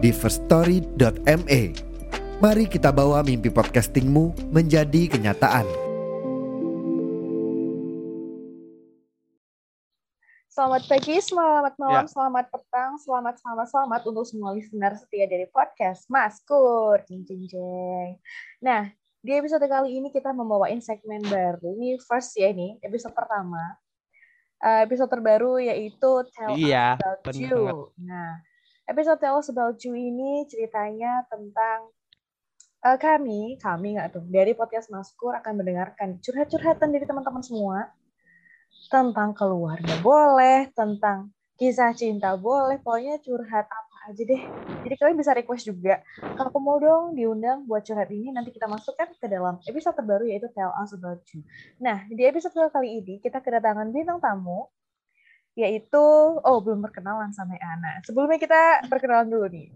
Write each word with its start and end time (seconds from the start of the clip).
di 0.00 0.10
firststory.me. 0.10 1.62
Mari 2.40 2.64
kita 2.64 2.88
bawa 2.88 3.20
mimpi 3.20 3.52
podcastingmu 3.52 4.48
menjadi 4.48 5.12
kenyataan. 5.12 5.68
Selamat 10.50 10.82
pagi, 10.88 11.16
selamat 11.20 11.74
malam, 11.78 12.04
Ya. 12.04 12.10
selamat 12.10 12.46
petang, 12.50 12.92
selamat 12.98 13.38
selamat 13.38 13.66
selamat 13.70 14.00
untuk 14.02 14.24
semua 14.26 14.50
listener 14.52 14.92
setia 14.98 15.24
dari 15.24 15.46
podcast 15.46 16.08
Maskur. 16.10 17.00
Jeng 17.06 17.22
jeng 17.24 17.44
jeng. 17.46 18.18
Nah, 18.60 18.90
di 19.20 19.36
episode 19.36 19.62
kali 19.64 20.00
ini 20.00 20.08
kita 20.10 20.32
membawain 20.34 20.82
segmen 20.82 21.22
baru. 21.22 21.76
Ini 21.76 22.00
first 22.02 22.34
ya 22.36 22.50
ini, 22.50 22.76
episode 22.82 23.14
pertama. 23.14 23.78
Eh, 24.60 24.84
episode 24.84 25.08
terbaru 25.08 25.56
yaitu 25.56 26.10
Tell 26.36 26.52
Iya, 26.52 26.96
Us 26.96 27.00
About 27.00 27.20
bener 27.24 27.40
You. 27.40 27.56
banget. 27.64 27.88
Nah, 28.04 28.30
episode 28.90 29.22
Tell 29.22 29.38
Us 29.38 29.46
About 29.54 29.78
You 29.86 29.94
ini 29.94 30.50
ceritanya 30.50 31.22
tentang 31.30 31.94
eh, 32.82 32.98
kami, 32.98 33.54
kami 33.62 33.94
nggak 33.94 34.18
tuh, 34.18 34.24
dari 34.26 34.50
podcast 34.58 34.90
Maskur 34.90 35.30
akan 35.38 35.62
mendengarkan 35.62 36.18
curhat-curhatan 36.18 36.90
dari 36.90 37.06
teman-teman 37.06 37.38
semua 37.38 37.94
tentang 38.90 39.30
keluarga 39.30 39.94
boleh, 40.02 40.74
tentang 40.74 41.30
kisah 41.54 41.94
cinta 41.94 42.34
boleh, 42.34 42.82
pokoknya 42.82 43.22
curhat 43.22 43.70
apa 43.70 43.96
aja 44.10 44.22
deh. 44.26 44.42
Jadi 44.82 44.94
kalian 44.98 45.18
bisa 45.20 45.38
request 45.38 45.70
juga. 45.70 46.02
Aku 46.34 46.58
mau 46.58 46.82
dong 46.82 47.14
diundang 47.14 47.70
buat 47.70 47.86
curhat 47.86 48.10
ini, 48.10 48.34
nanti 48.34 48.50
kita 48.50 48.66
masukkan 48.66 49.06
ke 49.14 49.26
dalam 49.30 49.62
episode 49.70 49.94
terbaru 49.94 50.26
yaitu 50.26 50.50
Tell 50.50 50.74
Us 50.74 50.90
About 50.98 51.22
You. 51.30 51.46
Nah, 51.78 52.10
di 52.10 52.26
episode 52.26 52.58
kali 52.74 53.06
ini 53.06 53.14
kita 53.22 53.38
kedatangan 53.38 53.94
bintang 53.94 54.18
tamu, 54.18 54.66
yaitu, 55.54 56.04
oh 56.40 56.58
belum 56.62 56.80
perkenalan 56.80 57.34
sama 57.34 57.58
Ana. 57.58 58.00
Sebelumnya 58.06 58.38
kita 58.38 58.86
perkenalan 58.86 59.28
dulu 59.28 59.46
nih. 59.50 59.68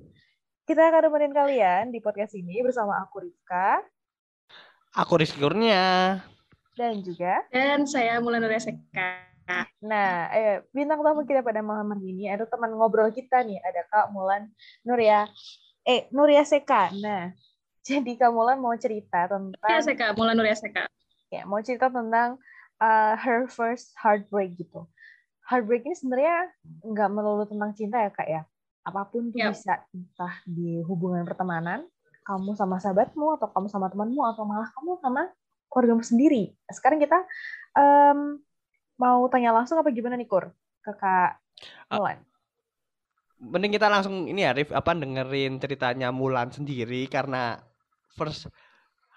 Kita 0.64 0.81
akan 0.89 1.11
nemenin 1.11 1.34
kalian 1.36 1.84
di 1.92 2.00
podcast 2.00 2.33
ini 2.33 2.64
bersama 2.64 2.97
aku 3.05 3.20
Rifka 3.20 3.84
Aku 4.97 5.20
Rizky 5.20 5.36
Kurnia. 5.36 6.22
dan 6.75 7.05
juga 7.05 7.44
Dan 7.53 7.84
saya 7.84 8.16
Mulan 8.19 8.41
Nuria 8.41 8.58
Seka. 8.58 9.20
Nah, 9.84 10.33
eh, 10.33 10.64
bintang 10.72 11.05
tamu 11.05 11.22
kita 11.22 11.44
pada 11.44 11.61
malam 11.61 11.92
hari 11.92 12.16
ini 12.16 12.33
ada 12.33 12.48
teman 12.48 12.72
ngobrol 12.72 13.12
kita 13.12 13.44
nih, 13.44 13.61
ada 13.61 13.84
Kak 13.86 14.11
Mulan 14.11 14.48
Nuria, 14.83 15.28
eh 15.84 16.09
Nuria 16.11 16.42
Seka. 16.42 16.91
Nah, 16.97 17.31
jadi 17.86 18.16
Kak 18.16 18.33
Mulan 18.33 18.56
mau 18.56 18.72
cerita 18.75 19.27
Ya, 19.27 19.31
tentang, 19.31 19.84
Seka, 19.84 20.16
Mulan 20.16 20.33
Nuria 20.34 20.56
Seka. 20.56 20.88
ya 21.28 21.44
mau 21.44 21.61
cerita 21.61 21.91
tentang 21.92 22.38
uh, 22.81 23.14
her 23.20 23.44
first 23.47 23.92
heartbreak 24.00 24.56
gitu. 24.56 24.88
Heartbreak 25.45 25.84
ini 25.84 25.97
sebenarnya 25.97 26.48
nggak 26.84 27.09
melulu 27.12 27.45
tentang 27.45 27.70
cinta 27.77 28.00
ya 28.00 28.11
Kak 28.11 28.28
ya. 28.28 28.42
Apa 28.84 29.09
pun 29.09 29.33
tuh 29.33 29.41
Yap. 29.41 29.53
bisa 29.53 29.81
entah 29.92 30.34
di 30.45 30.81
hubungan 30.84 31.25
pertemanan, 31.25 31.84
kamu 32.25 32.56
sama 32.56 32.81
sahabatmu 32.81 33.37
atau 33.41 33.48
kamu 33.53 33.67
sama 33.69 33.89
temanmu 33.92 34.20
atau 34.25 34.45
malah 34.48 34.69
kamu 34.72 34.97
sama 35.00 35.28
keluargamu 35.69 36.04
sendiri. 36.04 36.53
Sekarang 36.72 37.00
kita 37.00 37.21
em, 37.77 38.41
mau 38.97 39.25
tanya 39.28 39.53
langsung 39.53 39.77
apa 39.81 39.93
gimana 39.93 40.16
nih 40.16 40.28
Kur 40.28 40.53
ke 40.84 40.93
Kak. 40.97 41.41
Mulan? 41.93 42.19
Mending 43.44 43.77
kita 43.77 43.93
langsung 43.93 44.25
ini 44.25 44.41
ya, 44.47 44.56
Rif, 44.56 44.72
apa 44.72 44.97
dengerin 44.97 45.60
ceritanya 45.60 46.09
Mulan 46.09 46.49
sendiri 46.49 47.04
karena 47.12 47.60
first 48.16 48.49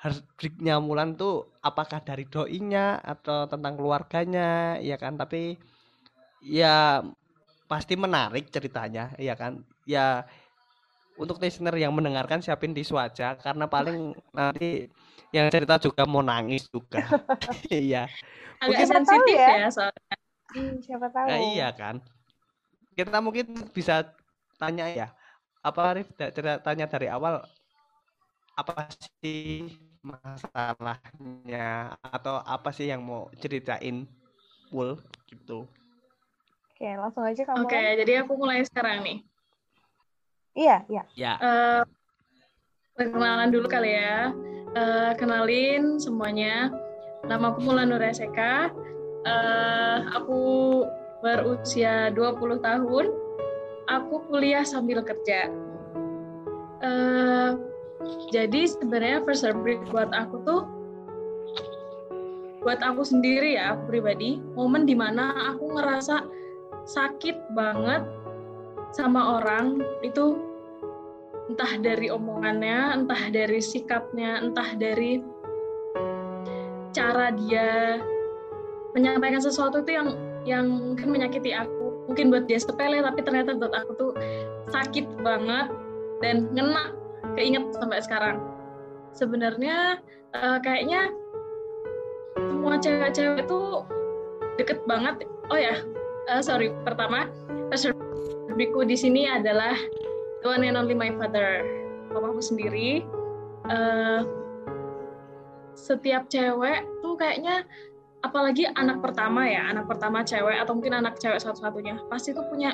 heartbreak-nya 0.03 0.83
Mulan 0.83 1.15
tuh 1.15 1.55
apakah 1.63 2.03
dari 2.03 2.27
doinya 2.27 2.99
atau 2.99 3.47
tentang 3.47 3.79
keluarganya, 3.79 4.79
ya 4.83 4.99
kan? 4.99 5.15
Tapi 5.15 5.55
ya 6.47 7.03
pasti 7.67 7.99
menarik 7.99 8.47
ceritanya, 8.47 9.11
ya 9.19 9.35
kan? 9.35 9.59
Ya 9.83 10.23
untuk 11.17 11.41
listener 11.41 11.73
yang 11.75 11.91
mendengarkan 11.91 12.39
siapin 12.39 12.71
tisu 12.71 12.95
aja 12.95 13.33
karena 13.35 13.65
paling 13.65 14.13
nanti 14.31 14.87
yang 15.33 15.49
cerita 15.51 15.75
juga 15.81 16.07
mau 16.07 16.23
nangis 16.23 16.69
juga. 16.71 17.03
Iya. 17.67 18.07
Agak 18.57 18.69
Mungkin 18.73 18.87
sensitif 18.89 19.37
ya. 19.37 19.55
ya, 19.61 19.67
soalnya. 19.69 20.15
Hmm, 20.55 20.73
siapa 20.81 21.07
tahu. 21.11 21.27
Nah, 21.29 21.39
iya 21.53 21.69
kan. 21.75 21.95
Kita 22.95 23.17
mungkin 23.21 23.45
bisa 23.75 24.07
tanya 24.57 24.87
ya. 24.89 25.07
Apa 25.61 25.99
Rif 25.99 26.09
da- 26.15 26.31
cerita- 26.31 26.63
tanya 26.63 26.87
dari 26.87 27.11
awal 27.11 27.43
apa 28.57 28.89
sih 29.21 29.69
masalahnya 30.01 31.93
atau 32.01 32.41
apa 32.41 32.73
sih 32.73 32.89
yang 32.89 33.05
mau 33.05 33.29
ceritain 33.37 34.09
full 34.71 34.97
gitu. 35.29 35.69
Oke, 36.77 36.93
langsung 36.93 37.25
aja 37.25 37.41
kamu. 37.41 37.65
Oke, 37.65 37.81
jadi 38.05 38.21
aku 38.21 38.37
mulai 38.37 38.61
sekarang 38.61 39.01
nih. 39.01 39.25
Iya, 40.53 40.85
iya. 40.85 41.03
Ya. 41.17 41.33
Eh, 41.41 41.81
perkenalan 42.93 43.49
dulu 43.49 43.65
kali 43.65 43.97
ya. 43.97 44.29
Eh, 44.77 45.11
kenalin 45.17 45.97
semuanya. 45.97 46.69
Nama 47.25 47.49
aku 47.49 47.65
Mulan 47.65 47.89
Nuria 47.89 48.13
Seka. 48.13 48.69
Eh, 49.25 49.99
aku 50.13 50.37
berusia 51.25 52.13
20 52.13 52.61
tahun. 52.61 53.09
Aku 53.89 54.29
kuliah 54.29 54.61
sambil 54.61 55.01
kerja. 55.01 55.49
Eh, 56.85 57.51
jadi 58.29 58.69
sebenarnya 58.69 59.25
first 59.25 59.41
heartbreak 59.41 59.81
buat 59.89 60.13
aku 60.13 60.45
tuh 60.45 60.61
buat 62.61 62.83
aku 62.85 63.01
sendiri 63.01 63.57
ya, 63.57 63.73
aku 63.73 63.95
pribadi, 63.95 64.43
momen 64.53 64.83
di 64.83 64.91
mana 64.91 65.55
aku 65.55 65.71
ngerasa 65.71 66.36
sakit 66.87 67.51
banget 67.51 68.07
sama 68.95 69.43
orang 69.43 69.83
itu 70.01 70.39
entah 71.51 71.79
dari 71.79 72.07
omongannya, 72.11 72.95
entah 72.95 73.23
dari 73.31 73.59
sikapnya, 73.59 74.43
entah 74.43 74.75
dari 74.75 75.19
cara 76.95 77.31
dia 77.35 77.99
menyampaikan 78.95 79.43
sesuatu 79.43 79.83
itu 79.83 79.91
yang 79.95 80.09
yang 80.47 80.65
mungkin 80.67 81.11
menyakiti 81.11 81.51
aku. 81.51 82.07
Mungkin 82.07 82.31
buat 82.31 82.47
dia 82.47 82.59
sepele 82.59 83.03
tapi 83.03 83.19
ternyata 83.19 83.55
buat 83.59 83.75
aku 83.75 83.91
tuh 83.99 84.11
sakit 84.71 85.19
banget 85.23 85.67
dan 86.23 86.47
ngena 86.55 86.95
keinget 87.35 87.67
sampai 87.75 87.99
sekarang. 87.99 88.37
Sebenarnya 89.11 89.99
eh, 90.35 90.57
kayaknya 90.63 91.11
semua 92.37 92.79
cewek-cewek 92.79 93.43
tuh 93.47 93.83
deket 94.55 94.79
banget. 94.87 95.27
Oh 95.51 95.59
ya, 95.59 95.79
eh, 96.27 96.41
sorry. 96.43 96.71
Pertama, 96.83 97.27
biku 98.55 98.83
di 98.83 98.97
sini 98.99 99.27
adalah 99.27 99.75
the 100.43 100.47
one 100.47 100.63
and 100.63 100.75
only 100.75 100.93
my 100.93 101.11
father, 101.15 101.63
papaku 102.11 102.41
sendiri. 102.43 103.03
Eh, 103.67 104.21
setiap 105.77 106.27
cewek 106.27 106.83
tuh 107.05 107.15
kayaknya, 107.15 107.63
apalagi 108.25 108.65
anak 108.75 108.99
pertama 108.99 109.45
ya, 109.45 109.69
anak 109.69 109.85
pertama 109.85 110.25
cewek 110.25 110.57
atau 110.57 110.73
mungkin 110.73 110.97
anak 110.97 111.21
cewek 111.21 111.37
satu-satunya, 111.37 112.01
pasti 112.09 112.33
tuh 112.33 112.43
punya 112.49 112.73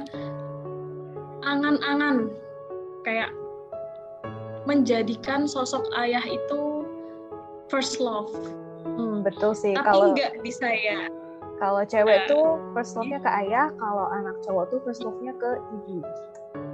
angan-angan 1.44 2.31
kayak 3.04 3.30
menjadikan 4.63 5.44
sosok 5.44 5.83
ayah 6.00 6.24
itu 6.24 6.88
first 7.68 8.00
love. 8.00 8.31
Hmm, 8.88 9.19
betul 9.24 9.51
sih. 9.51 9.75
Tapi 9.75 9.83
Kalau 9.83 10.16
enggak 10.16 10.39
di 10.39 10.51
saya. 10.51 11.12
Kalau 11.61 11.83
cewek 11.85 12.25
Eh, 12.25 12.29
tuh 12.29 12.59
first 12.73 12.97
love-nya 12.97 13.19
ke 13.21 13.29
ayah, 13.45 13.69
kalau 13.77 14.05
anak 14.09 14.35
cowok 14.44 14.65
tuh 14.73 14.79
first 14.83 15.01
love-nya 15.05 15.33
ke 15.38 15.51
ibu. 15.73 15.97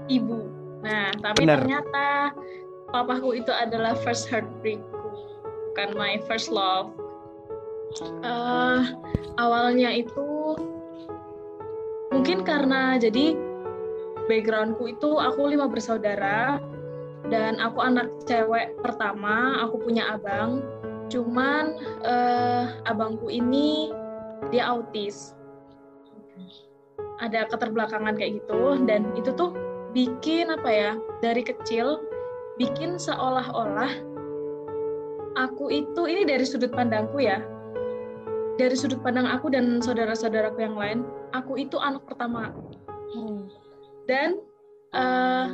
ibu. 0.10 0.40
Nah, 0.82 1.12
tapi 1.20 1.44
Benar. 1.46 1.62
ternyata 1.64 2.08
papaku 2.90 3.38
itu 3.38 3.52
adalah 3.52 3.94
first 4.00 4.32
heartbreak, 4.32 4.80
bukan 5.72 5.90
my 6.00 6.18
first 6.26 6.50
love. 6.50 6.92
Eh, 8.00 8.82
awalnya 9.42 9.90
itu 9.92 10.56
mungkin 12.14 12.46
karena 12.46 12.98
jadi 12.98 13.34
backgroundku 14.30 14.86
itu 14.94 15.18
aku 15.18 15.50
lima 15.50 15.66
bersaudara 15.66 16.62
dan 17.34 17.58
aku 17.58 17.82
anak 17.82 18.10
cewek 18.30 18.78
pertama, 18.82 19.62
aku 19.66 19.82
punya 19.82 20.16
abang. 20.18 20.62
Cuman 21.10 21.78
eh, 22.06 22.64
abangku 22.86 23.34
ini 23.34 23.90
dia 24.52 24.64
autis. 24.72 25.36
Ada 27.20 27.52
keterbelakangan 27.52 28.16
kayak 28.16 28.44
gitu 28.44 28.80
dan 28.88 29.12
itu 29.20 29.36
tuh 29.36 29.52
bikin 29.92 30.54
apa 30.54 30.70
ya 30.70 30.92
dari 31.20 31.44
kecil 31.44 32.00
bikin 32.62 32.96
seolah-olah 32.96 33.90
aku 35.40 35.72
itu 35.72 36.02
ini 36.06 36.28
dari 36.28 36.46
sudut 36.46 36.70
pandangku 36.72 37.20
ya 37.24 37.42
dari 38.60 38.76
sudut 38.76 39.00
pandang 39.00 39.26
aku 39.26 39.48
dan 39.50 39.80
saudara-saudaraku 39.80 40.60
yang 40.62 40.76
lain 40.76 41.00
aku 41.32 41.58
itu 41.58 41.80
anak 41.80 42.04
pertama 42.06 42.52
Hmm. 43.10 43.50
dan 44.06 44.38
eh, 44.94 45.48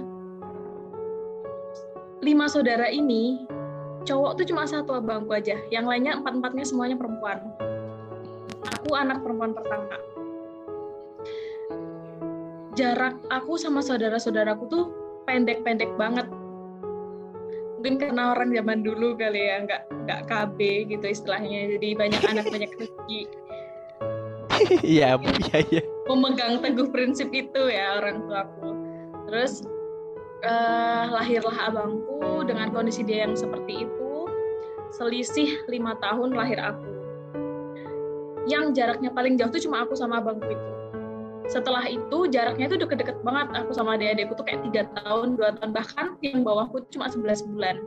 lima 2.19 2.51
saudara 2.51 2.91
ini 2.91 3.47
cowok 4.03 4.43
tuh 4.43 4.45
cuma 4.51 4.67
satu 4.67 4.99
abangku 4.99 5.31
aja 5.31 5.55
yang 5.71 5.87
lainnya 5.87 6.19
empat 6.19 6.35
empatnya 6.35 6.67
semuanya 6.67 6.99
perempuan 6.99 7.39
aku 8.67 8.89
anak 8.97 9.21
perempuan 9.21 9.53
pertama 9.53 9.97
jarak 12.75 13.15
aku 13.31 13.55
sama 13.55 13.79
saudara-saudaraku 13.79 14.63
tuh 14.67 14.85
pendek-pendek 15.23 15.89
banget 15.95 16.27
mungkin 17.79 18.01
karena 18.01 18.33
orang 18.33 18.49
zaman 18.49 18.81
dulu 18.81 19.13
kali 19.13 19.45
ya 19.45 19.61
nggak 19.61 19.81
nggak 20.09 20.21
KB 20.25 20.57
gitu 20.89 21.05
istilahnya 21.05 21.77
jadi 21.77 21.87
banyak 21.93 22.21
anak 22.33 22.45
banyak 22.49 22.71
rezeki 22.75 23.29
Iya, 24.81 25.19
Bu. 25.19 25.27
Iya, 25.51 25.57
iya. 25.67 25.83
memegang 26.07 26.63
teguh 26.63 26.87
prinsip 26.93 27.27
itu 27.35 27.67
ya 27.67 27.99
orang 27.99 28.23
tuaku. 28.23 28.71
Terus 29.27 29.67
eh, 30.45 31.05
lahirlah 31.11 31.69
abangku 31.71 32.45
dengan 32.47 32.71
kondisi 32.71 33.03
dia 33.03 33.27
yang 33.27 33.35
seperti 33.35 33.83
itu. 33.83 34.29
Selisih 34.95 35.67
lima 35.67 35.99
tahun 35.99 36.37
lahir 36.37 36.61
aku. 36.61 36.94
Yang 38.45 38.77
jaraknya 38.77 39.09
paling 39.09 39.35
jauh 39.41 39.49
tuh 39.49 39.61
cuma 39.61 39.83
aku 39.85 39.97
sama 39.97 40.21
abangku 40.21 40.45
itu. 40.45 40.69
Setelah 41.45 41.85
itu 41.85 42.25
jaraknya 42.29 42.65
tuh 42.65 42.77
deket-deket 42.81 43.21
banget 43.21 43.53
aku 43.53 43.73
sama 43.73 43.97
adik-adikku 43.97 44.33
tuh 44.33 44.45
kayak 44.45 44.65
tiga 44.69 44.81
tahun, 45.01 45.37
dua 45.37 45.53
tahun 45.61 45.71
bahkan 45.77 46.17
yang 46.25 46.41
bawahku 46.41 46.81
cuma 46.89 47.05
11 47.05 47.45
bulan. 47.53 47.77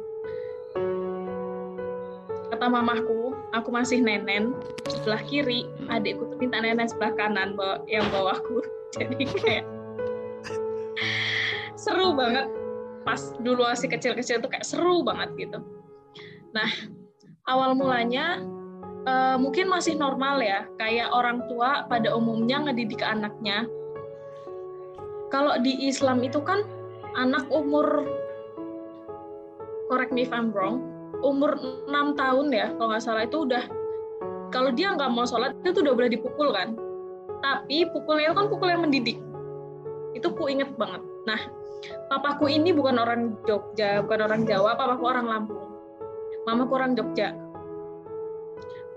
Kata 2.55 2.67
mamahku, 2.71 3.35
aku 3.55 3.69
masih 3.71 4.03
nenen 4.03 4.55
sebelah 4.87 5.23
kiri, 5.27 5.67
adikku 5.91 6.27
tuh 6.31 6.39
minta 6.39 6.63
nenen 6.63 6.87
sebelah 6.87 7.15
kanan 7.19 7.59
yang 7.91 8.07
bawahku. 8.15 8.63
Jadi 8.95 9.27
kayak 9.27 9.65
seru 11.83 12.15
banget. 12.15 12.47
Pas 13.03 13.21
dulu 13.43 13.67
masih 13.67 13.91
kecil-kecil 13.91 14.39
tuh 14.43 14.51
kayak 14.51 14.67
seru 14.67 15.03
banget 15.03 15.35
gitu. 15.39 15.59
Nah, 16.55 16.71
awal 17.49 17.75
mulanya 17.75 18.43
eh, 19.07 19.37
mungkin 19.39 19.71
masih 19.71 19.95
normal 19.95 20.41
ya, 20.43 20.67
kayak 20.81 21.13
orang 21.13 21.45
tua 21.47 21.87
pada 21.87 22.15
umumnya 22.17 22.65
ngedidik 22.65 23.05
anaknya. 23.05 23.69
Kalau 25.29 25.61
di 25.61 25.87
Islam 25.87 26.25
itu 26.25 26.41
kan 26.41 26.65
anak 27.15 27.45
umur 27.53 28.09
correct 29.93 30.13
me 30.13 30.25
if 30.25 30.33
I'm 30.33 30.53
wrong, 30.57 30.85
umur 31.21 31.57
6 31.89 32.17
tahun 32.17 32.47
ya 32.53 32.73
kalau 32.77 32.89
nggak 32.93 33.05
salah 33.05 33.25
itu 33.27 33.45
udah 33.45 33.65
kalau 34.49 34.73
dia 34.73 34.97
nggak 34.97 35.13
mau 35.13 35.29
sholat 35.29 35.53
itu 35.65 35.81
udah 35.85 35.95
boleh 35.97 36.11
dipukul 36.13 36.49
kan? 36.53 36.77
Tapi 37.45 37.89
pukulnya 37.93 38.33
itu 38.33 38.37
kan 38.37 38.47
pukul 38.49 38.69
yang 38.73 38.83
mendidik. 38.85 39.21
Itu 40.17 40.33
ku 40.33 40.49
inget 40.49 40.73
banget. 40.81 41.05
Nah 41.29 41.41
papaku 42.09 42.49
ini 42.49 42.73
bukan 42.73 42.97
orang 42.97 43.37
Jogja 43.45 44.03
bukan 44.03 44.21
orang 44.25 44.43
Jawa 44.49 44.75
papaku 44.77 45.05
orang 45.05 45.27
Lampung. 45.29 45.61
Mamaku 46.49 46.73
orang 46.81 46.97
Jogja 46.97 47.37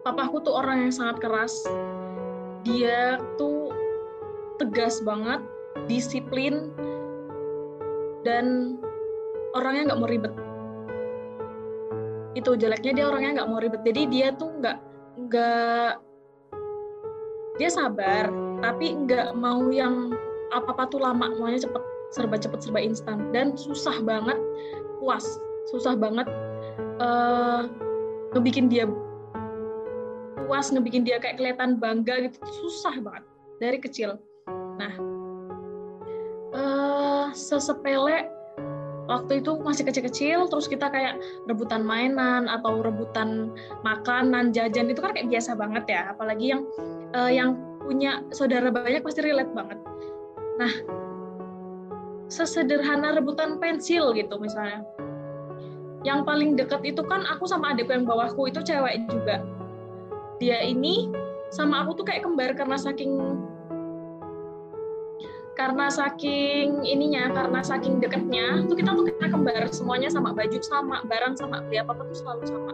papaku 0.02 0.42
tuh 0.42 0.54
orang 0.58 0.90
yang 0.90 0.94
sangat 0.94 1.22
keras. 1.22 1.54
Dia 2.66 3.18
tuh 3.38 3.74
tegas 4.62 5.02
banget 5.02 5.42
disiplin 5.90 6.70
dan 8.22 8.78
orangnya 9.58 9.94
nggak 9.94 10.00
mau 10.02 10.10
ribet. 10.10 10.34
Itu 12.38 12.56
jeleknya 12.58 12.94
dia 13.02 13.06
orangnya 13.10 13.42
nggak 13.42 13.50
mau 13.50 13.60
ribet. 13.62 13.82
Jadi 13.86 14.02
dia 14.10 14.28
tuh 14.34 14.50
nggak 14.62 14.78
nggak 15.28 15.92
dia 17.60 17.70
sabar 17.70 18.32
tapi 18.62 18.96
nggak 19.06 19.38
mau 19.38 19.70
yang 19.74 20.14
apa 20.54 20.74
apa 20.74 20.84
tuh 20.90 21.02
lama. 21.02 21.34
Maunya 21.34 21.62
cepet 21.62 21.82
serba 22.14 22.38
cepet 22.38 22.60
serba 22.62 22.80
instan. 22.82 23.34
Dan 23.34 23.58
susah 23.58 24.02
banget 24.06 24.38
puas 25.02 25.26
susah 25.70 25.98
banget 25.98 26.30
eh 27.02 27.62
ngebikin 28.34 28.70
dia 28.70 28.86
puas 30.46 30.74
ngebikin 30.74 31.06
dia 31.06 31.22
kayak 31.22 31.38
kelihatan 31.38 31.78
bangga 31.78 32.30
gitu 32.30 32.38
susah 32.66 32.96
banget 33.02 33.24
dari 33.62 33.78
kecil. 33.78 34.18
Nah 34.80 34.94
eh 36.52 37.28
sesepele 37.32 38.28
waktu 39.08 39.44
itu 39.44 39.56
masih 39.60 39.84
kecil-kecil 39.88 40.48
terus 40.48 40.68
kita 40.68 40.88
kayak 40.92 41.20
rebutan 41.48 41.84
mainan 41.84 42.48
atau 42.48 42.80
rebutan 42.80 43.52
makanan 43.84 44.56
jajan 44.56 44.92
itu 44.92 45.00
kan 45.00 45.12
kayak 45.16 45.30
biasa 45.32 45.56
banget 45.56 45.84
ya. 45.88 46.02
Apalagi 46.12 46.56
yang 46.56 46.62
eh, 47.16 47.32
yang 47.36 47.60
punya 47.82 48.24
saudara 48.32 48.72
banyak 48.72 49.04
pasti 49.04 49.22
relate 49.24 49.52
banget. 49.52 49.80
Nah 50.60 50.74
sesederhana 52.32 53.16
rebutan 53.16 53.60
pensil 53.60 54.16
gitu 54.16 54.40
misalnya. 54.40 54.84
Yang 56.02 56.20
paling 56.26 56.50
deket 56.58 56.82
itu 56.82 57.06
kan 57.06 57.22
aku 57.30 57.46
sama 57.46 57.78
adikku 57.78 57.94
yang 57.94 58.10
bawahku 58.10 58.50
itu 58.50 58.58
cewek 58.66 59.06
juga 59.06 59.46
dia 60.42 60.58
ini 60.66 61.14
sama 61.54 61.86
aku 61.86 62.02
tuh 62.02 62.06
kayak 62.10 62.26
kembar 62.26 62.58
karena 62.58 62.74
saking 62.74 63.14
karena 65.54 65.94
saking 65.94 66.82
ininya 66.82 67.30
karena 67.30 67.62
saking 67.62 68.02
deketnya 68.02 68.66
tuh 68.66 68.74
kita 68.74 68.98
tuh 68.98 69.06
kita 69.06 69.30
kembar 69.30 69.70
semuanya 69.70 70.10
sama 70.10 70.34
baju 70.34 70.58
sama 70.66 71.06
barang 71.06 71.38
sama 71.38 71.62
beli 71.70 71.78
apa 71.78 71.94
apa 71.94 72.02
tuh 72.10 72.18
selalu 72.18 72.44
sama. 72.50 72.74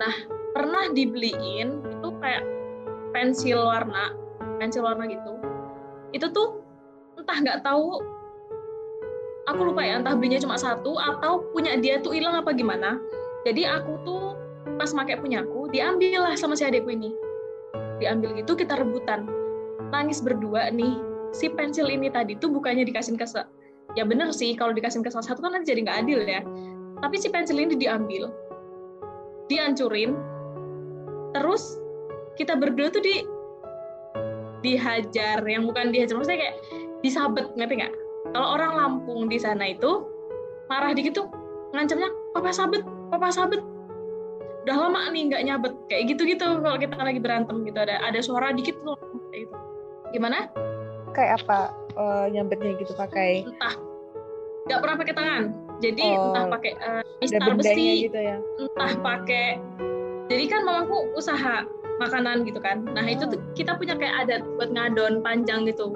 Nah 0.00 0.14
pernah 0.56 0.88
dibeliin 0.96 1.84
itu 1.84 2.08
kayak 2.24 2.48
pensil 3.12 3.60
warna 3.60 4.16
pensil 4.56 4.88
warna 4.88 5.04
gitu. 5.04 5.36
Itu 6.16 6.32
tuh 6.32 6.64
entah 7.20 7.36
nggak 7.36 7.60
tahu 7.60 8.00
aku 9.44 9.60
lupa 9.68 9.84
ya 9.84 10.00
entah 10.00 10.16
belinya 10.16 10.40
cuma 10.40 10.56
satu 10.56 10.96
atau 10.96 11.44
punya 11.52 11.76
dia 11.76 12.00
tuh 12.00 12.16
hilang 12.16 12.40
apa 12.40 12.56
gimana. 12.56 12.96
Jadi 13.44 13.68
aku 13.68 14.00
tuh 14.08 14.24
pas 14.80 14.88
pakai 14.88 15.20
punyaku 15.20 15.63
diambil 15.74 16.22
lah 16.22 16.38
sama 16.38 16.54
si 16.54 16.62
adekku 16.62 16.94
ini. 16.94 17.10
Diambil 17.98 18.38
gitu 18.38 18.54
kita 18.54 18.78
rebutan. 18.78 19.26
Nangis 19.90 20.22
berdua 20.22 20.70
nih 20.70 21.02
si 21.34 21.50
pensil 21.50 21.90
ini 21.90 22.06
tadi 22.14 22.38
tuh 22.38 22.54
bukannya 22.54 22.86
dikasih 22.86 23.18
ke 23.18 23.26
ya 23.98 24.06
bener 24.06 24.30
sih 24.30 24.54
kalau 24.54 24.70
dikasih 24.70 25.02
ke 25.02 25.10
salah 25.10 25.26
satu 25.26 25.42
kan 25.42 25.58
nanti 25.58 25.74
jadi 25.74 25.82
nggak 25.82 25.98
adil 26.06 26.20
ya. 26.22 26.40
Tapi 27.02 27.18
si 27.18 27.26
pensil 27.26 27.58
ini 27.58 27.74
diambil 27.74 28.30
dihancurin 29.50 30.14
terus 31.34 31.76
kita 32.38 32.54
berdua 32.54 32.94
tuh 32.94 33.02
di 33.02 33.26
dihajar 34.62 35.42
yang 35.44 35.68
bukan 35.68 35.92
dihajar 35.92 36.16
maksudnya 36.16 36.40
kayak 36.48 36.56
disabet 37.02 37.50
ngerti 37.58 37.82
nggak? 37.82 37.94
Kalau 38.32 38.56
orang 38.56 38.72
Lampung 38.78 39.26
di 39.26 39.36
sana 39.36 39.74
itu 39.74 40.06
marah 40.70 40.94
dikit 40.94 41.18
tuh 41.18 41.26
ngancamnya 41.74 42.08
papa 42.32 42.54
sabet 42.54 42.80
papa 43.10 43.28
sabet 43.28 43.60
udah 44.64 44.76
lama 44.80 45.00
nih 45.12 45.22
nggak 45.28 45.42
nyabet. 45.44 45.72
Kayak 45.92 46.04
gitu-gitu 46.16 46.46
kalau 46.64 46.76
kita 46.80 46.96
lagi 46.96 47.20
berantem 47.20 47.56
gitu. 47.68 47.76
Ada 47.76 48.00
ada 48.00 48.18
suara 48.24 48.48
dikit 48.50 48.80
tuh. 48.80 48.96
Kayak 49.28 49.40
gitu. 49.48 49.56
Gimana? 50.16 50.48
Kayak 51.12 51.44
apa 51.44 51.58
eh, 51.94 52.24
nyambetnya 52.32 52.72
gitu 52.80 52.92
pakai? 52.96 53.44
Entah. 53.44 53.74
Nggak 54.64 54.80
pernah 54.80 54.96
pakai 54.96 55.14
tangan. 55.14 55.42
Jadi 55.84 56.06
Oh, 56.06 56.32
entah 56.32 56.44
pakai 56.48 56.72
eh, 56.72 57.02
ada 57.04 57.20
mistar 57.20 57.52
besi. 57.60 58.08
gitu 58.08 58.18
ya. 58.18 58.36
entah 58.56 58.92
pakai. 59.04 59.48
Jadi 60.32 60.44
kan 60.48 60.60
mamaku 60.64 61.12
usaha 61.12 61.68
makanan 62.00 62.48
gitu 62.48 62.58
kan. 62.58 62.80
Nah 62.96 63.04
itu 63.04 63.28
tuh 63.28 63.38
kita 63.52 63.76
punya 63.76 63.94
kayak 63.94 64.24
adat 64.24 64.42
buat 64.56 64.72
ngadon 64.72 65.20
panjang 65.20 65.68
gitu. 65.68 65.92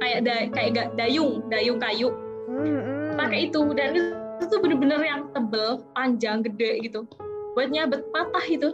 Kayak 0.00 0.18
da, 0.28 0.34
kayak 0.52 0.70
ga- 0.76 0.92
dayung. 0.94 1.40
Dayung 1.48 1.80
kayu. 1.80 2.12
Hmm, 2.52 2.68
hmm. 2.68 3.16
pakai 3.16 3.48
itu. 3.48 3.60
Dan 3.72 3.88
itu 3.96 4.44
tuh 4.44 4.60
bener-bener 4.60 5.00
yang 5.00 5.32
tebel 5.32 5.80
panjang 5.96 6.44
gede 6.44 6.84
gitu 6.84 7.08
buat 7.60 7.68
nyabet 7.68 8.00
patah 8.08 8.46
itu. 8.48 8.68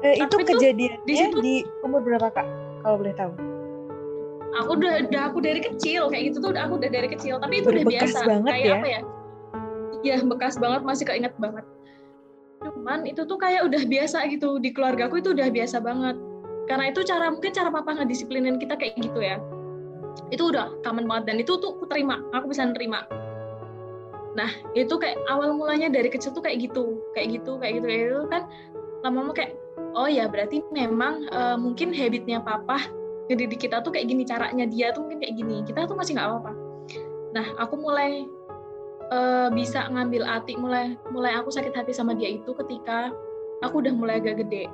Eh, 0.00 0.16
itu 0.16 0.32
tapi 0.32 0.48
kejadiannya 0.48 1.04
di 1.04 1.12
di, 1.12 1.14
situ- 1.20 1.68
umur 1.84 2.00
berapa 2.00 2.32
kak? 2.32 2.48
Kalau 2.80 2.96
boleh 2.96 3.12
tahu. 3.12 3.32
aku 4.52 4.76
udah 4.76 5.08
udah 5.08 5.22
aku 5.32 5.38
dari 5.40 5.64
kecil 5.64 6.12
kayak 6.12 6.28
gitu 6.28 6.44
tuh 6.44 6.52
udah 6.52 6.68
aku 6.68 6.80
udah 6.80 6.90
dari 6.92 7.08
kecil. 7.12 7.36
Tapi 7.36 7.60
itu 7.60 7.68
udah 7.72 7.84
biasa 7.88 8.18
banget 8.24 8.52
kayak 8.52 8.64
ya. 8.64 8.74
apa 8.76 8.88
ya? 8.88 9.00
Iya 10.02 10.16
bekas 10.24 10.54
banget 10.56 10.82
masih 10.84 11.04
keinget 11.08 11.34
banget. 11.36 11.64
Cuman 12.60 13.04
itu 13.08 13.24
tuh 13.24 13.38
kayak 13.40 13.64
udah 13.68 13.82
biasa 13.84 14.28
gitu 14.32 14.60
di 14.60 14.72
keluargaku 14.72 15.20
itu 15.24 15.32
udah 15.32 15.48
biasa 15.52 15.80
banget. 15.80 16.16
Karena 16.68 16.84
itu 16.92 17.00
cara 17.04 17.32
mungkin 17.32 17.52
cara 17.52 17.68
papa 17.72 17.96
ngedisiplinin 17.96 18.56
kita 18.60 18.76
kayak 18.76 18.96
gitu 19.00 19.20
ya. 19.24 19.40
Itu 20.28 20.52
udah 20.52 20.80
common 20.84 21.08
banget 21.08 21.32
dan 21.32 21.36
itu 21.40 21.56
tuh 21.56 21.76
aku 21.76 21.88
terima 21.88 22.20
aku 22.36 22.52
bisa 22.52 22.68
nerima 22.68 23.08
nah 24.32 24.48
itu 24.72 24.96
kayak 24.96 25.20
awal 25.28 25.52
mulanya 25.52 25.92
dari 25.92 26.08
kecil 26.08 26.32
tuh 26.32 26.40
kayak 26.40 26.64
gitu 26.64 26.96
kayak 27.12 27.36
gitu 27.36 27.60
kayak 27.60 27.80
gitu 27.80 27.86
kayak 27.86 28.00
gitu 28.08 28.26
kan. 28.32 28.42
Lama-lama 29.02 29.32
kayak 29.34 29.58
oh 29.92 30.08
ya 30.08 30.30
berarti 30.30 30.62
memang 30.72 31.26
eh, 31.28 31.56
mungkin 31.58 31.92
habitnya 31.92 32.40
papa 32.40 32.80
ngedidik 33.28 33.68
kita 33.68 33.84
tuh 33.84 33.92
kayak 33.92 34.08
gini 34.08 34.24
caranya 34.24 34.64
dia 34.64 34.90
tuh 34.94 35.04
mungkin 35.04 35.20
kayak 35.20 35.34
gini 35.36 35.56
kita 35.68 35.84
tuh 35.84 35.96
masih 35.98 36.16
nggak 36.16 36.28
apa-apa. 36.28 36.52
Nah 37.32 37.46
aku 37.60 37.74
mulai 37.80 38.24
uh, 39.12 39.48
bisa 39.52 39.86
ngambil 39.92 40.24
hati 40.24 40.56
mulai 40.56 40.96
mulai 41.12 41.36
aku 41.36 41.52
sakit 41.52 41.76
hati 41.76 41.92
sama 41.92 42.16
dia 42.16 42.32
itu 42.32 42.50
ketika 42.64 43.12
aku 43.60 43.84
udah 43.84 43.92
mulai 43.92 44.18
agak 44.18 44.40
gede 44.44 44.66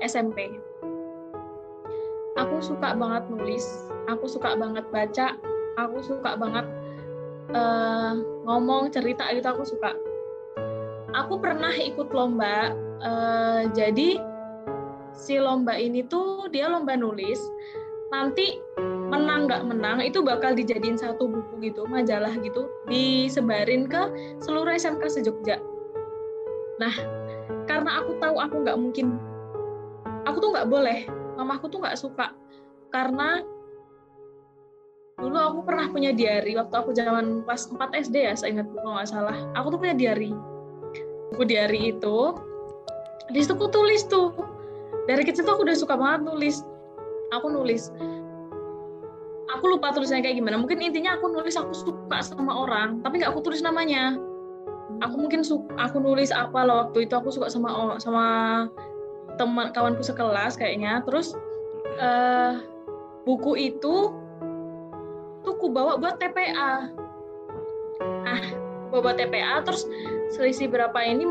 SMP 0.00 0.56
aku 2.36 2.60
suka 2.60 2.96
banget 2.96 3.28
nulis 3.28 3.64
aku 4.08 4.24
suka 4.28 4.56
banget 4.56 4.84
baca 4.88 5.36
aku 5.76 6.00
suka 6.00 6.36
banget 6.40 6.64
uh, 7.52 8.12
ngomong 8.46 8.90
cerita 8.90 9.28
gitu 9.34 9.46
aku 9.46 9.62
suka. 9.66 9.92
Aku 11.14 11.38
pernah 11.40 11.72
ikut 11.72 12.12
lomba 12.12 12.74
uh, 13.00 13.62
jadi 13.72 14.20
si 15.16 15.40
lomba 15.40 15.76
ini 15.78 16.04
tuh 16.06 16.48
dia 16.50 16.66
lomba 16.66 16.96
nulis. 16.98 17.38
Nanti 18.10 18.58
menang 19.06 19.46
nggak 19.46 19.62
menang 19.66 19.98
itu 20.02 20.22
bakal 20.22 20.54
dijadiin 20.54 20.98
satu 20.98 21.30
buku 21.30 21.70
gitu 21.70 21.86
majalah 21.86 22.34
gitu 22.42 22.66
disebarin 22.90 23.86
ke 23.86 24.02
seluruh 24.42 24.74
SMK 24.74 25.02
sejogja. 25.06 25.62
Nah 26.82 26.94
karena 27.70 28.02
aku 28.02 28.18
tahu 28.18 28.36
aku 28.38 28.56
nggak 28.66 28.78
mungkin 28.78 29.06
aku 30.26 30.42
tuh 30.42 30.50
nggak 30.54 30.68
boleh 30.70 31.06
mamaku 31.38 31.70
tuh 31.70 31.78
nggak 31.82 31.98
suka. 31.98 32.34
Karena 32.90 33.42
dulu 35.16 35.32
aku 35.40 35.60
pernah 35.64 35.88
punya 35.88 36.12
diary 36.12 36.52
waktu 36.60 36.76
aku 36.76 36.92
zaman 36.92 37.40
pas 37.48 37.64
4 37.64 38.04
SD 38.04 38.28
ya 38.28 38.36
saya 38.36 38.52
ingat 38.52 38.68
kalau 38.68 39.00
nggak 39.00 39.08
salah. 39.08 39.36
Aku 39.56 39.72
tuh 39.72 39.80
punya 39.80 39.96
diary. 39.96 40.36
Buku 41.32 41.48
diary 41.48 41.96
itu 41.96 42.36
di 43.32 43.40
situ 43.40 43.56
aku 43.56 43.72
tulis 43.72 44.04
tuh. 44.04 44.36
Dari 45.08 45.24
kecil 45.24 45.48
tuh 45.48 45.56
aku 45.56 45.64
udah 45.64 45.76
suka 45.76 45.96
banget 45.96 46.20
nulis. 46.28 46.60
Aku 47.32 47.48
nulis. 47.48 47.88
Aku 49.56 49.64
lupa 49.72 49.88
tulisannya 49.96 50.20
kayak 50.20 50.36
gimana. 50.36 50.60
Mungkin 50.60 50.84
intinya 50.84 51.16
aku 51.16 51.32
nulis 51.32 51.56
aku 51.56 51.72
suka 51.72 52.20
sama 52.20 52.52
orang 52.52 53.00
tapi 53.00 53.16
nggak 53.16 53.32
aku 53.32 53.40
tulis 53.40 53.64
namanya. 53.64 54.20
Aku 55.00 55.16
mungkin 55.16 55.40
su 55.40 55.64
aku 55.80 55.96
nulis 55.96 56.28
apa 56.28 56.60
loh 56.60 56.86
waktu 56.86 57.08
itu 57.08 57.16
aku 57.16 57.32
suka 57.32 57.48
sama 57.48 57.96
sama 58.04 58.26
teman 59.40 59.72
kawanku 59.72 60.04
sekelas 60.04 60.60
kayaknya. 60.60 61.00
Terus 61.08 61.32
uh, 62.04 62.60
buku 63.24 63.72
itu 63.72 64.25
tuh 65.56 65.72
ku 65.72 65.72
bawa 65.72 65.96
buat 65.96 66.20
TPA 66.20 66.92
ah 68.28 68.44
bawa 68.92 69.16
TPA 69.16 69.64
terus 69.64 69.88
selisih 70.36 70.68
berapa 70.68 71.00
ini 71.00 71.24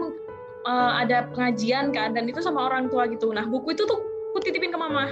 uh, 0.65 0.91
ada 0.97 1.29
pengajian 1.29 1.93
kan 1.93 2.17
dan 2.17 2.25
itu 2.25 2.41
sama 2.41 2.65
orang 2.65 2.89
tua 2.89 3.05
gitu. 3.05 3.29
Nah 3.29 3.45
buku 3.45 3.77
itu 3.77 3.85
tuh 3.85 4.01
aku 4.33 4.41
titipin 4.41 4.73
ke 4.73 4.79
mama 4.81 5.05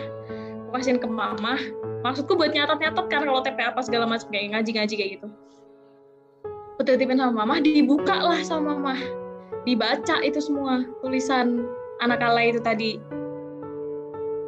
aku 0.66 0.70
kasihin 0.74 0.98
ke 0.98 1.06
mama 1.06 1.62
maksudku 2.02 2.34
buat 2.34 2.50
nyatat-nyatat 2.52 3.06
kan 3.06 3.22
kalau 3.22 3.46
TPA 3.46 3.70
apa 3.70 3.86
segala 3.86 4.10
macam 4.10 4.26
kayak 4.34 4.58
ngaji-ngaji 4.58 4.94
kayak 4.98 5.12
gitu. 5.22 5.28
Aku 6.74 6.82
titipin 6.82 7.22
sama 7.22 7.46
mama 7.46 7.62
dibuka 7.62 8.18
lah 8.18 8.42
sama 8.42 8.74
mama 8.74 8.98
dibaca 9.64 10.20
itu 10.26 10.42
semua 10.42 10.82
tulisan 11.06 11.70
anak 12.02 12.26
alay 12.26 12.50
itu 12.50 12.60
tadi. 12.60 12.98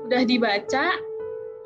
Udah 0.10 0.25
dibaca 0.25 0.98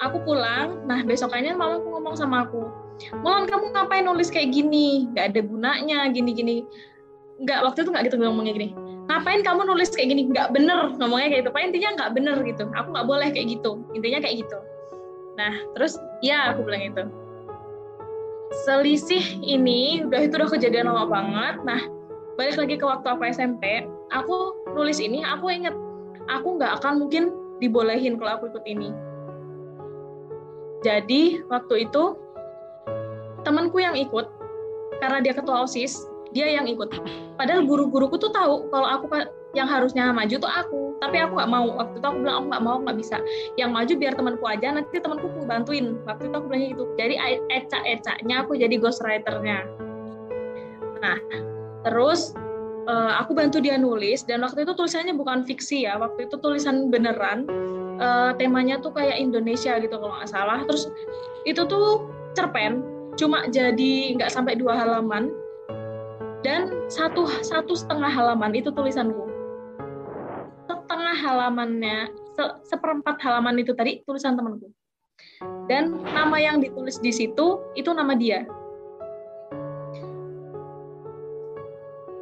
aku 0.04 0.18
pulang. 0.28 0.84
Nah 0.84 1.00
besokannya 1.08 1.56
mama 1.56 1.80
aku 1.80 1.88
ngomong 1.96 2.16
sama 2.20 2.44
aku 2.44 2.89
Mulan 3.24 3.48
kamu 3.48 3.72
ngapain 3.72 4.04
nulis 4.04 4.28
kayak 4.28 4.52
gini? 4.52 5.08
Gak 5.16 5.36
ada 5.36 5.42
gunanya 5.44 6.12
gini-gini 6.12 6.68
nggak 7.40 7.60
waktu 7.64 7.80
itu 7.88 7.90
nggak 7.90 8.06
gitu 8.12 8.18
ngomongnya 8.20 8.54
gini. 8.56 8.70
Ngapain 9.10 9.42
kamu 9.42 9.62
nulis 9.66 9.90
kayak 9.96 10.12
gini? 10.12 10.22
Nggak 10.30 10.52
bener 10.54 10.94
ngomongnya 11.00 11.28
kayak 11.32 11.42
gitu. 11.48 11.52
Pak 11.56 11.62
intinya 11.64 11.90
nggak 11.96 12.12
bener 12.14 12.38
gitu. 12.46 12.64
Aku 12.76 12.88
nggak 12.94 13.08
boleh 13.08 13.28
kayak 13.32 13.48
gitu. 13.58 13.72
Intinya 13.96 14.20
kayak 14.22 14.36
gitu. 14.46 14.58
Nah 15.40 15.54
terus 15.74 15.96
ya 16.20 16.52
aku 16.54 16.68
bilang 16.68 16.84
itu 16.84 17.04
selisih 18.66 19.24
ini 19.46 20.04
udah 20.04 20.26
itu 20.26 20.36
udah 20.36 20.50
kejadian 20.52 20.92
lama 20.92 21.08
banget. 21.08 21.56
Nah 21.64 21.82
balik 22.36 22.60
lagi 22.60 22.76
ke 22.76 22.86
waktu 22.86 23.08
aku 23.08 23.24
SMP 23.32 23.88
aku 24.12 24.68
nulis 24.76 25.00
ini 25.00 25.24
aku 25.24 25.48
inget. 25.50 25.74
Aku 26.30 26.60
nggak 26.62 26.84
akan 26.84 27.08
mungkin 27.08 27.34
dibolehin 27.58 28.20
kalau 28.20 28.38
aku 28.38 28.52
ikut 28.54 28.66
ini. 28.68 28.94
Jadi 30.86 31.44
waktu 31.50 31.90
itu 31.90 32.16
temanku 33.48 33.80
yang 33.80 33.96
ikut 33.96 34.28
karena 35.00 35.24
dia 35.24 35.34
ketua 35.34 35.64
osis 35.64 36.10
dia 36.32 36.48
yang 36.50 36.70
ikut. 36.70 36.94
Padahal 37.38 37.66
guru-guruku 37.66 38.22
tuh 38.22 38.30
tahu 38.30 38.70
kalau 38.70 38.88
aku 38.88 39.10
yang 39.58 39.66
harusnya 39.66 40.14
maju 40.14 40.36
tuh 40.38 40.50
aku. 40.50 40.82
Tapi 41.00 41.18
aku 41.18 41.40
nggak 41.40 41.52
mau. 41.52 41.68
Waktu 41.80 41.96
itu 41.98 42.06
aku 42.06 42.18
bilang 42.22 42.36
aku 42.44 42.48
nggak 42.54 42.64
mau 42.64 42.78
nggak 42.84 42.98
bisa. 43.00 43.18
Yang 43.56 43.70
maju 43.72 43.94
biar 43.98 44.14
temanku 44.14 44.46
aja 44.46 44.68
nanti 44.76 44.96
temanku 45.00 45.26
aku 45.32 45.48
bantuin. 45.48 45.98
Waktu 46.06 46.30
itu 46.30 46.36
aku 46.36 46.48
bilang 46.52 46.64
gitu. 46.76 46.84
Jadi 47.00 47.16
eca 47.50 47.80
ecanya 47.88 48.36
aku 48.46 48.52
jadi 48.60 48.76
ghostwriternya. 48.78 49.60
Nah 51.00 51.18
terus 51.88 52.36
uh, 52.86 53.24
aku 53.24 53.32
bantu 53.32 53.64
dia 53.64 53.80
nulis 53.80 54.28
dan 54.28 54.44
waktu 54.44 54.68
itu 54.68 54.76
tulisannya 54.76 55.16
bukan 55.16 55.48
fiksi 55.48 55.88
ya. 55.88 55.98
Waktu 55.98 56.30
itu 56.30 56.36
tulisan 56.44 56.92
beneran 56.92 57.48
uh, 57.98 58.36
temanya 58.38 58.78
tuh 58.84 58.94
kayak 58.94 59.18
Indonesia 59.18 59.80
gitu 59.82 59.96
kalau 59.98 60.14
nggak 60.20 60.30
salah. 60.30 60.62
Terus 60.68 60.92
itu 61.48 61.64
tuh 61.66 62.06
cerpen 62.38 62.99
cuma 63.20 63.44
jadi 63.52 64.16
nggak 64.16 64.32
sampai 64.32 64.56
dua 64.56 64.80
halaman. 64.80 65.28
Dan 66.40 66.72
satu 66.88 67.28
satu 67.44 67.76
setengah 67.76 68.08
halaman 68.08 68.56
itu 68.56 68.72
tulisanku. 68.72 69.28
Setengah 70.72 71.16
halamannya 71.20 72.08
se, 72.40 72.44
seperempat 72.72 73.20
halaman 73.20 73.60
itu 73.60 73.76
tadi 73.76 74.00
tulisan 74.08 74.40
temanku. 74.40 74.72
Dan 75.68 76.00
nama 76.16 76.40
yang 76.40 76.64
ditulis 76.64 77.04
di 77.04 77.12
situ 77.12 77.60
itu 77.76 77.92
nama 77.92 78.16
dia. 78.16 78.48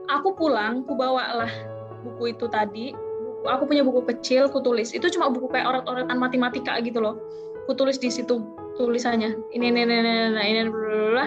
Aku 0.10 0.34
pulang 0.34 0.82
ku 0.90 0.98
bawalah 0.98 1.54
buku 2.02 2.34
itu 2.34 2.50
tadi. 2.50 2.98
Aku 3.46 3.70
punya 3.70 3.86
buku 3.86 4.02
kecil 4.02 4.50
ku 4.50 4.66
tulis. 4.66 4.98
Itu 4.98 5.14
cuma 5.14 5.30
buku 5.30 5.46
kayak 5.54 5.70
orat-oratan 5.70 6.18
matematika 6.18 6.82
gitu 6.82 6.98
loh. 6.98 7.22
Ku 7.70 7.78
tulis 7.78 8.02
di 8.02 8.10
situ 8.10 8.42
tulisannya. 8.78 9.34
Ini 9.52 9.66
ini 9.74 9.80
ini 9.84 9.96
ini 9.98 10.12
ini, 10.32 10.42
ini, 10.42 10.62
ini, 10.62 11.26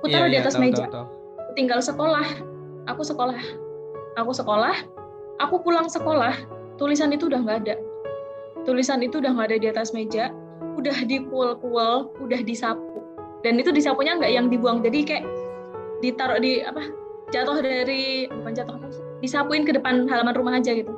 ku 0.00 0.08
taruh 0.08 0.26
yeah, 0.26 0.32
di 0.32 0.38
atas 0.40 0.56
yeah, 0.56 0.64
meja. 0.64 0.84
tahu, 0.88 1.04
tahu. 1.04 1.06
Tinggal 1.54 1.80
sekolah. 1.84 2.26
Aku 2.88 3.02
sekolah. 3.04 3.40
Aku 4.16 4.32
sekolah. 4.32 4.76
Aku 5.44 5.54
pulang 5.60 5.86
sekolah. 5.86 6.32
Tulisan 6.80 7.12
itu 7.12 7.28
udah 7.28 7.40
nggak 7.44 7.58
ada. 7.68 7.74
Tulisan 8.64 9.04
itu 9.04 9.20
udah 9.20 9.36
nggak 9.36 9.48
ada 9.52 9.58
di 9.60 9.68
atas 9.68 9.92
meja. 9.92 10.32
Udah 10.76 10.96
dikuel-kuel 11.04 12.12
udah 12.20 12.40
disapu. 12.42 13.04
Dan 13.44 13.60
itu 13.60 13.70
disapunya 13.70 14.16
nggak 14.16 14.32
yang 14.32 14.48
dibuang. 14.48 14.80
Jadi 14.80 15.04
kayak 15.04 15.24
ditaruh 16.00 16.40
di 16.40 16.64
apa 16.64 16.88
jatuh 17.32 17.58
dari 17.58 18.30
bukan 18.30 18.52
jatuh 18.54 18.76
disapuin 19.18 19.64
ke 19.64 19.72
depan 19.74 20.04
halaman 20.08 20.34
rumah 20.36 20.54
aja 20.56 20.72
gitu. 20.72 20.92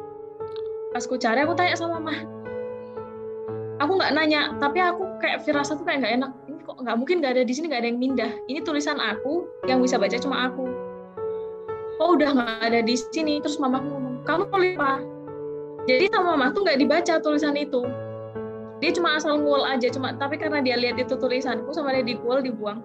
Pas 0.90 1.05
ku 1.07 1.14
cari 1.19 1.43
aku 1.47 1.55
tanya 1.55 1.78
sama 1.78 1.99
mama. 1.99 2.14
Aku 3.78 3.95
nggak 3.95 4.12
nanya 4.12 4.59
tapi 4.59 4.83
aku 4.83 5.08
kayak 5.19 5.45
firasat 5.47 5.83
tuh 5.83 5.87
kayak 5.87 6.05
nggak 6.05 6.15
enak. 6.23 6.31
Kok 6.69 6.77
nggak 6.85 6.97
mungkin 6.97 7.17
nggak 7.23 7.33
ada 7.39 7.43
di 7.45 7.53
sini 7.55 7.67
nggak 7.71 7.83
ada 7.83 7.89
yang 7.91 8.01
mindah. 8.01 8.31
Ini 8.47 8.61
tulisan 8.63 8.99
aku 8.99 9.47
yang 9.67 9.83
bisa 9.83 9.99
baca 9.99 10.17
cuma 10.19 10.51
aku. 10.51 10.65
Oh 11.99 12.15
udah 12.15 12.31
nggak 12.35 12.51
ada 12.73 12.81
di 12.83 12.95
sini. 12.95 13.43
Terus 13.43 13.59
mamaku 13.59 13.87
ngomong 13.91 14.17
kamu 14.27 14.45
nulis 14.53 14.77
apa 14.79 15.19
jadi 15.89 16.05
sama 16.13 16.37
mama 16.37 16.53
tuh 16.53 16.69
nggak 16.69 16.79
dibaca 16.85 17.15
tulisan 17.25 17.57
itu. 17.57 17.81
Dia 18.79 18.93
cuma 18.93 19.17
asal 19.17 19.41
ngual 19.41 19.65
aja 19.65 19.89
cuma 19.89 20.13
tapi 20.13 20.37
karena 20.37 20.61
dia 20.61 20.77
lihat 20.77 21.01
itu 21.01 21.17
tulisanku 21.17 21.73
sama 21.73 21.97
dia 21.97 22.05
dikual 22.05 22.45
dibuang. 22.45 22.85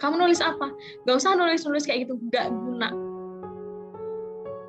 Kamu 0.00 0.16
nulis 0.16 0.40
apa? 0.40 0.72
Gak 1.04 1.20
usah 1.20 1.36
nulis 1.36 1.60
nulis 1.68 1.84
kayak 1.84 2.08
gitu 2.08 2.16
nggak 2.32 2.48
guna. 2.48 2.88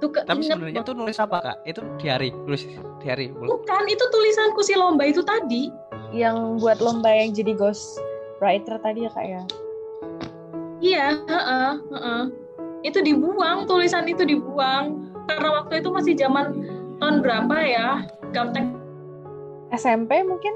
Tuh 0.04 0.12
ke, 0.12 0.28
tapi 0.28 0.44
sebenarnya 0.44 0.84
itu 0.84 0.92
nulis 0.92 1.18
apa 1.24 1.38
kak? 1.40 1.58
Itu 1.64 1.82
diary 1.96 2.36
nulis 2.44 2.68
diary 3.00 3.32
bukan 3.32 3.84
itu 3.88 4.04
tulisanku 4.12 4.60
si 4.60 4.76
lomba 4.76 5.08
itu 5.08 5.24
tadi 5.24 5.72
yang 6.16 6.56
buat 6.64 6.80
lomba 6.80 7.12
yang 7.12 7.36
jadi 7.36 7.52
ghost 7.52 8.00
writer 8.40 8.80
tadi 8.80 9.04
ya 9.04 9.12
kak 9.12 9.26
ya? 9.28 9.44
Iya 10.80 11.08
uh 11.28 11.36
-uh, 11.36 11.72
uh 11.92 11.98
-uh. 12.00 12.24
itu 12.88 13.04
dibuang 13.04 13.68
tulisan 13.68 14.08
itu 14.08 14.24
dibuang. 14.24 15.12
Karena 15.26 15.50
waktu 15.62 15.84
itu 15.84 15.90
masih 15.92 16.14
zaman 16.16 16.54
tahun 17.04 17.20
berapa 17.20 17.56
ya? 17.68 17.90
Gaptek 18.32 18.64
SMP 19.76 20.24
mungkin? 20.24 20.56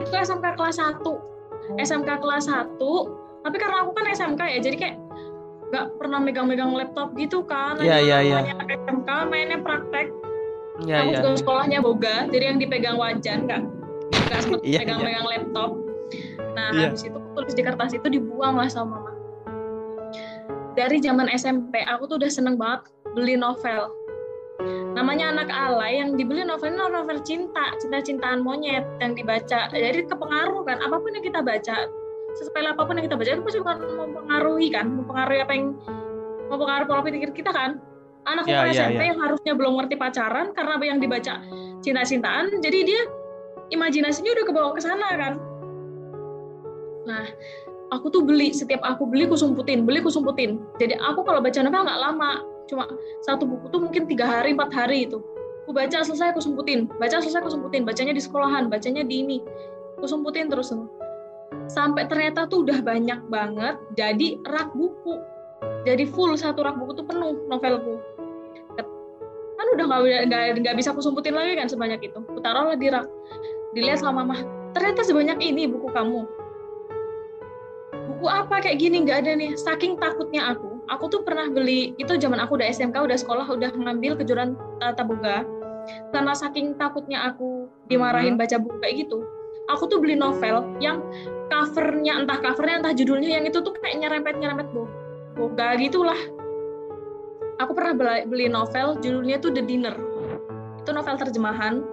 Itu 0.00 0.12
SMK 0.12 0.60
kelas 0.60 0.76
1 0.76 1.00
oh. 1.06 1.20
SMK 1.80 2.10
kelas 2.20 2.50
1 2.52 2.76
tapi 3.40 3.56
karena 3.56 3.88
aku 3.88 3.96
kan 3.96 4.04
SMK 4.12 4.42
ya 4.44 4.58
jadi 4.60 4.76
kayak 4.76 4.96
nggak 5.70 5.86
pernah 6.02 6.18
megang-megang 6.18 6.74
laptop 6.74 7.14
gitu 7.14 7.46
kan. 7.46 7.78
Iya 7.78 8.02
iya 8.02 8.18
iya. 8.20 8.38
SMK 8.68 9.08
mainnya 9.30 9.62
praktek 9.62 10.10
ya, 10.84 11.04
aku 11.04 11.10
ya. 11.12 11.18
juga 11.20 11.30
sekolahnya 11.40 11.78
boga 11.84 12.16
jadi 12.28 12.44
yang 12.54 12.58
dipegang 12.58 12.96
wajan 12.96 13.48
nggak 13.48 13.62
nggak 14.10 14.40
sempat 14.40 14.60
iya, 14.62 14.78
pegang-pegang 14.82 15.26
iya. 15.26 15.32
laptop 15.36 15.70
Nah, 16.54 16.68
yeah. 16.74 16.90
habis 16.90 17.06
itu 17.06 17.18
tulis 17.34 17.54
di 17.54 17.62
kertas 17.62 17.94
itu 17.94 18.06
dibuang 18.10 18.58
lah 18.58 18.68
sama 18.70 18.98
mama. 18.98 19.12
Dari 20.74 21.02
zaman 21.02 21.26
SMP, 21.34 21.82
aku 21.82 22.06
tuh 22.06 22.16
udah 22.22 22.30
seneng 22.30 22.56
banget 22.58 22.90
beli 23.14 23.34
novel. 23.38 23.90
namanya 24.92 25.32
anak 25.32 25.48
alay 25.48 26.04
yang 26.04 26.20
dibeli 26.20 26.44
novelnya 26.44 26.84
novel 26.92 27.16
cinta 27.24 27.72
cinta-cintaan 27.80 28.44
monyet 28.44 28.84
yang 29.00 29.16
dibaca 29.16 29.72
jadi 29.72 30.04
kepengaruh 30.04 30.68
kan 30.68 30.76
apa 30.84 31.00
pun 31.00 31.16
yang 31.16 31.24
kita 31.24 31.40
baca 31.40 31.88
sesepele 32.36 32.68
apa 32.68 32.84
pun 32.84 33.00
yang 33.00 33.08
kita 33.08 33.16
baca 33.16 33.30
itu 33.32 33.40
pasti 33.40 33.58
bukan 33.64 33.80
mempengaruhi 33.80 34.68
kan 34.68 34.84
mempengaruhi 34.92 35.40
apa 35.40 35.52
yang 35.56 35.80
mempengaruhi 36.52 36.88
pola 36.92 37.00
pikir 37.00 37.32
kita 37.32 37.56
kan 37.56 37.80
anak 38.28 38.44
umur 38.44 38.66
ya, 38.68 38.88
SMP 38.88 39.00
ya. 39.00 39.06
yang 39.14 39.18
harusnya 39.20 39.52
belum 39.56 39.72
ngerti 39.80 39.94
pacaran 39.96 40.52
karena 40.52 40.72
apa 40.76 40.84
yang 40.84 40.98
dibaca 41.00 41.40
cinta-cintaan 41.80 42.60
jadi 42.60 42.78
dia 42.84 43.02
imajinasinya 43.70 44.30
udah 44.34 44.44
kebawa 44.44 44.70
ke 44.76 44.82
sana 44.82 45.08
kan? 45.16 45.34
Nah 47.06 47.24
aku 47.90 48.06
tuh 48.10 48.22
beli 48.22 48.54
setiap 48.54 48.82
aku 48.82 49.06
beli 49.06 49.26
aku 49.26 49.38
sumputin 49.38 49.82
beli 49.82 50.02
aku 50.02 50.10
sumputin 50.10 50.62
jadi 50.78 50.98
aku 51.02 51.26
kalau 51.26 51.42
baca 51.42 51.58
novel 51.62 51.86
nggak 51.86 52.00
lama 52.00 52.42
cuma 52.70 52.86
satu 53.26 53.50
buku 53.50 53.66
tuh 53.74 53.82
mungkin 53.82 54.06
tiga 54.06 54.26
hari 54.26 54.54
empat 54.54 54.70
hari 54.70 55.10
itu. 55.10 55.18
Aku 55.66 55.74
baca 55.74 56.02
selesai 56.02 56.34
aku 56.34 56.42
sumputin 56.42 56.86
baca 56.98 57.18
selesai 57.18 57.42
aku 57.42 57.50
sumputin 57.54 57.82
bacanya 57.86 58.14
di 58.14 58.22
sekolahan 58.22 58.70
bacanya 58.70 59.02
di 59.02 59.22
ini. 59.22 59.38
Aku 59.98 60.06
sumputin 60.06 60.46
terus 60.46 60.70
sampai 61.66 62.06
ternyata 62.06 62.46
tuh 62.46 62.66
udah 62.66 62.78
banyak 62.82 63.20
banget 63.26 63.74
jadi 63.98 64.38
rak 64.46 64.70
buku. 64.74 65.18
Jadi 65.84 66.08
full 66.08 66.34
satu 66.38 66.62
rak 66.62 66.78
buku 66.78 67.02
tuh 67.02 67.06
penuh 67.06 67.36
novelku 67.50 67.98
udah 69.76 69.84
nggak 69.86 70.60
nggak 70.62 70.76
bisa 70.76 70.90
aku 70.90 71.02
sumputin 71.02 71.34
lagi 71.34 71.54
kan 71.58 71.66
sebanyak 71.70 72.00
itu. 72.10 72.18
Aku 72.18 72.40
taruhlah 72.42 72.76
di 72.78 72.88
rak. 72.90 73.06
Dilihat 73.74 74.02
sama 74.02 74.22
mama 74.22 74.42
ternyata 74.70 75.02
sebanyak 75.02 75.38
ini 75.42 75.66
buku 75.66 75.90
kamu. 75.90 76.26
Buku 78.10 78.26
apa 78.26 78.62
kayak 78.62 78.78
gini? 78.82 79.02
Nggak 79.06 79.26
ada 79.26 79.32
nih. 79.38 79.54
Saking 79.54 79.98
takutnya 79.98 80.50
aku 80.54 80.70
aku 80.90 81.06
tuh 81.06 81.20
pernah 81.22 81.46
beli 81.46 81.94
itu 81.96 82.10
zaman 82.18 82.42
aku 82.42 82.58
udah 82.58 82.66
SMK 82.66 82.98
udah 82.98 83.16
sekolah 83.16 83.46
udah 83.46 83.70
ngambil 83.70 84.18
kejuruan 84.18 84.58
tata 84.82 85.06
boga 85.06 85.46
karena 86.10 86.34
saking 86.34 86.74
takutnya 86.76 87.30
aku 87.30 87.70
dimarahin 87.86 88.34
baca 88.34 88.58
buku 88.58 88.76
kayak 88.82 89.06
gitu 89.06 89.22
aku 89.70 89.86
tuh 89.86 90.02
beli 90.02 90.18
novel 90.18 90.66
yang 90.82 90.98
covernya 91.48 92.26
entah 92.26 92.42
covernya 92.42 92.82
entah 92.82 92.94
judulnya 92.94 93.38
yang 93.38 93.46
itu 93.46 93.62
tuh 93.62 93.72
kayak 93.78 94.02
nyerempet 94.02 94.34
nyerempet 94.42 94.66
bu 94.74 94.84
boga 95.38 95.78
gitulah 95.78 96.18
aku 97.60 97.76
pernah 97.76 97.92
beli, 97.92 98.20
beli 98.24 98.46
novel 98.48 98.96
judulnya 99.04 99.36
tuh 99.38 99.52
The 99.52 99.62
Dinner. 99.62 99.92
Itu 100.80 100.90
novel 100.96 101.16
terjemahan. 101.20 101.84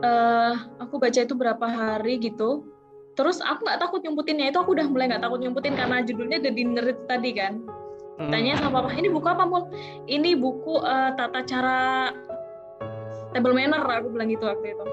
Eh, 0.00 0.54
aku 0.80 0.96
baca 0.96 1.20
itu 1.20 1.34
berapa 1.36 1.66
hari 1.68 2.16
gitu. 2.24 2.64
Terus 3.12 3.44
aku 3.44 3.68
nggak 3.68 3.80
takut 3.84 4.00
nyumputinnya. 4.00 4.48
Itu 4.48 4.64
aku 4.64 4.72
udah 4.72 4.88
mulai 4.88 5.12
nggak 5.12 5.22
takut 5.22 5.44
nyumputin 5.44 5.76
karena 5.76 6.00
judulnya 6.00 6.38
The 6.40 6.50
Dinner 6.56 6.84
itu 6.88 7.02
tadi 7.04 7.32
kan. 7.36 7.54
Hmm. 8.18 8.34
tanya 8.34 8.58
sama 8.58 8.82
papa 8.82 8.98
ini 8.98 9.14
buku 9.14 9.30
apa 9.30 9.46
mul? 9.46 9.70
Ini 10.10 10.34
buku 10.34 10.82
eh, 10.82 11.10
tata 11.14 11.40
cara 11.46 12.10
table 13.30 13.54
manner 13.54 13.78
aku 13.78 14.10
bilang 14.10 14.26
gitu 14.26 14.42
waktu 14.42 14.74
itu. 14.74 14.84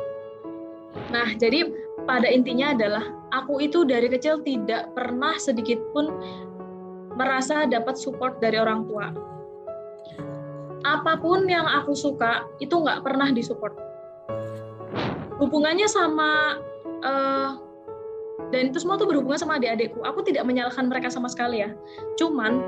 Nah 1.09 1.33
jadi 1.33 1.73
pada 2.05 2.29
intinya 2.29 2.77
adalah 2.77 3.01
aku 3.33 3.65
itu 3.65 3.81
dari 3.81 4.13
kecil 4.13 4.45
tidak 4.45 4.93
pernah 4.93 5.33
sedikit 5.41 5.81
pun 5.89 6.13
merasa 7.17 7.65
dapat 7.65 7.97
support 7.97 8.37
dari 8.37 8.61
orang 8.61 8.85
tua 8.85 9.09
apa 10.86 11.18
pun 11.18 11.50
yang 11.50 11.65
aku 11.65 11.98
suka 11.98 12.46
itu 12.62 12.77
nggak 12.77 13.01
pernah 13.01 13.34
disupport 13.34 13.74
hubungannya 15.42 15.89
sama 15.89 16.62
eh, 17.01 17.50
dan 18.54 18.70
itu 18.70 18.77
semua 18.77 19.01
tuh 19.01 19.10
berhubungan 19.10 19.42
sama 19.42 19.58
adik-adikku 19.58 20.06
aku 20.06 20.22
tidak 20.22 20.46
menyalahkan 20.46 20.86
mereka 20.86 21.10
sama 21.10 21.25
sekali 21.25 21.65
ya 21.65 21.74
cuman 22.22 22.62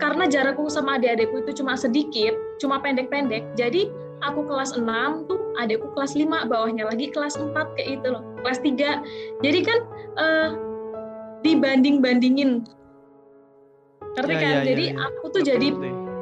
karena 0.00 0.24
jarakku 0.24 0.64
sama 0.72 0.96
adik-adikku 0.96 1.44
itu 1.44 1.60
cuma 1.60 1.76
sedikit, 1.76 2.32
cuma 2.56 2.80
pendek-pendek, 2.80 3.44
jadi 3.52 3.92
aku 4.24 4.48
kelas 4.48 4.72
6 4.74 5.28
tuh 5.28 5.38
adikku 5.60 5.92
kelas 5.92 6.16
5, 6.16 6.48
bawahnya 6.48 6.88
lagi 6.88 7.12
kelas 7.12 7.36
4 7.36 7.52
kayak 7.76 8.00
itu 8.00 8.06
loh, 8.08 8.24
kelas 8.40 8.58
3. 8.64 9.04
Jadi 9.44 9.58
kan 9.60 9.78
eh, 10.16 10.48
dibanding-bandingin. 11.44 12.64
Ngerti 14.16 14.34
Ya, 14.34 14.40
kan? 14.40 14.50
ya, 14.50 14.58
ya, 14.58 14.66
jadi 14.72 14.84
ya. 14.90 15.04
aku 15.06 15.24
tuh 15.30 15.42
Ngerti, 15.44 15.50
jadi. 15.52 15.68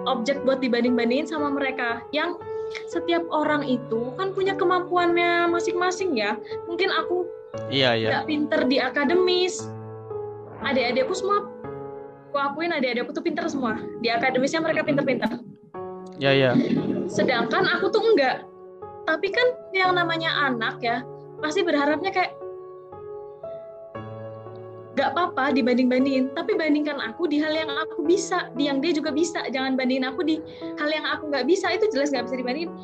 Objek 0.08 0.40
buat 0.48 0.64
dibanding-bandingin 0.64 1.28
sama 1.28 1.52
mereka 1.52 2.00
yang 2.16 2.40
setiap 2.88 3.24
orang 3.32 3.64
itu 3.64 4.12
kan 4.16 4.32
punya 4.32 4.56
kemampuannya 4.56 5.48
masing-masing 5.48 6.16
ya. 6.16 6.36
Mungkin 6.68 6.88
aku 6.92 7.28
Iya 7.72 7.96
iya. 7.96 8.08
nggak 8.12 8.26
pinter 8.28 8.60
di 8.68 8.76
akademis. 8.76 9.64
Adik-adikku 10.60 11.14
semua, 11.16 11.48
aku 12.28 12.36
akuin 12.36 12.74
adik-adikku 12.74 13.14
tuh 13.14 13.24
pinter 13.24 13.46
semua. 13.48 13.80
Di 14.04 14.12
akademisnya 14.12 14.60
mereka 14.60 14.84
pinter-pinter. 14.84 15.40
Iya 16.18 16.30
iya. 16.34 16.50
Sedangkan 17.08 17.64
aku 17.64 17.88
tuh 17.88 18.02
enggak. 18.04 18.44
Tapi 19.08 19.32
kan 19.32 19.46
yang 19.72 19.96
namanya 19.96 20.28
anak 20.50 20.82
ya, 20.84 21.00
pasti 21.40 21.64
berharapnya 21.64 22.12
kayak 22.12 22.36
nggak 24.98 25.14
apa-apa 25.14 25.54
dibanding-bandingin, 25.54 26.34
tapi 26.34 26.58
bandingkan 26.58 26.98
aku 26.98 27.30
di 27.30 27.38
hal 27.38 27.54
yang 27.54 27.70
aku 27.70 28.02
bisa, 28.02 28.50
di 28.58 28.66
yang 28.66 28.82
dia 28.82 28.90
juga 28.90 29.14
bisa. 29.14 29.46
Jangan 29.46 29.78
bandingin 29.78 30.10
aku 30.10 30.26
di 30.26 30.42
hal 30.74 30.90
yang 30.90 31.06
aku 31.06 31.30
nggak 31.30 31.46
bisa, 31.46 31.70
itu 31.70 31.86
jelas 31.94 32.10
nggak 32.10 32.26
bisa 32.26 32.36
dibandingin. 32.42 32.74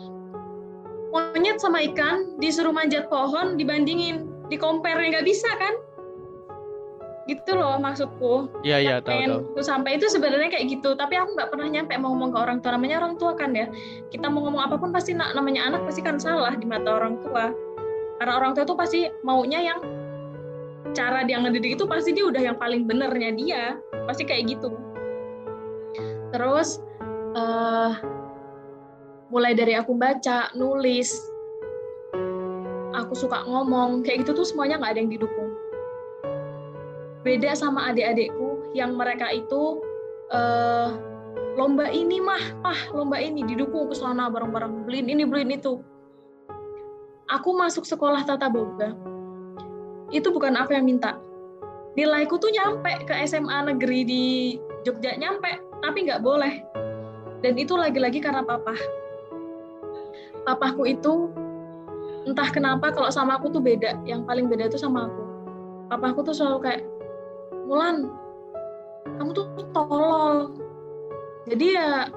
Monyet 1.10 1.58
sama 1.58 1.82
ikan 1.90 2.38
disuruh 2.38 2.70
manjat 2.70 3.10
pohon, 3.10 3.58
dibandingin, 3.58 4.30
di 4.46 4.54
compare 4.54 5.02
nggak 5.02 5.26
bisa 5.26 5.50
kan? 5.58 5.74
Gitu 7.24 7.56
loh 7.56 7.80
maksudku 7.80 8.52
Iya 8.60 8.78
iya 8.84 8.96
tahu 9.00 9.56
tahu. 9.56 9.64
sampai 9.64 9.96
itu 9.96 10.12
sebenarnya 10.12 10.52
kayak 10.52 10.76
gitu 10.76 10.92
tapi 10.92 11.16
aku 11.16 11.32
nggak 11.32 11.56
pernah 11.56 11.72
nyampe 11.72 11.96
mau 11.96 12.12
ngomong 12.12 12.36
ke 12.36 12.38
orang 12.38 12.58
tua 12.60 12.76
namanya 12.76 13.00
orang 13.00 13.16
tua 13.16 13.32
kan 13.32 13.56
ya 13.56 13.64
kita 14.12 14.28
mau 14.28 14.44
ngomong 14.44 14.60
apa 14.60 14.76
pun 14.76 14.92
pasti 14.92 15.16
na- 15.16 15.32
namanya 15.32 15.72
anak 15.72 15.88
pasti 15.88 16.04
kan 16.04 16.20
salah 16.20 16.52
di 16.52 16.68
mata 16.68 16.84
orang 16.92 17.16
tua 17.24 17.48
karena 18.20 18.32
orang 18.36 18.52
tua 18.52 18.68
tuh 18.68 18.76
pasti 18.76 19.08
maunya 19.24 19.72
yang 19.72 19.80
cara 20.94 21.26
dia 21.26 21.42
ngedidik 21.42 21.76
itu 21.76 21.84
pasti 21.84 22.14
dia 22.14 22.24
udah 22.30 22.42
yang 22.54 22.56
paling 22.56 22.86
benernya 22.86 23.30
dia. 23.34 23.64
Pasti 24.06 24.22
kayak 24.24 24.56
gitu. 24.56 24.72
Terus 26.30 26.78
eh 27.34 27.92
mulai 29.28 29.52
dari 29.58 29.74
aku 29.74 29.98
baca 29.98 30.54
nulis 30.54 31.10
aku 32.94 33.18
suka 33.18 33.42
ngomong 33.42 34.06
kayak 34.06 34.22
gitu 34.22 34.38
tuh 34.38 34.46
semuanya 34.46 34.78
nggak 34.78 34.92
ada 34.94 35.00
yang 35.02 35.10
didukung. 35.10 35.50
Beda 37.26 37.50
sama 37.58 37.90
adik-adikku 37.90 38.70
yang 38.78 38.94
mereka 38.94 39.34
itu 39.34 39.82
eh, 40.30 40.88
lomba 41.58 41.90
ini 41.90 42.22
mah 42.22 42.42
ah 42.62 42.80
lomba 42.94 43.18
ini 43.18 43.42
didukung 43.42 43.90
ke 43.90 43.94
sana 43.98 44.30
bareng-bareng 44.30 44.86
beliin 44.86 45.10
ini 45.10 45.26
beliin 45.26 45.58
itu. 45.58 45.82
Aku 47.26 47.56
masuk 47.56 47.82
sekolah 47.88 48.22
tata 48.22 48.46
boga 48.46 49.13
itu 50.10 50.28
bukan 50.28 50.56
aku 50.58 50.76
yang 50.76 50.84
minta. 50.84 51.16
Nilaiku 51.94 52.36
tuh 52.42 52.50
nyampe 52.50 53.06
ke 53.06 53.14
SMA 53.24 53.70
negeri 53.70 54.00
di 54.02 54.24
Jogja 54.82 55.14
nyampe 55.14 55.62
tapi 55.80 56.04
nggak 56.04 56.20
boleh. 56.20 56.60
Dan 57.44 57.54
itu 57.60 57.76
lagi-lagi 57.76 58.18
karena 58.18 58.42
papa. 58.42 58.74
Papaku 60.44 60.90
itu 60.90 61.30
entah 62.24 62.48
kenapa 62.48 62.90
kalau 62.90 63.08
sama 63.12 63.38
aku 63.38 63.52
tuh 63.52 63.62
beda. 63.62 64.00
Yang 64.04 64.26
paling 64.26 64.46
beda 64.50 64.68
itu 64.68 64.80
sama 64.80 65.06
aku. 65.06 65.22
Papaku 65.92 66.20
tuh 66.26 66.34
selalu 66.34 66.58
kayak 66.64 66.82
Mulan 67.64 68.12
kamu 69.16 69.30
tuh 69.32 69.46
tolol. 69.72 70.52
Jadi 71.48 71.76
ya 71.76 72.08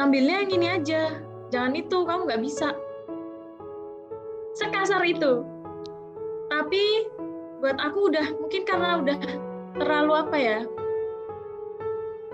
ngambilnya 0.00 0.36
yang 0.44 0.50
ini 0.52 0.66
aja. 0.68 1.02
Jangan 1.52 1.72
itu 1.76 1.96
kamu 2.04 2.20
nggak 2.28 2.42
bisa. 2.44 2.68
Sekasar 4.56 5.04
itu. 5.04 5.44
Tapi 6.50 7.06
buat 7.60 7.76
aku 7.76 8.08
udah 8.08 8.26
mungkin 8.40 8.62
karena 8.64 8.98
udah 9.04 9.16
terlalu 9.76 10.12
apa 10.16 10.36
ya 10.36 10.60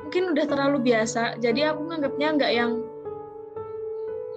mungkin 0.06 0.22
udah 0.32 0.46
terlalu 0.46 0.78
biasa 0.86 1.36
jadi 1.42 1.74
aku 1.74 1.82
nganggapnya 1.90 2.28
nggak 2.38 2.52
yang 2.54 2.72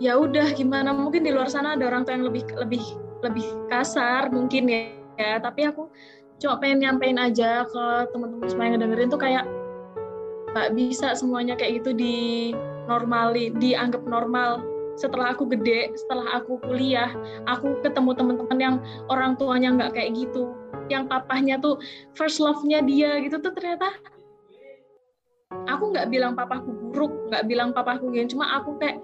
ya 0.02 0.18
udah 0.18 0.50
gimana 0.58 0.90
mungkin 0.92 1.22
di 1.22 1.30
luar 1.30 1.46
sana 1.46 1.78
ada 1.78 1.86
orang 1.86 2.04
tua 2.04 2.18
yang 2.18 2.26
lebih 2.26 2.44
lebih 2.58 2.84
lebih 3.22 3.48
kasar 3.70 4.34
mungkin 4.34 4.66
ya, 4.66 4.96
ya. 5.20 5.38
tapi 5.38 5.70
aku 5.70 5.92
cuma 6.40 6.58
pengen 6.58 6.88
nyampein 6.88 7.20
aja 7.20 7.68
ke 7.68 7.86
teman-teman 8.16 8.48
semua 8.48 8.66
yang 8.66 8.74
ngedengerin 8.80 9.10
tuh 9.12 9.22
kayak 9.22 9.46
nggak 10.56 10.70
bisa 10.74 11.14
semuanya 11.14 11.54
kayak 11.54 11.84
gitu 11.84 11.94
di 11.94 12.18
normali 12.90 13.54
dianggap 13.60 14.02
normal 14.08 14.64
setelah 14.98 15.32
aku 15.32 15.48
gede 15.48 15.94
setelah 15.96 16.42
aku 16.42 16.58
kuliah 16.66 17.14
aku 17.48 17.78
ketemu 17.86 18.12
teman-teman 18.18 18.58
yang 18.60 18.76
orang 19.08 19.38
tuanya 19.40 19.70
nggak 19.76 19.92
kayak 19.96 20.12
gitu 20.18 20.59
yang 20.90 21.06
papahnya 21.06 21.58
tuh 21.58 21.78
first 22.14 22.38
love-nya 22.38 22.82
dia 22.82 23.22
gitu 23.22 23.38
tuh 23.38 23.54
ternyata 23.54 23.88
aku 25.66 25.90
nggak 25.90 26.10
bilang 26.10 26.34
papaku 26.34 26.70
buruk 26.70 27.30
nggak 27.30 27.46
bilang 27.46 27.70
papaku 27.70 28.10
gini 28.10 28.26
cuma 28.26 28.50
aku 28.54 28.78
kayak 28.78 29.02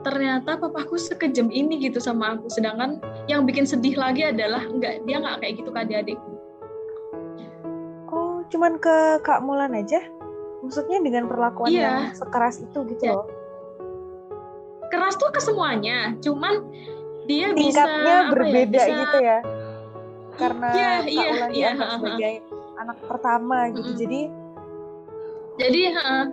ternyata 0.00 0.56
papaku 0.56 0.96
sekejam 0.96 1.48
ini 1.48 1.76
gitu 1.82 2.00
sama 2.00 2.32
aku 2.32 2.48
sedangkan 2.48 2.96
yang 3.26 3.44
bikin 3.44 3.64
sedih 3.64 3.96
lagi 3.96 4.24
adalah 4.24 4.64
nggak 4.64 5.04
dia 5.04 5.16
nggak 5.18 5.36
kayak 5.38 5.54
gitu 5.56 5.68
ke 5.68 5.78
adik-adikku 5.78 6.30
Oh, 8.10 8.42
cuman 8.50 8.74
ke 8.74 9.22
Kak 9.22 9.38
Mulan 9.38 9.70
aja? 9.70 10.02
Maksudnya 10.60 10.98
dengan 10.98 11.30
perlakuan 11.30 11.70
Iya. 11.70 11.78
yang 11.78 11.96
sekeras 12.10 12.58
itu 12.58 12.78
gitu 12.88 13.06
Iya. 13.06 13.14
loh? 13.14 13.26
keras 14.90 15.14
tuh 15.14 15.30
ke 15.30 15.38
semuanya 15.38 16.18
cuman 16.18 16.66
dia 17.22 17.54
tingkatnya 17.54 17.54
bisa 17.54 17.82
apa 17.86 18.02
ya, 18.02 18.18
berbeda 18.26 18.66
bisa- 18.74 18.90
gitu 18.98 19.18
ya 19.22 19.38
karena 20.34 20.68
Iya, 20.70 20.90
Kak 20.96 21.06
iya, 21.06 21.26
Ulan 21.28 21.50
iya, 21.50 21.68
dianggap 21.70 21.80
ha, 21.80 21.90
ha. 21.90 21.98
sebagai 21.98 22.34
anak 22.76 22.96
pertama 23.04 23.58
gitu 23.70 23.88
Mm-mm. 23.88 23.98
jadi 23.98 24.20
Jadi 25.58 25.92
heeh, 25.92 26.24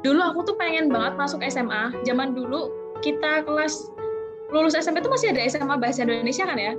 dulu 0.00 0.22
aku 0.22 0.40
tuh 0.44 0.54
pengen 0.54 0.86
banget 0.86 1.18
masuk 1.18 1.42
SMA. 1.42 1.90
Zaman 2.02 2.30
dulu 2.32 2.70
kita 2.96 3.42
kelas 3.42 3.90
lulus 4.46 4.78
SMP 4.78 5.02
itu 5.02 5.10
masih 5.10 5.34
ada 5.34 5.42
SMA 5.44 5.74
Bahasa 5.74 6.06
Indonesia 6.06 6.46
kan 6.46 6.54
ya? 6.54 6.70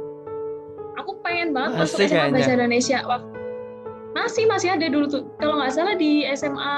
Aku 0.95 1.19
pengen 1.19 1.51
banget 1.51 1.83
masuk 1.83 1.99
SMA 2.01 2.07
kayaknya. 2.07 2.31
Bahasa 2.31 2.51
Indonesia. 2.53 2.97
Wak- 3.03 3.27
Masih 4.15 4.47
masih 4.47 4.69
ada 4.71 4.87
dulu 4.87 5.05
tuh. 5.05 5.23
Kalau 5.35 5.59
nggak 5.59 5.69
salah 5.69 5.93
di 5.93 6.23
SMA 6.31 6.77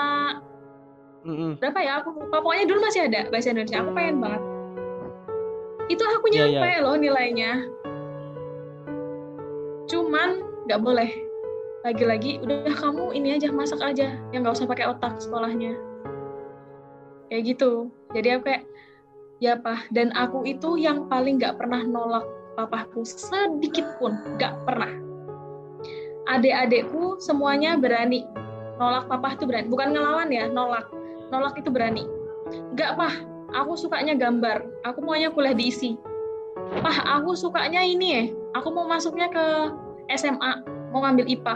Mm-mm. 1.22 1.52
berapa 1.62 1.78
ya? 1.78 2.02
Aku. 2.02 2.10
Pokoknya 2.26 2.66
dulu 2.66 2.80
masih 2.82 3.06
ada 3.06 3.30
Bahasa 3.30 3.54
Indonesia. 3.54 3.78
Aku 3.80 3.92
pengen 3.94 4.18
banget. 4.18 4.42
Itu 5.88 6.04
aku 6.06 6.26
Iya, 6.28 6.58
nyampe 6.58 6.70
loh 6.82 6.96
nilainya. 6.98 7.70
Cuman 9.90 10.46
nggak 10.70 10.82
boleh. 10.82 11.12
Lagi-lagi 11.84 12.44
udah 12.44 12.76
kamu 12.76 13.16
ini 13.16 13.40
aja 13.40 13.50
masak 13.50 13.82
aja, 13.82 14.20
yang 14.36 14.46
nggak 14.46 14.56
usah 14.56 14.70
pakai 14.70 14.86
otak 14.92 15.18
sekolahnya. 15.18 15.74
Kayak 17.34 17.56
gitu. 17.56 17.90
Jadi 18.14 18.28
aku 18.38 18.44
kayak 18.46 18.64
ya 19.42 19.54
pah. 19.58 19.82
Dan 19.90 20.14
aku 20.14 20.46
itu 20.46 20.78
yang 20.78 21.10
paling 21.10 21.42
nggak 21.42 21.58
pernah 21.58 21.82
nolak 21.84 22.28
papaku 22.54 23.02
sedikit 23.08 23.98
pun, 23.98 24.16
nggak 24.38 24.54
pernah. 24.68 24.92
Adik-adikku 26.30 27.18
semuanya 27.18 27.74
berani 27.74 28.28
nolak 28.80 29.12
papa 29.12 29.36
itu 29.36 29.44
berani. 29.44 29.68
Bukan 29.68 29.92
ngelawan 29.92 30.32
ya, 30.32 30.48
nolak. 30.48 30.88
Nolak 31.30 31.60
itu 31.60 31.70
berani. 31.70 32.08
Nggak 32.74 32.96
pah. 32.96 33.14
Aku 33.50 33.76
sukanya 33.76 34.16
gambar. 34.16 34.62
Aku 34.88 35.04
maunya 35.04 35.34
kuliah 35.34 35.58
di 35.58 35.74
ISI. 35.74 35.98
Pah, 36.80 37.18
aku 37.20 37.34
sukanya 37.34 37.82
ini 37.82 38.08
ya. 38.14 38.24
Aku 38.58 38.74
mau 38.74 38.90
masuknya 38.90 39.30
ke 39.30 39.46
SMA, 40.18 40.66
mau 40.90 41.06
ngambil 41.06 41.30
IPA. 41.30 41.56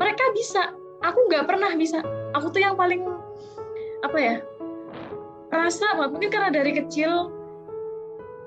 Mereka 0.00 0.24
bisa, 0.32 0.72
aku 1.04 1.28
nggak 1.28 1.44
pernah 1.44 1.72
bisa. 1.76 2.00
Aku 2.32 2.48
tuh 2.48 2.64
yang 2.64 2.76
paling 2.76 3.04
apa 4.04 4.18
ya? 4.18 4.36
Rasa 5.52 5.96
mungkin 6.08 6.32
karena 6.32 6.52
dari 6.52 6.72
kecil 6.76 7.32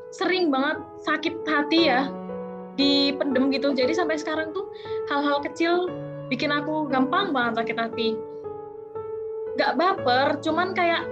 sering 0.09 0.49
banget 0.49 0.81
sakit 1.05 1.45
hati 1.45 1.89
ya 1.89 2.09
dipendem 2.79 3.53
gitu. 3.53 3.75
Jadi 3.75 3.93
sampai 3.93 4.17
sekarang 4.17 4.55
tuh 4.55 4.71
hal-hal 5.11 5.43
kecil 5.45 5.89
bikin 6.31 6.49
aku 6.49 6.89
gampang 6.89 7.35
banget 7.35 7.61
sakit 7.65 7.77
hati. 7.77 8.09
Gak 9.59 9.75
baper, 9.75 10.39
cuman 10.39 10.71
kayak 10.71 11.03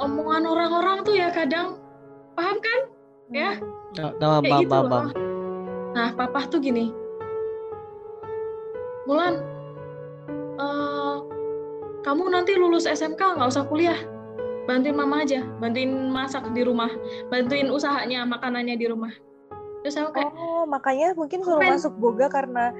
omongan 0.00 0.44
orang-orang 0.48 0.98
tuh 1.04 1.14
ya 1.14 1.28
kadang 1.28 1.76
paham 2.32 2.58
kan? 2.60 2.80
Ya. 3.28 3.60
Oh, 3.96 4.12
Paham, 4.18 4.42
kayak 4.44 4.60
gitu 4.66 4.76
loh. 4.82 5.08
Nah, 5.96 6.08
papa 6.12 6.40
tuh 6.50 6.60
gini. 6.60 6.92
Mulan, 9.06 9.38
eh, 10.58 11.16
kamu 12.02 12.22
nanti 12.30 12.52
lulus 12.58 12.84
SMK 12.84 13.38
nggak 13.38 13.50
usah 13.50 13.64
kuliah. 13.70 13.96
Bantuin 14.66 14.98
mama 14.98 15.22
aja, 15.22 15.46
bantuin 15.62 16.10
masak 16.10 16.50
di 16.50 16.66
rumah, 16.66 16.90
bantuin 17.30 17.70
usahanya, 17.70 18.26
makanannya 18.26 18.74
di 18.74 18.86
rumah. 18.90 19.14
Terus 19.86 20.02
aku 20.02 20.18
kayak, 20.18 20.34
oh 20.34 20.66
makanya 20.66 21.14
mungkin 21.14 21.46
suruh 21.46 21.62
masuk 21.62 21.94
boga 22.02 22.26
karena 22.26 22.74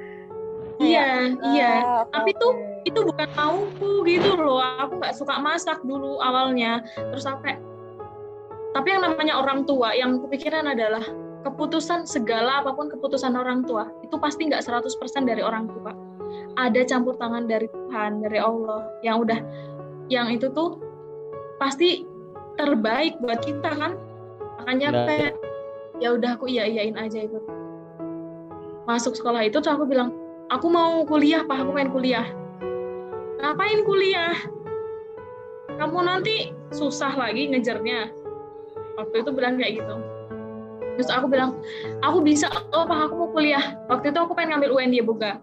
iya, 0.83 1.31
iya. 1.55 1.73
Ah, 1.87 2.03
oke, 2.03 2.11
Tapi 2.11 2.31
tuh 2.43 2.53
itu 2.83 2.99
bukan 3.07 3.29
mauku 3.39 4.03
gitu 4.03 4.35
loh. 4.35 4.59
Aku 4.59 4.99
nggak 4.99 5.15
suka 5.15 5.39
masak 5.39 5.79
dulu 5.87 6.19
awalnya. 6.19 6.83
Terus 6.99 7.23
aku 7.31 7.47
kayak, 7.47 7.63
tapi 8.77 8.93
yang 8.93 9.09
namanya 9.09 9.41
orang 9.41 9.65
tua, 9.65 9.97
yang 9.97 10.21
kepikiran 10.21 10.69
adalah 10.69 11.01
keputusan 11.49 12.05
segala 12.05 12.61
apa 12.61 12.77
pun 12.77 12.93
keputusan 12.93 13.33
orang 13.33 13.65
tua 13.65 13.89
itu 14.05 14.21
pasti 14.21 14.53
nggak 14.53 14.61
100% 14.61 15.25
dari 15.25 15.41
orang 15.41 15.65
tua. 15.73 15.97
Ada 16.61 16.85
campur 16.85 17.17
tangan 17.17 17.49
dari 17.49 17.73
Tuhan, 17.73 18.21
dari 18.21 18.37
Allah 18.37 18.85
yang 19.01 19.25
udah 19.25 19.41
yang 20.13 20.29
itu 20.29 20.53
tuh 20.53 20.77
pasti 21.57 22.05
terbaik 22.61 23.17
buat 23.25 23.41
kita 23.41 23.73
kan. 23.81 23.97
Makanya 24.61 24.89
Nah. 24.93 25.07
kayak 25.09 25.33
ya 25.97 26.13
udah 26.13 26.37
aku 26.37 26.45
iya 26.53 26.69
iyain 26.69 27.01
aja 27.01 27.25
itu. 27.25 27.41
Masuk 28.85 29.17
sekolah 29.17 29.41
itu 29.49 29.57
tuh 29.57 29.73
aku 29.73 29.89
bilang, 29.89 30.13
aku 30.53 30.69
mau 30.69 31.01
kuliah, 31.09 31.49
Pak, 31.49 31.65
aku 31.65 31.73
pengen 31.73 31.91
kuliah. 31.97 32.27
Ngapain 33.41 33.81
kuliah? 33.89 34.37
Kamu 35.81 36.05
nanti 36.05 36.53
susah 36.77 37.17
lagi 37.17 37.49
ngejarnya. 37.49 38.26
Waktu 38.97 39.15
itu 39.23 39.31
bilang 39.33 39.61
kayak 39.61 39.85
gitu. 39.85 39.97
Terus 40.97 41.13
aku 41.13 41.29
bilang, 41.29 41.61
aku 42.01 42.25
bisa, 42.25 42.49
oh 42.73 42.89
Pak, 42.89 43.13
aku 43.13 43.15
mau 43.21 43.29
kuliah. 43.31 43.77
Waktu 43.93 44.17
itu 44.17 44.19
aku 44.19 44.33
pengen 44.33 44.57
ngambil 44.57 44.81
UNY 44.81 45.05
Boga. 45.05 45.39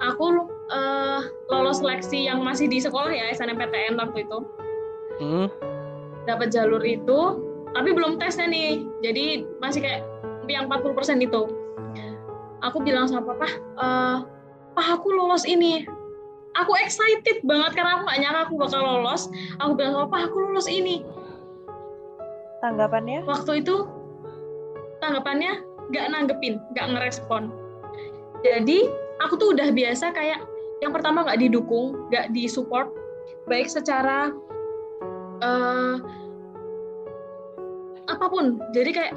Aku 0.00 0.48
eh, 0.72 1.20
lolos 1.52 1.84
seleksi 1.84 2.24
yang 2.30 2.40
masih 2.40 2.64
di 2.64 2.80
sekolah 2.80 3.12
ya, 3.12 3.28
SNMPTN 3.36 4.00
waktu 4.00 4.24
itu. 4.24 4.38
Hmm. 5.20 5.46
Dapat 6.24 6.48
jalur 6.48 6.80
itu, 6.80 7.20
tapi 7.76 7.92
belum 7.92 8.16
tesnya 8.16 8.48
nih. 8.48 8.88
Jadi 9.04 9.44
masih 9.60 9.84
kayak 9.84 10.02
yang 10.48 10.64
40% 10.72 11.20
itu. 11.20 11.52
Aku 12.64 12.80
bilang 12.80 13.04
sama 13.04 13.36
papa, 13.36 13.48
eh, 13.52 14.18
Pak, 14.72 14.86
aku 14.96 15.12
lolos 15.12 15.44
ini. 15.44 15.84
Aku 16.56 16.72
excited 16.80 17.44
banget 17.44 17.76
karena 17.76 18.00
aku 18.00 18.02
gak 18.08 18.18
nyangka 18.18 18.40
aku 18.48 18.54
bakal 18.56 18.80
lolos. 18.80 19.28
Aku 19.60 19.76
bilang 19.76 19.92
sama 19.92 20.06
papa, 20.08 20.32
aku 20.32 20.36
lolos 20.40 20.66
ini. 20.72 21.04
Tanggapannya 22.62 23.22
waktu 23.24 23.62
itu 23.62 23.86
tanggapannya 24.98 25.62
nggak 25.88 26.06
nanggepin, 26.12 26.60
nggak 26.74 26.86
ngerespon. 26.94 27.48
Jadi 28.44 28.86
aku 29.24 29.34
tuh 29.40 29.56
udah 29.56 29.72
biasa 29.72 30.12
kayak 30.12 30.44
yang 30.84 30.92
pertama 30.94 31.26
nggak 31.26 31.40
didukung, 31.42 31.96
nggak 32.12 32.30
disupport, 32.34 32.92
baik 33.50 33.66
secara 33.66 34.30
eh, 35.42 35.96
apa 38.08 38.26
pun. 38.28 38.60
Jadi 38.76 38.90
kayak 38.94 39.14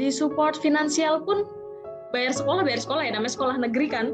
disupport 0.00 0.56
finansial 0.56 1.20
pun 1.20 1.44
bayar 2.12 2.32
sekolah 2.32 2.64
bayar 2.64 2.80
sekolah 2.80 3.02
ya 3.04 3.12
namanya 3.16 3.34
sekolah 3.34 3.56
negeri 3.58 3.88
kan. 3.90 4.06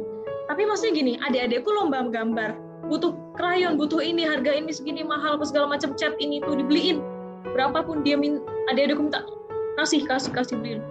Tapi 0.49 0.64
maksudnya 0.64 0.97
gini, 0.97 1.12
adik-adikku 1.21 1.68
lomba 1.68 2.09
gambar, 2.09 2.57
butuh 2.88 3.12
krayon, 3.37 3.77
butuh 3.77 4.01
ini, 4.01 4.25
harga 4.25 4.57
ini 4.57 4.73
segini 4.73 5.05
mahal, 5.05 5.37
apa 5.37 5.44
segala 5.44 5.77
macam 5.77 5.92
cat 5.92 6.16
ini 6.16 6.40
tuh 6.40 6.57
dibeliin 6.57 7.05
berapapun 7.42 8.03
dia 8.03 8.18
min 8.18 8.42
adik-adikku 8.70 9.09
minta 9.09 9.22
kasih 9.79 10.03
kasih 10.07 10.31
kasih 10.35 10.57
beliin 10.59 10.83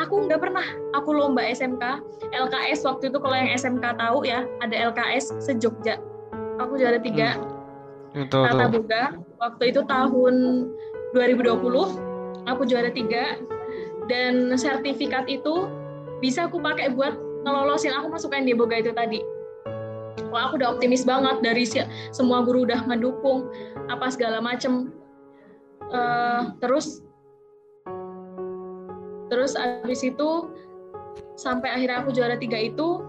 aku 0.00 0.26
nggak 0.26 0.40
pernah. 0.40 0.66
Aku 0.96 1.12
lomba 1.12 1.44
SMK 1.44 1.82
LKS 2.30 2.86
waktu 2.88 3.12
itu 3.12 3.18
kalau 3.18 3.36
yang 3.36 3.50
SMK 3.52 3.84
tahu 4.00 4.24
ya 4.24 4.48
ada 4.64 4.76
LKS 4.92 5.36
sejogja. 5.42 5.98
Aku 6.60 6.76
juara 6.80 7.00
tiga. 7.00 7.40
Itu 8.16 8.44
Tata. 8.44 8.68
Boga. 8.68 9.16
Waktu 9.40 9.72
itu 9.72 9.80
tahun 9.88 10.34
2020 11.16 12.46
aku 12.46 12.62
juara 12.68 12.90
tiga. 12.92 13.40
Dan 14.08 14.58
sertifikat 14.58 15.30
itu 15.30 15.70
bisa 16.18 16.50
aku 16.50 16.58
pakai 16.58 16.92
buat 16.92 17.14
ngelolosin. 17.46 17.94
Aku 17.94 18.10
masuk 18.10 18.34
di 18.34 18.52
Boga 18.52 18.80
itu 18.80 18.92
tadi. 18.92 19.22
Wah 20.30 20.50
aku 20.50 20.62
udah 20.62 20.78
optimis 20.78 21.02
banget 21.02 21.42
dari 21.42 21.64
si- 21.66 21.86
semua 22.14 22.42
guru 22.42 22.62
udah 22.62 22.86
mendukung 22.86 23.50
apa 23.90 24.10
segala 24.10 24.38
macem 24.38 24.92
Eh, 25.90 26.42
terus 26.62 27.02
terus 29.26 29.54
abis 29.54 30.02
itu 30.02 30.30
sampai 31.34 31.70
akhirnya 31.70 32.02
aku 32.02 32.10
juara 32.14 32.38
tiga 32.38 32.58
itu 32.58 33.02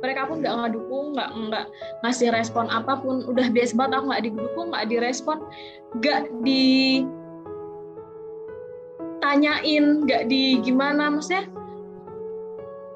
mereka 0.00 0.28
pun 0.28 0.44
nggak 0.44 0.52
ngedukung 0.52 1.16
nggak 1.16 1.30
nggak 1.32 1.64
ngasih 2.04 2.28
respon 2.32 2.68
apa 2.68 2.96
pun. 3.00 3.24
Udah 3.24 3.48
biasa 3.52 3.72
banget 3.76 3.92
aku 4.00 4.06
nggak 4.12 4.24
didukung 4.28 4.66
nggak 4.72 4.86
direspon 4.88 5.38
nggak 6.00 6.20
ditanyain 9.20 9.84
nggak 10.04 10.22
di 10.28 10.60
gimana 10.60 11.08
maksudnya 11.12 11.48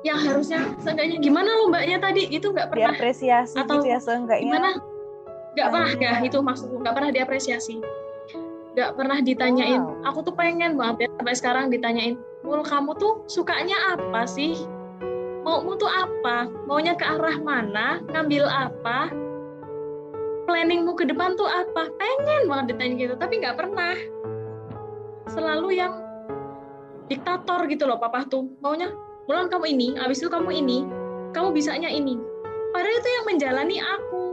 yang 0.01 0.17
harusnya 0.17 0.65
seenggaknya 0.81 1.21
gimana 1.21 1.51
lombanya 1.61 2.01
tadi? 2.01 2.25
Itu 2.33 2.57
nggak 2.57 2.73
pernah. 2.73 2.97
Diapresiasi 2.97 3.57
Atau 3.61 3.85
gitu 3.85 3.93
ya 3.93 3.99
seenggaknya. 4.01 4.49
gimana? 4.49 4.71
Nggak 5.53 5.69
pernah 5.69 5.91
Iya. 5.93 6.09
ya 6.09 6.25
itu 6.25 6.39
maksudku 6.41 6.77
nggak 6.81 6.95
pernah 6.97 7.11
diapresiasi 7.13 7.75
nggak 8.81 8.97
pernah 8.97 9.21
ditanyain. 9.21 9.85
Wow. 9.85 10.09
aku 10.09 10.19
tuh 10.25 10.33
pengen 10.33 10.81
banget 10.81 11.05
ya 11.05 11.09
sampai 11.21 11.35
sekarang 11.37 11.65
ditanyain 11.69 12.17
mul 12.41 12.65
kamu 12.65 12.97
tuh 12.97 13.21
sukanya 13.29 13.77
apa 13.93 14.25
sih? 14.25 14.57
Maumu 15.45 15.77
tuh 15.77 15.89
apa? 15.89 16.49
Maunya 16.65 16.97
ke 16.97 17.05
arah 17.05 17.37
mana? 17.41 18.01
Ngambil 18.09 18.49
apa? 18.49 19.13
Planningmu 20.49 20.97
ke 20.97 21.05
depan 21.05 21.37
tuh 21.37 21.49
apa? 21.49 21.93
Pengen 22.01 22.49
banget 22.49 22.73
ditanya 22.73 22.95
gitu 22.97 23.15
tapi 23.21 23.45
nggak 23.45 23.57
pernah. 23.61 23.97
Selalu 25.29 25.77
yang 25.77 25.93
diktator 27.13 27.69
gitu 27.69 27.85
loh 27.85 28.01
papa 28.01 28.25
tuh. 28.25 28.49
Maunya 28.65 28.89
mulan 29.29 29.53
kamu 29.53 29.77
ini 29.77 29.89
abis 30.01 30.25
itu 30.25 30.33
kamu 30.33 30.57
ini 30.57 30.89
kamu 31.37 31.53
bisanya 31.53 31.93
ini. 31.93 32.17
Padahal 32.73 32.97
itu 32.97 33.09
yang 33.13 33.25
menjalani 33.29 33.77
aku 33.83 34.30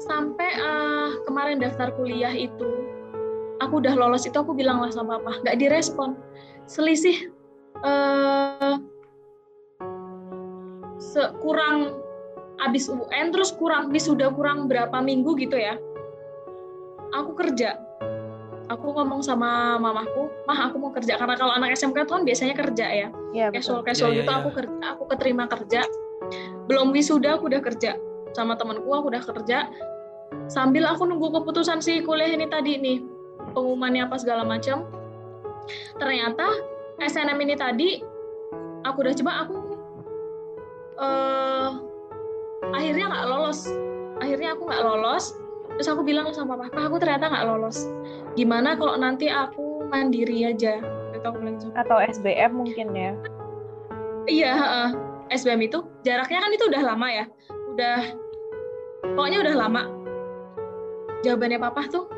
sampai 0.00 0.50
eh, 0.56 1.10
kemarin 1.28 1.60
daftar 1.60 1.92
kuliah 1.92 2.32
itu 2.32 2.80
aku 3.60 3.84
udah 3.84 3.94
lolos 3.94 4.24
itu 4.24 4.34
aku 4.34 4.56
bilang 4.56 4.80
lah 4.80 4.90
sama 4.90 5.20
papa 5.20 5.44
nggak 5.44 5.58
direspon. 5.60 6.16
Selisih 6.64 7.28
uh, 7.84 8.80
kurang 11.44 12.00
abis 12.60 12.88
UN 12.88 13.32
terus 13.32 13.52
kurang 13.56 13.92
sudah 13.92 14.32
kurang 14.32 14.66
berapa 14.66 14.96
minggu 15.04 15.36
gitu 15.36 15.60
ya. 15.60 15.76
Aku 17.12 17.36
kerja. 17.36 17.76
Aku 18.70 18.94
ngomong 18.94 19.18
sama 19.18 19.82
mamaku 19.82 20.30
mah 20.46 20.70
aku 20.70 20.78
mau 20.78 20.94
kerja. 20.94 21.18
Karena 21.18 21.34
kalau 21.36 21.52
anak 21.52 21.74
SMK 21.74 22.06
tuh 22.06 22.22
kan 22.22 22.24
biasanya 22.24 22.54
kerja 22.54 22.86
ya, 22.86 23.08
ya 23.34 23.46
casual 23.50 23.82
casual 23.82 24.14
ya, 24.14 24.14
ya, 24.14 24.18
gitu 24.22 24.30
ya. 24.30 24.38
aku 24.40 24.48
kerja 24.54 24.74
aku 24.94 25.02
keterima 25.10 25.44
kerja. 25.50 25.80
Belum 26.70 26.94
wisuda 26.94 27.34
aku 27.34 27.50
udah 27.50 27.60
kerja 27.66 27.98
sama 28.34 28.54
temanku 28.54 28.88
aku 28.90 29.10
udah 29.10 29.22
kerja. 29.22 29.68
Sambil 30.46 30.86
aku 30.86 31.06
nunggu 31.06 31.34
keputusan 31.42 31.82
si 31.82 32.02
kuliah 32.02 32.30
ini 32.30 32.46
tadi 32.46 32.78
nih 32.78 32.98
pengumumannya 33.54 34.06
apa 34.06 34.16
segala 34.18 34.46
macam. 34.46 34.86
Ternyata 35.98 36.46
SNM 37.02 37.38
ini 37.42 37.54
tadi 37.58 37.88
aku 38.86 38.96
udah 39.02 39.14
coba 39.14 39.32
aku 39.46 39.56
uh, 40.98 41.70
akhirnya 42.74 43.10
nggak 43.10 43.26
lolos. 43.26 43.70
Akhirnya 44.22 44.54
aku 44.54 44.62
nggak 44.70 44.84
lolos. 44.86 45.34
Terus 45.78 45.88
aku 45.90 46.02
bilang 46.04 46.28
sama 46.34 46.58
papa 46.58 46.90
aku 46.90 46.98
ternyata 47.02 47.30
nggak 47.30 47.46
lolos. 47.46 47.90
Gimana 48.38 48.78
kalau 48.78 48.94
nanti 48.98 49.26
aku 49.30 49.86
mandiri 49.90 50.46
aja? 50.46 50.78
Atau 51.74 51.98
SBM 52.00 52.54
mungkin 52.54 52.94
ya? 52.94 53.12
Iya 54.30 54.52
uh, 54.54 54.90
SBM 55.30 55.70
itu 55.70 55.78
jaraknya 56.02 56.38
kan 56.42 56.50
itu 56.52 56.64
udah 56.66 56.82
lama 56.82 57.08
ya 57.08 57.24
udah. 57.74 58.02
Pokoknya 59.16 59.38
udah 59.42 59.54
lama. 59.56 59.82
Jawabannya 61.20 61.58
papa 61.60 61.84
tuh 61.88 62.08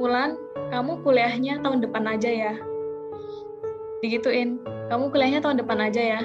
Mulan 0.00 0.40
kamu 0.72 1.04
kuliahnya 1.04 1.60
tahun 1.60 1.84
depan 1.84 2.08
aja 2.08 2.30
ya. 2.32 2.54
Digituin. 4.00 4.56
Kamu 4.88 5.12
kuliahnya 5.12 5.44
tahun 5.44 5.60
depan 5.60 5.78
aja 5.84 6.00
ya. 6.00 6.20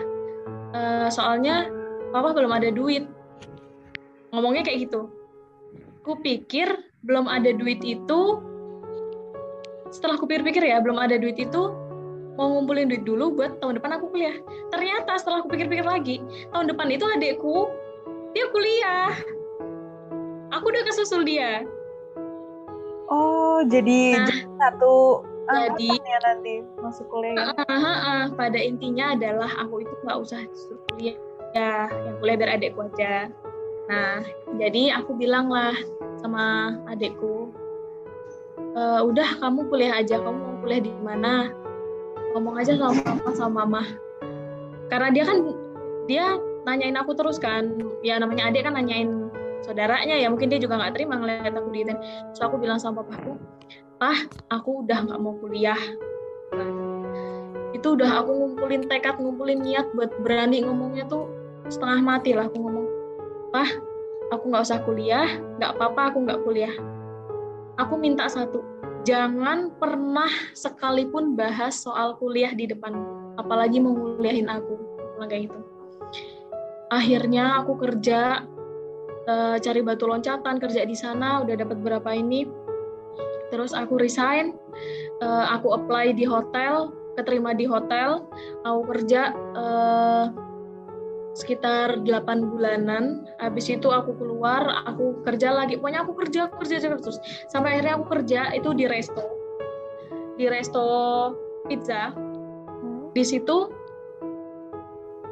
Uh, 0.71 1.07
soalnya 1.11 1.67
papa 2.15 2.31
belum 2.31 2.51
ada 2.55 2.71
duit. 2.71 3.03
Ngomongnya 4.31 4.63
kayak 4.63 4.87
gitu. 4.87 5.11
Ku 6.01 6.15
pikir 6.23 6.87
belum 7.03 7.27
ada 7.27 7.51
duit 7.51 7.83
itu 7.83 8.39
setelah 9.91 10.19
aku 10.19 10.27
pikir-pikir 10.27 10.63
ya 10.67 10.83
belum 10.83 10.99
ada 10.99 11.15
duit 11.15 11.39
itu 11.39 11.71
mau 12.35 12.51
ngumpulin 12.51 12.91
duit 12.91 13.07
dulu 13.07 13.33
buat 13.35 13.59
tahun 13.59 13.83
depan 13.83 13.99
aku 13.99 14.15
kuliah. 14.15 14.35
Ternyata 14.71 15.19
setelah 15.19 15.43
aku 15.43 15.51
pikir-pikir 15.51 15.83
lagi 15.83 16.23
tahun 16.55 16.71
depan 16.71 16.87
itu 16.87 17.03
adekku 17.03 17.67
dia 18.35 18.45
kuliah. 18.51 19.11
Aku 20.55 20.65
udah 20.71 20.83
kesusul 20.87 21.27
dia. 21.27 21.67
Oh 23.07 23.63
jadi 23.63 24.19
nah, 24.19 24.35
satu 24.59 25.23
jadi 25.47 25.89
ya 25.95 26.17
nanti 26.27 26.59
masuk 26.83 27.07
kuliah 27.07 27.55
uh, 27.55 27.71
uh, 27.71 27.87
uh, 27.87 28.23
pada 28.35 28.59
intinya 28.59 29.15
adalah 29.15 29.47
aku 29.63 29.79
itu 29.79 29.93
nggak 30.03 30.19
usah 30.19 30.43
disuruh 30.43 30.81
kuliah. 30.91 31.15
Ya 31.55 31.87
yang 31.87 32.15
kuliah 32.19 32.35
biar 32.35 32.51
adekku 32.59 32.83
aja. 32.83 33.31
Nah 33.87 34.27
jadi 34.59 34.99
aku 34.99 35.15
bilang 35.15 35.47
lah 35.47 35.71
sama 36.19 36.75
adikku 36.91 37.55
e, 38.75 38.81
udah 39.07 39.39
kamu 39.39 39.71
kuliah 39.71 40.03
aja. 40.03 40.19
Kamu 40.19 40.35
mau 40.35 40.55
kuliah 40.59 40.83
di 40.83 40.91
mana? 40.99 41.55
Ngomong 42.35 42.59
aja 42.59 42.75
sama 42.75 42.99
papa 42.99 43.31
sama 43.31 43.63
mama. 43.63 43.83
Karena 44.91 45.09
dia 45.15 45.23
kan 45.23 45.37
dia 46.11 46.35
nanyain 46.67 46.99
aku 46.99 47.15
terus 47.15 47.39
kan. 47.39 47.79
Ya 48.03 48.19
namanya 48.19 48.51
adik 48.51 48.67
kan 48.67 48.75
nanyain 48.75 49.31
saudaranya 49.63 50.19
ya. 50.19 50.27
Mungkin 50.27 50.51
dia 50.51 50.59
juga 50.59 50.75
nggak 50.75 50.99
terima 50.99 51.15
ngeliat 51.15 51.55
aku 51.55 51.71
di 51.71 51.87
so 52.35 52.43
aku 52.43 52.59
bilang 52.59 52.77
sama 52.77 53.07
papaku 53.07 53.39
pah 53.97 54.19
aku 54.51 54.85
udah 54.85 55.07
nggak 55.07 55.19
mau 55.23 55.33
kuliah. 55.39 55.79
Itu 57.71 57.95
udah 57.95 58.21
aku 58.21 58.31
ngumpulin 58.35 58.85
tekad 58.85 59.17
ngumpulin 59.17 59.63
niat 59.63 59.87
buat 59.95 60.11
berani 60.21 60.67
ngomongnya 60.67 61.07
tuh 61.07 61.25
setengah 61.71 62.03
mati 62.03 62.35
lah 62.35 62.51
aku 62.51 62.57
ngomong. 62.59 62.87
Pah 63.55 63.69
aku 64.35 64.43
nggak 64.51 64.63
usah 64.67 64.83
kuliah 64.83 65.39
nggak 65.57 65.71
apa-apa 65.79 66.13
aku 66.13 66.17
nggak 66.27 66.41
kuliah. 66.43 66.73
Aku 67.79 67.95
minta 67.95 68.27
satu 68.27 68.61
jangan 69.07 69.71
pernah 69.79 70.29
sekalipun 70.51 71.39
bahas 71.39 71.79
soal 71.79 72.19
kuliah 72.19 72.51
di 72.51 72.67
depan 72.67 72.91
apalagi 73.39 73.79
mau 73.79 73.95
kuliahin 73.95 74.51
aku. 74.51 74.75
Kayak 75.17 75.49
gitu 75.49 75.76
akhirnya 76.87 77.59
aku 77.63 77.75
kerja 77.79 78.43
uh, 79.27 79.55
cari 79.59 79.81
batu 79.83 80.07
loncatan 80.07 80.57
kerja 80.57 80.87
di 80.87 80.95
sana 80.95 81.43
udah 81.43 81.55
dapat 81.55 81.77
berapa 81.83 82.09
ini. 82.15 82.47
Terus 83.47 83.71
aku 83.71 83.95
resign 83.99 84.55
uh, 85.23 85.45
aku 85.55 85.75
apply 85.75 86.11
di 86.15 86.27
hotel 86.27 86.91
keterima 87.19 87.51
di 87.55 87.65
hotel. 87.65 88.27
Aku 88.63 88.81
kerja 88.87 89.33
uh, 89.55 90.29
sekitar 91.33 92.01
8 92.05 92.49
bulanan. 92.53 93.25
Habis 93.41 93.69
itu 93.73 93.89
aku 93.89 94.13
keluar 94.17 94.85
aku 94.85 95.21
kerja 95.25 95.53
lagi. 95.53 95.77
Pokoknya 95.77 96.05
aku 96.05 96.13
kerja 96.17 96.49
kerja 96.49 96.77
terus. 96.81 97.19
Sampai 97.49 97.77
akhirnya 97.77 97.97
aku 97.99 98.05
kerja 98.09 98.53
itu 98.53 98.71
di 98.77 98.85
resto. 98.85 99.23
Di 100.37 100.45
resto 100.45 100.85
pizza. 101.65 102.13
Di 103.17 103.23
situ 103.25 103.73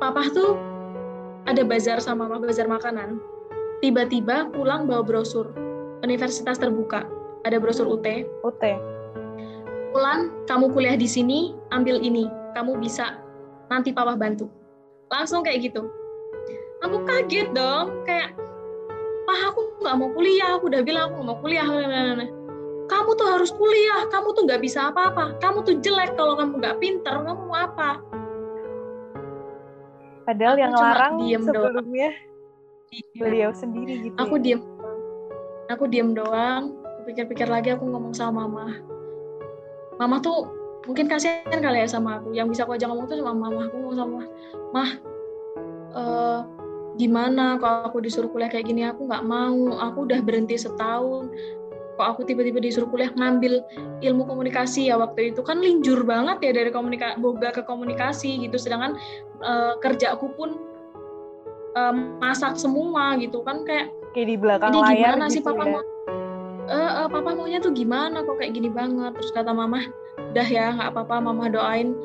papa 0.02 0.26
tuh 0.34 0.75
ada 1.46 1.62
bazar 1.66 2.02
sama 2.02 2.26
mama 2.26 2.46
bazar 2.46 2.66
makanan. 2.70 3.22
Tiba-tiba 3.82 4.50
pulang 4.54 4.90
bawa 4.90 5.06
brosur. 5.06 5.54
Universitas 6.02 6.58
terbuka. 6.58 7.06
Ada 7.46 7.62
brosur 7.62 7.86
UT 7.86 8.06
UT 8.42 8.64
pulang 9.96 10.28
kamu 10.44 10.76
kuliah 10.76 11.00
di 11.00 11.08
sini 11.08 11.56
ambil 11.72 12.04
ini. 12.04 12.28
Kamu 12.52 12.76
bisa. 12.84 13.16
Nanti 13.72 13.96
papa 13.96 14.20
bantu. 14.20 14.52
Langsung 15.08 15.40
kayak 15.48 15.72
gitu. 15.72 15.88
Aku 16.84 17.08
kaget 17.08 17.56
dong. 17.56 18.04
Kayak 18.04 18.36
pah 19.24 19.42
aku 19.48 19.80
nggak 19.80 19.96
mau 19.96 20.12
kuliah. 20.12 20.60
Aku 20.60 20.68
udah 20.68 20.84
bilang 20.84 21.08
aku 21.08 21.24
nggak 21.24 21.28
mau 21.32 21.40
kuliah. 21.40 21.68
Kamu 22.92 23.10
tuh 23.16 23.28
harus 23.32 23.56
kuliah. 23.56 24.04
Kamu 24.12 24.36
tuh 24.36 24.44
nggak 24.44 24.60
bisa 24.60 24.92
apa-apa. 24.92 25.40
Kamu 25.40 25.64
tuh 25.64 25.80
jelek 25.80 26.20
kalau 26.20 26.36
kamu 26.36 26.60
nggak 26.60 26.76
pinter. 26.84 27.16
Kamu 27.16 27.48
mau 27.48 27.56
apa 27.56 28.04
padahal 30.26 30.56
aku 30.58 30.64
yang 30.66 30.74
larang 30.74 31.14
diem 31.22 31.44
sebelumnya 31.46 32.10
doang. 32.12 33.14
beliau 33.16 33.52
sendiri 33.54 33.94
gitu. 34.10 34.18
Aku 34.18 34.36
ya. 34.42 34.44
diem. 34.44 34.62
Aku 35.72 35.84
diem 35.88 36.10
doang. 36.18 36.76
Pikir-pikir 37.06 37.46
lagi 37.46 37.70
aku 37.72 37.86
ngomong 37.86 38.18
sama 38.18 38.50
mama. 38.50 38.82
Mama 40.02 40.18
tuh 40.20 40.50
mungkin 40.90 41.06
kasihan 41.06 41.62
kali 41.62 41.86
ya 41.86 41.88
sama 41.88 42.18
aku. 42.18 42.34
Yang 42.34 42.58
bisa 42.58 42.62
aku 42.66 42.74
aja 42.76 42.90
ngomong 42.90 43.06
tuh 43.06 43.22
sama 43.22 43.34
mama. 43.38 43.70
Aku 43.70 43.76
ngomong 43.78 43.98
sama 43.98 44.20
mah 44.74 44.90
uh, 45.94 46.40
gimana 46.98 47.62
kalau 47.62 47.88
aku 47.88 48.02
disuruh 48.02 48.28
kuliah 48.34 48.50
kayak 48.50 48.66
gini? 48.66 48.84
Aku 48.90 49.06
nggak 49.06 49.24
mau. 49.24 49.78
Aku 49.92 50.10
udah 50.10 50.20
berhenti 50.26 50.58
setahun 50.58 51.30
kok 51.96 52.06
aku 52.16 52.22
tiba-tiba 52.28 52.60
disuruh 52.60 52.88
kuliah 52.92 53.12
ngambil 53.16 53.64
ilmu 54.04 54.24
komunikasi 54.28 54.92
ya 54.92 55.00
waktu 55.00 55.32
itu? 55.34 55.42
Kan 55.42 55.64
linjur 55.64 56.04
banget 56.04 56.44
ya 56.44 56.52
dari 56.52 56.72
komunikasi 56.72 57.20
boga 57.20 57.50
ke 57.56 57.64
komunikasi 57.64 58.44
gitu. 58.44 58.60
Sedangkan 58.60 59.00
uh, 59.42 59.80
kerjaku 59.80 60.32
pun 60.36 60.60
uh, 61.80 61.96
masak 62.20 62.60
semua 62.60 63.16
gitu 63.20 63.42
kan 63.44 63.64
kayak 63.64 63.92
kayak 64.16 64.28
di 64.32 64.38
belakang 64.40 64.72
ini 64.72 64.80
layar 64.80 64.96
gimana 64.96 65.26
gitu 65.28 65.34
sih 65.36 65.42
papa 65.44 65.64
ya? 65.64 65.72
mau 65.72 65.84
uh, 66.72 66.92
uh, 67.04 67.08
papa 67.12 67.30
maunya 67.36 67.60
tuh 67.60 67.72
gimana 67.76 68.24
kok 68.24 68.36
kayak 68.40 68.54
gini 68.56 68.70
banget? 68.70 69.12
Terus 69.16 69.32
kata 69.32 69.52
mama 69.52 69.84
udah 70.36 70.48
ya 70.48 70.76
nggak 70.76 70.90
apa-apa 70.94 71.16
mama 71.24 71.48
doain. 71.48 71.96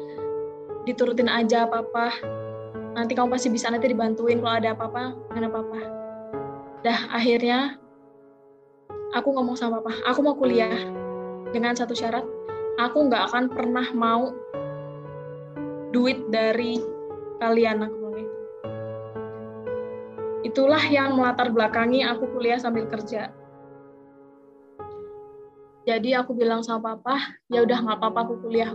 Diturutin 0.87 1.29
aja 1.29 1.66
papa. 1.68 2.14
Nanti 2.90 3.14
kamu 3.14 3.31
pasti 3.31 3.53
bisa 3.53 3.70
nanti 3.70 3.87
dibantuin. 3.87 4.42
Kalau 4.42 4.55
ada 4.55 4.74
apa-apa 4.74 5.14
dengan 5.31 5.50
apa-apa 5.50 6.00
dah 6.81 7.12
akhirnya 7.12 7.76
aku 9.11 9.35
ngomong 9.35 9.59
sama 9.59 9.83
papa 9.83 9.99
aku 10.07 10.20
mau 10.23 10.37
kuliah. 10.38 10.70
Dengan 11.51 11.75
satu 11.75 11.94
syarat 11.94 12.23
aku 12.79 13.11
nggak 13.11 13.31
akan 13.31 13.44
pernah 13.51 13.87
mau 13.90 14.31
duit 15.90 16.31
dari 16.31 16.79
kalian 17.42 17.83
aku 17.83 17.96
bilang 17.99 18.14
gitu. 18.23 18.38
itulah 20.40 20.81
yang 20.87 21.18
melatar 21.18 21.51
belakangi 21.51 22.07
aku 22.07 22.31
kuliah 22.31 22.57
sambil 22.57 22.87
kerja. 22.87 23.35
Jadi 25.88 26.14
aku 26.14 26.37
bilang 26.37 26.62
sama 26.62 26.94
papa 26.94 27.18
ya 27.51 27.66
udah 27.66 27.79
nggak 27.83 27.99
apa-apa 27.99 28.20
aku 28.31 28.35
kuliah. 28.46 28.70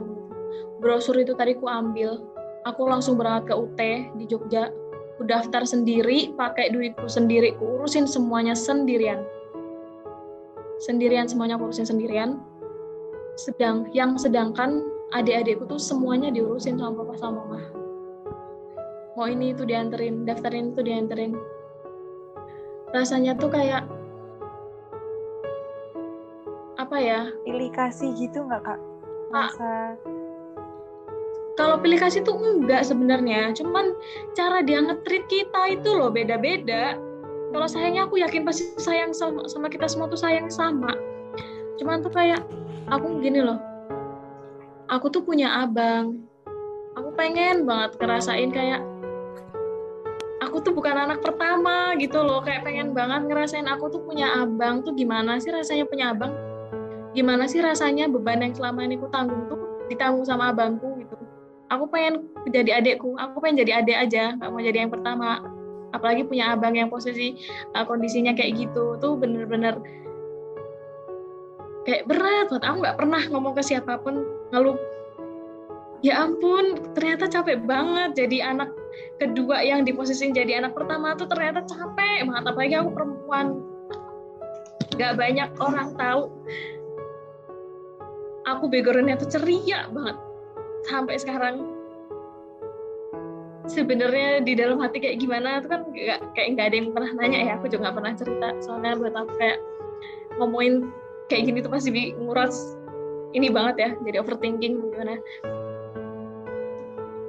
Brosur 0.84 1.16
itu 1.16 1.32
tadi 1.40 1.56
aku 1.56 1.72
ambil. 1.72 2.20
Aku 2.66 2.90
langsung 2.90 3.16
berangkat 3.16 3.54
ke 3.54 3.62
UT 3.62 3.80
di 4.20 4.26
Jogja. 4.26 4.68
Aku 5.16 5.24
daftar 5.24 5.64
sendiri 5.64 6.36
pakai 6.36 6.76
duitku 6.76 7.08
sendiri 7.08 7.56
aku 7.56 7.80
urusin 7.80 8.04
semuanya 8.04 8.52
sendirian 8.52 9.24
sendirian 10.82 11.28
semuanya 11.30 11.56
aku 11.56 11.72
urusin 11.72 11.88
sendirian. 11.88 12.40
Sedang 13.36 13.92
yang 13.92 14.16
sedangkan 14.16 14.84
adik-adikku 15.12 15.68
tuh 15.68 15.80
semuanya 15.80 16.32
diurusin 16.32 16.80
sama 16.80 17.04
papa 17.04 17.16
sama 17.20 17.44
mama. 17.44 17.62
Mau 19.16 19.28
ini 19.32 19.56
itu 19.56 19.64
dianterin 19.64 20.28
daftarin 20.28 20.76
itu 20.76 20.82
dianterin. 20.84 21.36
Rasanya 22.92 23.36
tuh 23.36 23.52
kayak 23.52 23.88
apa 26.76 26.98
ya? 27.00 27.32
Pilih 27.44 27.72
kasih 27.72 28.12
gitu 28.16 28.44
nggak 28.44 28.64
kak? 28.64 28.80
Masa 29.32 30.00
kalau 31.56 31.80
pilih 31.80 32.00
kasih 32.04 32.22
tuh 32.22 32.36
enggak 32.36 32.84
sebenarnya. 32.84 33.56
Cuman 33.56 33.96
cara 34.36 34.60
dia 34.60 34.84
ngetrit 34.84 35.24
kita 35.32 35.80
itu 35.80 35.90
loh 35.96 36.12
beda-beda 36.12 37.00
kalau 37.56 37.72
sayangnya 37.72 38.04
aku 38.04 38.20
yakin 38.20 38.44
pasti 38.44 38.68
sayang 38.76 39.16
sama, 39.16 39.48
sama 39.48 39.72
kita 39.72 39.88
semua 39.88 40.12
tuh 40.12 40.20
sayang 40.20 40.52
sama. 40.52 40.92
Cuman 41.80 42.04
tuh 42.04 42.12
kayak 42.12 42.44
aku 42.92 43.24
gini 43.24 43.40
loh. 43.40 43.56
Aku 44.92 45.08
tuh 45.08 45.24
punya 45.24 45.64
abang. 45.64 46.20
Aku 47.00 47.16
pengen 47.16 47.64
banget 47.64 47.96
ngerasain 47.96 48.52
kayak 48.52 48.84
aku 50.44 50.68
tuh 50.68 50.76
bukan 50.76 51.08
anak 51.08 51.24
pertama 51.24 51.96
gitu 51.96 52.20
loh. 52.28 52.44
Kayak 52.44 52.68
pengen 52.68 52.92
banget 52.92 53.24
ngerasain 53.24 53.72
aku 53.72 53.88
tuh 53.88 54.04
punya 54.04 54.36
abang 54.44 54.84
tuh 54.84 54.92
gimana 54.92 55.40
sih 55.40 55.56
rasanya 55.56 55.88
punya 55.88 56.12
abang? 56.12 56.36
Gimana 57.16 57.48
sih 57.48 57.64
rasanya 57.64 58.12
beban 58.12 58.44
yang 58.44 58.52
selama 58.52 58.84
ini 58.84 59.00
aku 59.00 59.08
tanggung 59.16 59.48
tuh 59.48 59.88
ditanggung 59.88 60.28
sama 60.28 60.52
abangku 60.52 60.92
gitu? 61.00 61.16
Aku 61.72 61.88
pengen 61.88 62.28
jadi 62.52 62.84
adekku 62.84 63.16
aku 63.16 63.40
pengen 63.40 63.64
jadi 63.64 63.80
adek 63.80 63.98
aja. 64.12 64.36
Nggak 64.36 64.50
mau 64.52 64.60
jadi 64.60 64.78
yang 64.84 64.92
pertama 64.92 65.55
apalagi 65.92 66.26
punya 66.26 66.56
abang 66.56 66.74
yang 66.74 66.90
posisi 66.90 67.38
uh, 67.76 67.86
kondisinya 67.86 68.34
kayak 68.34 68.58
gitu 68.58 68.98
tuh 68.98 69.14
bener-bener 69.20 69.78
kayak 71.86 72.08
berat 72.10 72.50
banget. 72.50 72.64
Aku 72.66 72.78
nggak 72.82 72.98
pernah 72.98 73.22
ngomong 73.30 73.54
ke 73.54 73.62
siapa 73.62 74.02
pun 74.02 74.26
ngeluh 74.50 74.78
ya 76.06 76.22
ampun 76.22 76.78
ternyata 76.94 77.26
capek 77.26 77.66
banget 77.66 78.14
jadi 78.14 78.54
anak 78.54 78.70
kedua 79.18 79.66
yang 79.66 79.82
di 79.82 79.90
posisi 79.90 80.30
jadi 80.30 80.62
anak 80.62 80.78
pertama 80.78 81.18
tuh 81.18 81.28
ternyata 81.30 81.66
capek 81.68 82.26
banget. 82.26 82.44
Apalagi 82.50 82.76
aku 82.80 82.90
perempuan. 82.94 83.48
Nggak 84.96 85.14
banyak 85.20 85.50
orang 85.60 85.90
tahu 86.00 86.22
aku 88.46 88.64
backgroundnya 88.70 89.18
tuh 89.18 89.30
ceria 89.30 89.90
banget 89.90 90.18
sampai 90.86 91.18
sekarang 91.18 91.75
sebenarnya 93.66 94.42
di 94.46 94.54
dalam 94.58 94.78
hati 94.82 95.02
kayak 95.02 95.18
gimana 95.22 95.62
itu 95.62 95.68
kan 95.70 95.82
gak, 95.92 96.20
kayak 96.38 96.48
nggak 96.56 96.66
ada 96.72 96.76
yang 96.76 96.90
pernah 96.94 97.12
nanya 97.18 97.40
ya. 97.42 97.52
Aku 97.60 97.66
juga 97.70 97.90
nggak 97.90 97.96
pernah 97.98 98.14
cerita. 98.18 98.48
Soalnya 98.62 98.94
buat 98.98 99.14
aku 99.14 99.34
kayak 99.38 99.60
ngomongin 100.38 100.74
kayak 101.32 101.44
gini 101.50 101.60
tuh 101.64 101.72
pasti 101.74 102.14
nguras 102.20 102.78
ini 103.36 103.52
banget 103.52 103.76
ya 103.82 103.90
jadi 104.06 104.18
overthinking 104.22 104.74
gimana. 104.80 105.16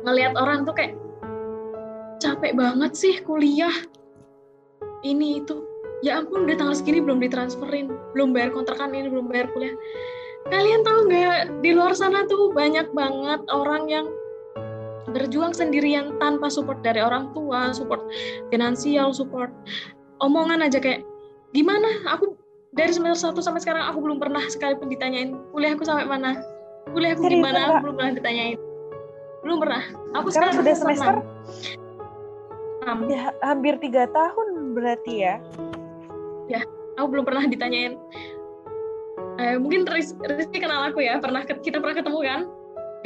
Ngelihat 0.07 0.35
orang 0.39 0.63
tuh 0.63 0.75
kayak 0.77 0.95
capek 2.23 2.53
banget 2.55 2.93
sih 2.95 3.15
kuliah. 3.25 3.75
Ini 5.03 5.43
itu. 5.43 5.63
Ya 6.05 6.21
ampun 6.21 6.45
udah 6.45 6.61
tanggal 6.61 6.77
segini 6.77 7.01
belum 7.01 7.25
ditransferin 7.25 7.89
belum 8.13 8.37
bayar 8.37 8.53
kontrakan 8.53 8.93
ini 8.93 9.09
belum 9.09 9.33
bayar 9.33 9.49
kuliah. 9.51 9.75
Kalian 10.47 10.87
tahu 10.87 11.11
nggak 11.11 11.65
di 11.65 11.71
luar 11.75 11.97
sana 11.97 12.23
tuh 12.31 12.55
banyak 12.55 12.87
banget 12.95 13.41
orang 13.51 13.91
yang 13.91 14.07
berjuang 15.11 15.55
sendirian 15.55 16.19
tanpa 16.19 16.51
support 16.51 16.83
dari 16.83 16.99
orang 16.99 17.31
tua, 17.37 17.71
support 17.71 18.03
finansial, 18.51 19.15
support 19.15 19.51
omongan 20.23 20.67
aja 20.67 20.83
kayak 20.83 21.07
gimana? 21.55 21.87
Aku 22.17 22.35
dari 22.75 22.93
semester 22.93 23.33
1 23.33 23.41
sampai 23.41 23.61
sekarang 23.63 23.85
aku 23.89 23.99
belum 24.03 24.19
pernah 24.21 24.43
sekalipun 24.47 24.91
ditanyain 24.91 25.39
kuliahku 25.55 25.87
sampai 25.87 26.05
mana, 26.05 26.43
kuliahku 26.93 27.25
Serius, 27.25 27.41
gimana, 27.41 27.59
aku 27.71 27.77
belum 27.89 27.97
pernah 27.97 28.13
ditanyain. 28.15 28.59
Belum 29.47 29.59
pernah. 29.63 29.83
Aku 30.19 30.29
sekarang 30.35 30.55
sudah 30.59 30.75
semester 30.75 31.15
enam. 32.87 32.99
ya, 33.11 33.35
hampir 33.43 33.75
tiga 33.83 34.07
tahun 34.15 34.79
berarti 34.79 35.15
ya 35.27 35.43
Aku 36.97 37.13
belum 37.13 37.25
pernah 37.29 37.45
ditanyain. 37.45 38.01
Eh, 39.37 39.57
mungkin 39.61 39.85
Riz- 39.85 40.17
Rizky 40.17 40.65
kenal 40.65 40.89
aku 40.89 41.05
ya, 41.05 41.21
pernah 41.21 41.45
kita 41.45 41.77
pernah 41.77 41.97
ketemu 41.97 42.19
kan? 42.25 42.41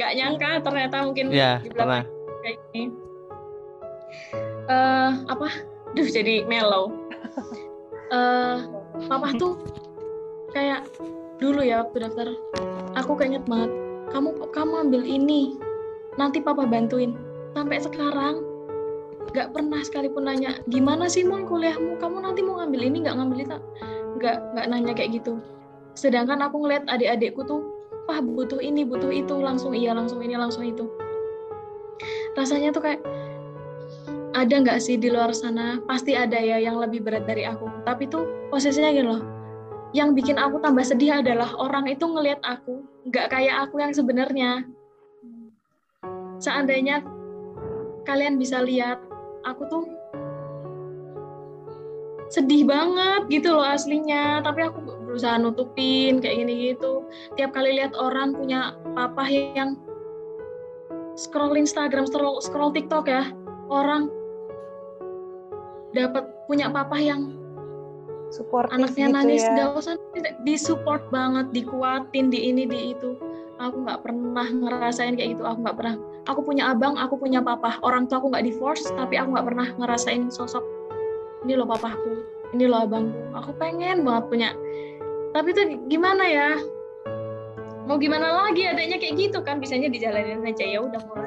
Gak 0.01 0.17
nyangka 0.17 0.49
ternyata 0.65 0.97
mungkin 1.05 1.29
ya 1.29 1.61
di 1.61 1.69
pernah 1.69 2.01
belakang 2.01 2.41
kayak 2.41 2.57
gini. 2.73 2.85
Eh 4.65 5.11
apa? 5.29 5.47
Duh 5.93 6.07
jadi 6.09 6.41
mellow. 6.49 6.89
Eh 8.09 8.57
papa 9.05 9.29
tuh 9.37 9.61
kayak 10.57 10.89
dulu 11.37 11.61
ya 11.61 11.85
waktu 11.85 12.01
daftar, 12.01 12.33
aku 12.97 13.13
keinget 13.13 13.45
banget. 13.45 13.69
Kamu 14.09 14.41
kamu 14.49 14.89
ambil 14.89 15.05
ini, 15.05 15.55
nanti 16.17 16.41
papa 16.41 16.65
bantuin. 16.65 17.13
Sampai 17.53 17.77
sekarang 17.77 18.41
nggak 19.31 19.53
pernah 19.53 19.79
sekalipun 19.85 20.27
nanya 20.27 20.59
gimana 20.67 21.05
sih 21.07 21.23
mau 21.23 21.39
kuliahmu 21.45 22.01
kamu 22.01 22.25
nanti 22.25 22.41
mau 22.43 22.59
ngambil 22.59 22.81
ini 22.83 22.97
nggak 23.05 23.15
ngambil 23.15 23.37
itu 23.39 23.57
nggak 24.19 24.37
nggak 24.57 24.65
nanya 24.67 24.93
kayak 24.97 25.21
gitu 25.21 25.39
sedangkan 25.95 26.43
aku 26.43 26.59
ngeliat 26.59 26.83
adik-adikku 26.91 27.45
tuh 27.47 27.63
wah 28.11 28.19
butuh 28.19 28.59
ini 28.59 28.83
butuh 28.83 29.07
itu 29.07 29.39
langsung 29.39 29.71
iya 29.71 29.95
langsung 29.95 30.19
ini 30.19 30.35
langsung 30.35 30.67
itu. 30.67 30.83
Rasanya 32.35 32.75
tuh 32.75 32.83
kayak 32.83 32.99
ada 34.35 34.51
nggak 34.51 34.83
sih 34.83 34.99
di 34.99 35.07
luar 35.07 35.31
sana? 35.31 35.79
Pasti 35.87 36.11
ada 36.11 36.35
ya 36.35 36.59
yang 36.59 36.75
lebih 36.75 37.07
berat 37.07 37.23
dari 37.23 37.47
aku. 37.47 37.71
Tapi 37.87 38.11
tuh 38.11 38.51
posisinya 38.51 38.91
gini 38.91 39.07
loh 39.07 39.23
yang 39.91 40.15
bikin 40.15 40.39
aku 40.39 40.59
tambah 40.63 40.87
sedih 40.87 41.19
adalah 41.19 41.51
orang 41.59 41.87
itu 41.87 42.07
ngelihat 42.07 42.39
aku 42.43 42.83
nggak 43.07 43.27
kayak 43.31 43.67
aku 43.67 43.79
yang 43.79 43.91
sebenarnya. 43.95 44.67
Seandainya 46.39 47.03
kalian 48.07 48.35
bisa 48.39 48.63
lihat 48.63 48.99
aku 49.47 49.63
tuh 49.67 49.83
sedih 52.31 52.63
banget 52.63 53.27
gitu 53.27 53.51
loh 53.51 53.67
aslinya. 53.67 54.39
Tapi 54.43 54.63
aku 54.63 54.79
berusaha 55.11 55.35
nutupin 55.35 56.23
kayak 56.23 56.47
gini 56.47 56.53
gitu. 56.71 57.03
Tiap 57.35 57.51
kali 57.51 57.75
lihat 57.75 57.91
orang 57.99 58.31
punya 58.31 58.79
papa 58.95 59.27
yang 59.27 59.75
scroll 61.19 61.59
Instagram 61.59 62.07
scroll 62.07 62.39
scroll 62.39 62.71
TikTok 62.71 63.11
ya 63.11 63.27
orang 63.67 64.07
dapat 65.91 66.23
punya 66.47 66.71
papa 66.71 66.95
yang 66.95 67.35
support 68.31 68.71
anaknya 68.71 69.11
gitu 69.11 69.15
nangis. 69.19 69.43
ya. 69.43 69.51
gak 69.59 69.69
usah 69.75 69.95
disupport 70.47 71.03
banget 71.11 71.51
dikuatin 71.51 72.31
di 72.31 72.47
ini 72.47 72.63
di 72.63 72.95
itu. 72.95 73.19
Aku 73.59 73.83
nggak 73.83 74.01
pernah 74.01 74.47
ngerasain 74.47 75.19
kayak 75.19 75.35
gitu. 75.35 75.43
Aku 75.43 75.59
nggak 75.61 75.75
pernah. 75.75 75.99
Aku 76.31 76.39
punya 76.41 76.71
abang 76.71 76.95
aku 76.95 77.19
punya 77.19 77.43
papa. 77.43 77.77
Orang 77.83 78.07
tua 78.07 78.23
aku 78.23 78.31
nggak 78.31 78.47
divorce 78.47 78.87
tapi 78.95 79.19
aku 79.19 79.35
nggak 79.35 79.47
pernah 79.51 79.67
ngerasain 79.75 80.31
sosok 80.31 80.63
ini 81.41 81.57
loh 81.57 81.67
papaku 81.67 82.23
ini 82.51 82.67
loh 82.67 82.83
abangku. 82.83 83.19
Aku 83.35 83.51
pengen 83.55 84.03
banget 84.03 84.25
punya 84.27 84.49
tapi 85.31 85.55
tuh 85.55 85.65
gimana 85.87 86.23
ya? 86.27 86.49
Mau 87.87 87.97
gimana 87.97 88.47
lagi? 88.47 88.67
Adanya 88.67 88.99
kayak 89.01 89.15
gitu 89.17 89.39
kan 89.43 89.59
bisanya 89.59 89.91
dijalanin 89.91 90.45
aja. 90.45 90.63
Ya 90.63 90.79
udah 90.83 91.01
mau 91.07 91.17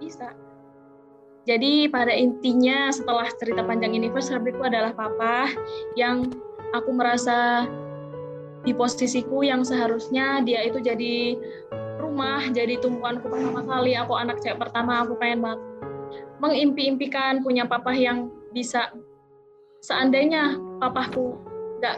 bisa. 0.00 0.32
Jadi 1.46 1.86
pada 1.86 2.10
intinya 2.10 2.90
setelah 2.90 3.30
cerita 3.38 3.62
panjang 3.62 3.94
ini 3.94 4.10
first 4.10 4.34
habitku 4.34 4.66
adalah 4.66 4.90
papa 4.90 5.46
yang 5.94 6.26
aku 6.74 6.90
merasa 6.90 7.70
di 8.66 8.74
posisiku 8.74 9.46
yang 9.46 9.62
seharusnya 9.62 10.42
dia 10.42 10.66
itu 10.66 10.82
jadi 10.82 11.38
rumah, 12.02 12.42
jadi 12.50 12.82
tumpuanku 12.82 13.30
pertama 13.30 13.62
kali, 13.62 13.94
aku 13.94 14.18
anak 14.18 14.42
cewek 14.42 14.58
pertama, 14.58 15.06
aku 15.06 15.14
pengen 15.22 15.38
banget 15.46 15.60
mengimpi-impikan 16.42 17.40
punya 17.46 17.64
papa 17.64 17.94
yang 17.94 18.28
bisa 18.50 18.90
seandainya 19.80 20.58
papaku 20.82 21.38
nggak 21.78 21.96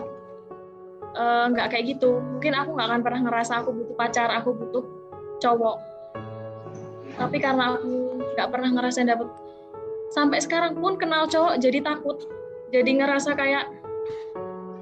eh, 1.16 1.44
nggak 1.52 1.66
kayak 1.72 1.84
gitu, 1.96 2.20
mungkin 2.20 2.52
aku 2.52 2.76
nggak 2.76 2.88
akan 2.90 3.00
pernah 3.04 3.20
ngerasa 3.24 3.52
aku 3.64 3.70
butuh 3.72 3.96
pacar, 3.96 4.28
aku 4.34 4.50
butuh 4.52 4.84
cowok. 5.38 5.76
Tapi 7.18 7.36
karena 7.40 7.78
aku 7.78 8.22
nggak 8.36 8.48
pernah 8.50 8.70
ngerasain 8.74 9.10
dapet 9.10 9.26
sampai 10.08 10.40
sekarang 10.40 10.78
pun 10.78 10.96
kenal 10.96 11.28
cowok 11.28 11.60
jadi 11.60 11.84
takut, 11.84 12.24
jadi 12.72 12.90
ngerasa 13.04 13.36
kayak 13.36 13.64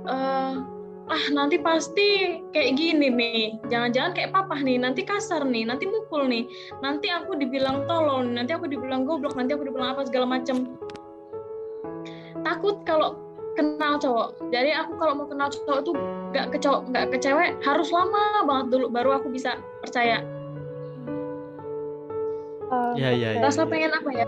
eh, 0.07 0.55
ah 1.07 1.25
nanti 1.31 1.57
pasti 1.63 2.43
kayak 2.51 2.75
gini 2.75 3.07
nih. 3.11 3.43
Jangan-jangan 3.71 4.11
kayak 4.15 4.31
papa 4.35 4.59
nih 4.59 4.79
nanti 4.79 5.07
kasar 5.07 5.47
nih 5.47 5.63
nanti 5.67 5.87
mukul 5.87 6.27
nih. 6.27 6.51
Nanti 6.83 7.11
aku 7.11 7.39
dibilang 7.39 7.87
tolong 7.87 8.35
nanti 8.35 8.51
aku 8.51 8.67
dibilang 8.67 9.07
goblok 9.07 9.39
nanti 9.39 9.55
aku 9.55 9.71
dibilang 9.71 9.95
apa 9.95 10.03
segala 10.07 10.27
macem. 10.27 10.75
Takut 12.43 12.83
kalau 12.87 13.26
kenal 13.57 13.97
cowok 13.97 14.29
jadi 14.53 14.85
aku 14.85 14.93
kalau 14.95 15.17
mau 15.17 15.27
kenal 15.27 15.49
cowok 15.49 15.81
tuh 15.83 15.95
nggak 16.31 16.47
ke 16.53 16.59
cowok 16.61 16.81
nggak 16.93 17.05
ke 17.11 17.19
cewek 17.19 17.51
harus 17.65 17.89
lama 17.91 18.45
banget 18.45 18.67
dulu 18.77 18.87
baru 18.93 19.11
aku 19.17 19.33
bisa 19.33 19.57
percaya 19.81 20.21
Eh, 22.67 22.93
Iya, 22.99 23.11
iya, 23.15 23.29
oke. 23.31 23.39
iya. 23.39 23.45
rasa 23.47 23.63
pengen 23.63 23.95
apa 23.95 24.11
ya 24.11 24.27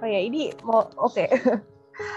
Oh 0.00 0.08
ya, 0.08 0.20
ini 0.20 0.52
mau 0.60 0.84
oke. 1.00 1.24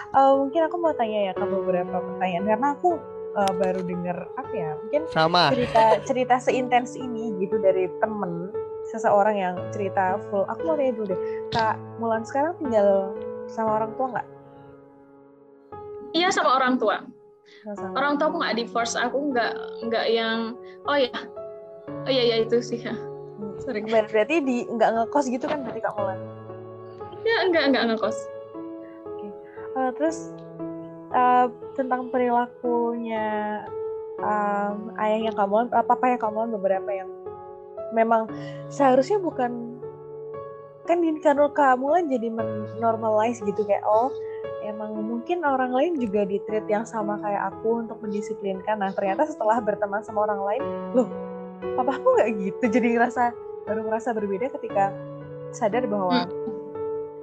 Eh, 0.07 0.31
mungkin 0.33 0.65
aku 0.65 0.75
mau 0.81 0.89
tanya 0.97 1.29
ya 1.29 1.33
ke 1.37 1.45
beberapa 1.45 2.01
pertanyaan 2.01 2.49
karena 2.49 2.67
aku 2.73 2.97
eh, 3.37 3.53
baru 3.53 3.81
dengar 3.85 4.25
apa 4.33 4.49
ya? 4.49 4.71
Mungkin 4.81 5.01
sama 5.05 5.53
cerita 5.53 5.83
cerita 6.01 6.35
seintens 6.41 6.97
ini 6.97 7.29
gitu 7.37 7.61
dari 7.61 7.85
temen 8.01 8.49
seseorang 8.87 9.35
yang 9.35 9.55
cerita 9.69 10.17
full. 10.31 10.47
Aku 10.47 10.63
mau 10.63 10.75
tanya 10.79 10.95
dulu 10.95 11.11
deh, 11.11 11.19
Kak 11.51 11.75
Mulan 11.99 12.23
sekarang 12.23 12.55
tinggal 12.59 13.11
sama 13.47 13.79
orang 13.79 13.91
tua 13.95 14.07
nggak? 14.15 14.27
iya 16.15 16.31
sama 16.31 16.55
orang 16.57 16.79
tua 16.79 17.03
Sama-sama. 17.63 17.93
orang 17.99 18.13
tua 18.17 18.25
aku 18.31 18.37
nggak 18.41 18.55
divorce 18.57 18.93
aku 18.95 19.17
nggak 19.31 19.53
nggak 19.87 20.05
yang 20.11 20.55
oh 20.87 20.97
ya 20.97 21.13
oh 22.07 22.11
iya 22.11 22.23
ya 22.31 22.37
itu 22.47 22.57
sih 22.63 22.79
ya 22.79 22.95
sorry 23.61 23.83
Ber- 23.85 24.07
Berarti 24.09 24.39
di 24.41 24.63
nggak 24.65 24.89
ngekos 24.97 25.27
gitu 25.29 25.45
kan 25.45 25.61
berarti 25.61 25.81
Kak 25.83 25.93
Mulan? 25.99 26.19
ya 27.27 27.35
enggak 27.43 27.63
enggak 27.69 27.85
ngekos 27.93 28.17
Eh, 29.77 29.91
terus 29.93 30.33
eh, 31.13 31.45
tentang 31.77 32.09
perilakunya 32.09 33.61
um, 34.17 34.89
ayahnya 34.97 35.29
kamu, 35.37 35.69
uh, 35.69 35.85
papanya 35.85 36.17
kamu 36.17 36.57
beberapa 36.57 36.89
yang 36.89 37.05
memang 37.95 38.27
seharusnya 38.67 39.19
bukan 39.19 39.77
kan 40.87 41.03
karena 41.03 41.51
kamu 41.51 41.85
kan 41.99 42.03
jadi 42.07 42.27
normalize 42.79 43.43
gitu 43.43 43.67
kayak 43.67 43.83
oh 43.83 44.07
emang 44.63 44.95
mungkin 44.95 45.43
orang 45.43 45.75
lain 45.75 45.99
juga 45.99 46.23
di 46.23 46.39
treat 46.47 46.63
yang 46.71 46.87
sama 46.87 47.19
kayak 47.19 47.51
aku 47.55 47.83
untuk 47.83 47.99
mendisiplinkan. 47.99 48.79
Nah 48.79 48.95
ternyata 48.95 49.27
setelah 49.27 49.59
berteman 49.59 50.03
sama 50.03 50.23
orang 50.27 50.41
lain 50.43 50.63
loh 50.95 51.09
papaku 51.75 52.07
nggak 52.19 52.29
gitu. 52.39 52.63
Jadi 52.79 52.87
ngerasa 52.95 53.23
baru 53.67 53.83
ngerasa 53.83 54.09
berbeda 54.15 54.47
ketika 54.59 54.95
sadar 55.51 55.83
bahwa 55.87 56.27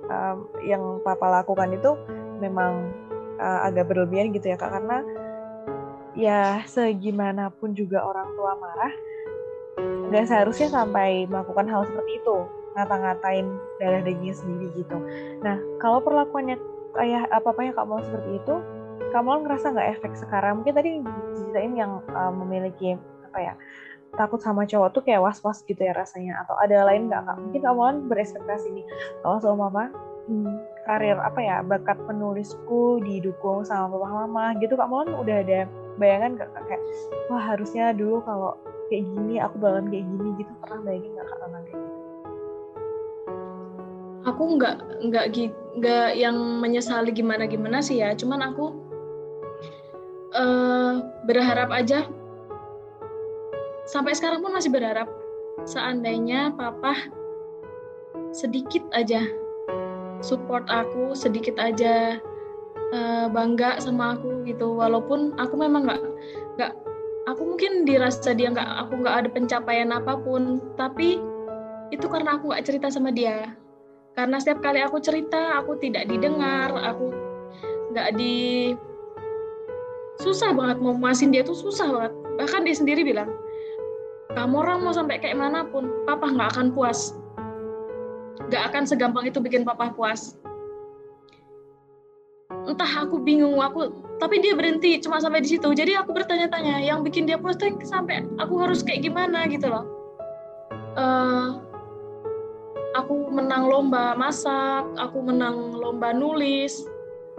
um, 0.09 0.39
yang 0.65 1.01
papa 1.01 1.41
lakukan 1.41 1.73
itu 1.73 1.97
memang 2.41 2.93
uh, 3.41 3.65
agak 3.65 3.89
berlebihan 3.93 4.33
gitu 4.33 4.53
ya 4.53 4.57
kak. 4.61 4.73
Karena 4.73 5.01
ya 6.13 6.61
segimanapun 6.69 7.73
juga 7.73 8.05
orang 8.05 8.29
tua 8.37 8.53
marah 8.61 8.93
nggak 10.11 10.27
seharusnya 10.29 10.69
sampai 10.69 11.25
melakukan 11.31 11.67
hal 11.69 11.83
seperti 11.87 12.21
itu. 12.21 12.37
Ngata-ngatain 12.75 13.47
darah 13.79 14.03
dagingnya 14.03 14.35
sendiri 14.35 14.67
gitu. 14.75 14.99
Nah 15.41 15.57
kalau 15.79 16.03
perlakuannya 16.03 16.59
ayah 16.99 17.27
apa 17.31 17.55
apa 17.55 17.61
yang 17.63 17.75
kamu 17.75 18.03
seperti 18.07 18.31
itu 18.43 18.55
kamu 19.15 19.47
ngerasa 19.47 19.67
nggak 19.71 19.91
efek 19.99 20.13
sekarang? 20.19 20.63
Mungkin 20.63 20.75
tadi 20.75 20.91
ceritain 21.39 21.75
yang 21.79 22.03
uh, 22.11 22.35
memiliki 22.35 22.99
apa 23.31 23.39
ya 23.39 23.55
takut 24.15 24.39
sama 24.39 24.63
cowok 24.67 24.91
tuh 24.95 25.03
kayak 25.07 25.23
was-was 25.23 25.63
gitu 25.67 25.79
ya 25.79 25.95
rasanya. 25.95 26.43
Atau 26.43 26.59
ada 26.59 26.83
lain 26.87 27.07
nggak 27.07 27.23
kak? 27.23 27.37
Mungkin 27.39 27.61
kamu 27.63 27.81
kan 27.81 27.97
berespektasi 28.11 28.67
nih. 28.75 28.87
Kalau 29.23 29.39
sama 29.39 29.71
mama 29.71 29.85
hmm, 30.27 30.55
karir 30.87 31.19
apa 31.19 31.41
ya 31.41 31.63
bakat 31.63 31.99
penulisku 32.07 32.99
didukung 33.07 33.63
sama 33.63 33.95
papa 33.95 34.27
mama 34.27 34.55
gitu 34.59 34.75
kak 34.75 34.89
Molan 34.91 35.15
udah 35.15 35.37
ada 35.47 35.71
bayangan 35.99 36.35
gak 36.35 36.51
kak? 36.51 36.63
Kayak 36.75 36.83
wah 37.31 37.43
harusnya 37.55 37.95
dulu 37.95 38.19
kalau 38.27 38.59
kayak 38.89 39.05
gini 39.09 39.35
aku 39.41 39.57
bakalan 39.61 39.87
kayak 39.91 40.07
gini 40.07 40.29
gitu. 40.41 40.53
Pernah 40.61 40.81
bayangin 40.85 41.11
gak 41.17 41.27
kak 41.27 41.39
tentang 41.41 41.63
kayak 41.65 41.79
gitu? 41.79 42.01
Aku 44.25 44.43
nggak 44.57 44.77
nggak 45.05 45.25
nggak 45.79 46.09
yang 46.17 46.37
menyesali 46.65 47.11
gimana 47.13 47.45
gimana 47.45 47.79
sih 47.85 48.01
ya. 48.01 48.17
Cuman 48.17 48.41
aku 48.41 48.73
eh, 50.33 50.95
berharap 51.29 51.71
aja. 51.73 52.09
Sampai 53.85 54.17
sekarang 54.17 54.41
pun 54.41 54.57
masih 54.57 54.73
berharap. 54.73 55.09
Seandainya 55.69 56.57
papa 56.57 56.97
sedikit 58.35 58.83
aja 58.91 59.23
support 60.25 60.67
aku 60.73 61.13
sedikit 61.13 61.61
aja 61.61 62.17
eh, 62.97 63.27
bangga 63.29 63.77
sama 63.77 64.17
aku 64.17 64.49
gitu. 64.49 64.73
Walaupun 64.73 65.37
aku 65.37 65.55
memang 65.61 65.85
nggak 65.85 66.01
nggak 66.01 66.13
aku 67.35 67.43
mungkin 67.43 67.83
dirasa 67.83 68.31
dia 68.31 68.55
nggak 68.55 68.87
aku 68.87 69.03
nggak 69.03 69.17
ada 69.27 69.29
pencapaian 69.35 69.91
apa 69.91 70.15
pun 70.23 70.63
tapi 70.79 71.19
itu 71.91 72.07
karena 72.07 72.39
aku 72.39 72.55
nggak 72.55 72.63
cerita 72.63 72.87
sama 72.95 73.11
dia. 73.11 73.59
Karena 74.15 74.39
setiap 74.39 74.63
kali 74.63 74.79
aku 74.79 75.03
cerita 75.03 75.59
aku 75.59 75.75
tidak 75.83 76.07
didengar 76.07 76.71
aku 76.79 77.11
nggak 77.91 78.15
di 78.15 78.71
susah 80.23 80.55
banget 80.55 80.79
mau 80.79 80.95
masin 80.95 81.35
dia 81.35 81.43
tuh 81.43 81.59
susah 81.59 81.91
banget. 81.91 82.13
Bahkan 82.39 82.63
dia 82.63 82.77
sendiri 82.79 83.03
bilang 83.03 83.35
kamu 84.39 84.55
orang 84.55 84.79
mau 84.87 84.95
sampai 84.95 85.19
kayak 85.19 85.35
mana 85.35 85.67
pun 85.67 85.91
papa 86.07 86.31
nggak 86.31 86.55
akan 86.55 86.71
puas. 86.71 87.19
Nggak 88.47 88.63
akan 88.71 88.83
segampang 88.87 89.27
itu 89.27 89.43
bikin 89.43 89.67
papa 89.67 89.91
puas 89.91 90.39
entah 92.65 92.93
aku 93.05 93.21
bingung 93.21 93.59
aku 93.59 93.91
tapi 94.23 94.39
dia 94.41 94.55
berhenti 94.55 95.03
cuma 95.03 95.19
sampai 95.19 95.43
di 95.43 95.55
situ 95.55 95.69
jadi 95.75 96.01
aku 96.01 96.15
bertanya-tanya 96.15 96.81
yang 96.81 97.03
bikin 97.03 97.27
dia 97.27 97.37
tuh 97.37 97.77
sampai 97.83 98.25
aku 98.39 98.55
harus 98.63 98.81
kayak 98.81 99.05
gimana 99.05 99.45
gitu 99.51 99.69
loh 99.69 100.05
Eh, 100.95 101.47
aku 102.95 103.15
menang 103.35 103.67
lomba 103.67 104.15
masak, 104.15 104.87
aku 104.95 105.27
menang 105.27 105.75
lomba 105.75 106.15
nulis, 106.15 106.87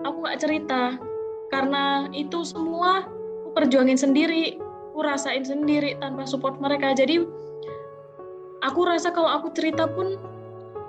aku 0.04 0.28
nggak 0.28 0.40
cerita 0.44 1.00
karena 1.48 2.12
itu 2.12 2.44
semua 2.44 3.08
aku 3.40 3.56
perjuangin 3.56 3.96
sendiri, 3.96 4.60
aku 4.92 5.08
rasain 5.08 5.48
sendiri 5.48 5.96
tanpa 6.04 6.28
support 6.28 6.60
mereka. 6.60 6.92
Jadi 6.92 7.24
aku 8.60 8.80
rasa 8.84 9.16
kalau 9.16 9.32
aku 9.32 9.56
cerita 9.56 9.88
pun 9.88 10.20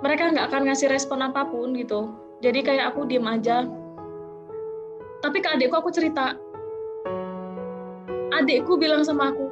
mereka 0.03 0.27
nggak 0.35 0.51
akan 0.51 0.67
ngasih 0.67 0.91
respon 0.91 1.23
apa 1.23 1.47
pun 1.47 1.71
gitu. 1.71 2.11
Jadi 2.43 2.67
kayak 2.67 2.91
aku 2.91 3.07
diem 3.07 3.23
aja. 3.23 3.63
Tapi 5.21 5.37
ke 5.41 5.49
adikku 5.49 5.75
aku 5.77 5.89
cerita. 5.89 6.37
Adikku 8.37 8.77
bilang 8.77 9.01
sama 9.01 9.33
aku, 9.33 9.49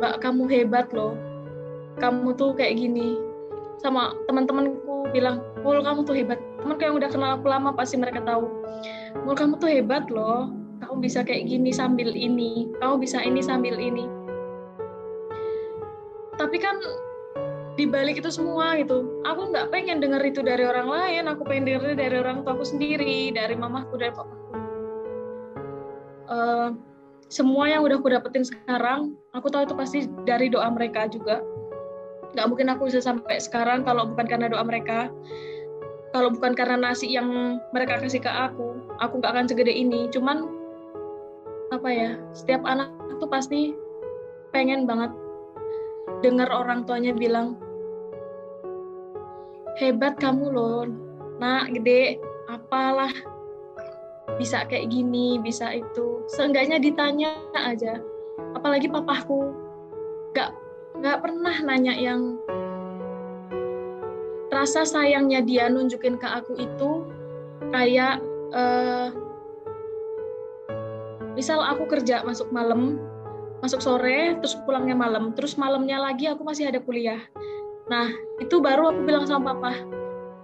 Mbak 0.00 0.14
kamu 0.24 0.42
hebat 0.48 0.88
loh. 0.96 1.12
Kamu 2.00 2.36
tuh 2.36 2.56
kayak 2.56 2.76
gini 2.80 3.20
sama 3.80 4.16
teman-temanku 4.24 5.08
bilang, 5.12 5.44
Mul 5.60 5.84
kamu 5.84 6.04
tuh 6.04 6.16
hebat. 6.16 6.40
Temanku 6.60 6.82
yang 6.82 6.96
udah 6.96 7.10
kenal 7.12 7.30
aku 7.36 7.46
lama 7.48 7.76
pasti 7.76 8.00
mereka 8.00 8.24
tahu. 8.24 8.48
Mul 9.24 9.36
kamu 9.36 9.60
tuh 9.60 9.68
hebat 9.68 10.08
loh. 10.08 10.48
Kamu 10.80 11.00
bisa 11.00 11.24
kayak 11.24 11.48
gini 11.48 11.72
sambil 11.72 12.12
ini. 12.12 12.68
Kamu 12.80 13.00
bisa 13.00 13.20
ini 13.20 13.40
sambil 13.40 13.76
ini. 13.76 14.08
Tapi 16.36 16.56
kan 16.60 16.76
di 17.76 17.84
balik 17.84 18.24
itu 18.24 18.32
semua 18.32 18.72
gitu, 18.80 19.20
aku 19.28 19.52
nggak 19.52 19.68
pengen 19.68 20.00
denger 20.00 20.24
itu 20.24 20.40
dari 20.40 20.64
orang 20.64 20.88
lain. 20.88 21.24
Aku 21.28 21.44
pengen 21.44 21.68
denger 21.68 21.92
dari 21.92 22.16
orang 22.16 22.40
tuaku 22.44 22.64
sendiri, 22.64 23.32
dari 23.32 23.52
mamaku, 23.52 24.00
dari 24.00 24.12
papaku. 24.16 24.45
Eh, 26.26 26.70
semua 27.26 27.66
yang 27.66 27.82
udah 27.82 27.98
aku 27.98 28.10
dapetin 28.10 28.46
sekarang, 28.46 29.14
aku 29.34 29.50
tahu 29.50 29.66
itu 29.66 29.74
pasti 29.74 29.98
dari 30.26 30.46
doa 30.46 30.70
mereka 30.70 31.10
juga. 31.10 31.42
Nggak 32.34 32.46
mungkin 32.50 32.68
aku 32.70 32.86
bisa 32.90 33.02
sampai 33.02 33.38
sekarang 33.42 33.82
kalau 33.82 34.06
bukan 34.10 34.26
karena 34.26 34.46
doa 34.50 34.62
mereka. 34.62 35.10
Kalau 36.14 36.32
bukan 36.32 36.54
karena 36.54 36.78
nasi 36.78 37.12
yang 37.12 37.58
mereka 37.74 38.00
kasih 38.00 38.22
ke 38.22 38.30
aku 38.30 38.78
aku 39.02 39.20
nggak 39.20 39.32
akan 39.36 39.46
segede 39.50 39.74
ini. 39.74 40.06
Cuman 40.10 40.48
apa 41.74 41.88
ya 41.90 42.10
setiap 42.30 42.62
anak 42.62 42.88
tuh 43.18 43.26
pasti 43.26 43.74
pengen 44.54 44.86
banget 44.86 45.10
dengar 46.22 46.48
orang 46.48 46.86
tuanya 46.86 47.10
bilang 47.10 47.58
hebat 49.76 50.16
kamu 50.16 50.48
loh 50.54 50.86
nak 51.42 51.74
gede 51.74 52.16
apalah 52.48 53.12
bisa 54.36 54.64
kayak 54.68 54.92
gini 54.92 55.40
bisa 55.40 55.72
itu. 55.72 56.24
Seenggaknya 56.30 56.80
ditanya 56.80 57.36
aja. 57.56 58.00
Apalagi 58.56 58.88
papaku. 58.88 59.52
Nggak 60.32 60.50
nggak 60.96 61.18
pernah 61.20 61.56
nanya 61.60 61.94
yang 61.96 62.40
rasa 64.48 64.88
sayangnya 64.88 65.44
dia 65.44 65.68
nunjukin 65.68 66.16
ke 66.16 66.24
aku 66.24 66.56
itu 66.56 67.04
kayak 67.68 68.24
eh, 68.56 69.08
misal 71.36 71.60
aku 71.60 71.84
kerja 71.84 72.24
masuk 72.24 72.48
malam 72.48 72.96
masuk 73.60 73.84
sore 73.84 74.36
terus 74.40 74.56
pulangnya 74.64 74.96
malam 74.96 75.36
terus 75.36 75.60
malamnya 75.60 76.00
lagi 76.00 76.28
aku 76.28 76.44
masih 76.44 76.72
ada 76.72 76.80
kuliah. 76.80 77.20
Nah 77.92 78.08
itu 78.40 78.60
baru 78.60 78.92
aku 78.92 79.00
bilang 79.04 79.28
sama 79.28 79.52
papa 79.52 79.95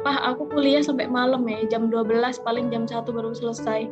pah 0.03 0.19
aku 0.35 0.51
kuliah 0.51 0.83
sampai 0.83 1.07
malam 1.07 1.47
ya 1.47 1.63
jam 1.71 1.87
12 1.89 2.43
paling 2.43 2.69
jam 2.71 2.85
1 2.85 3.07
baru 3.07 3.31
selesai. 3.33 3.87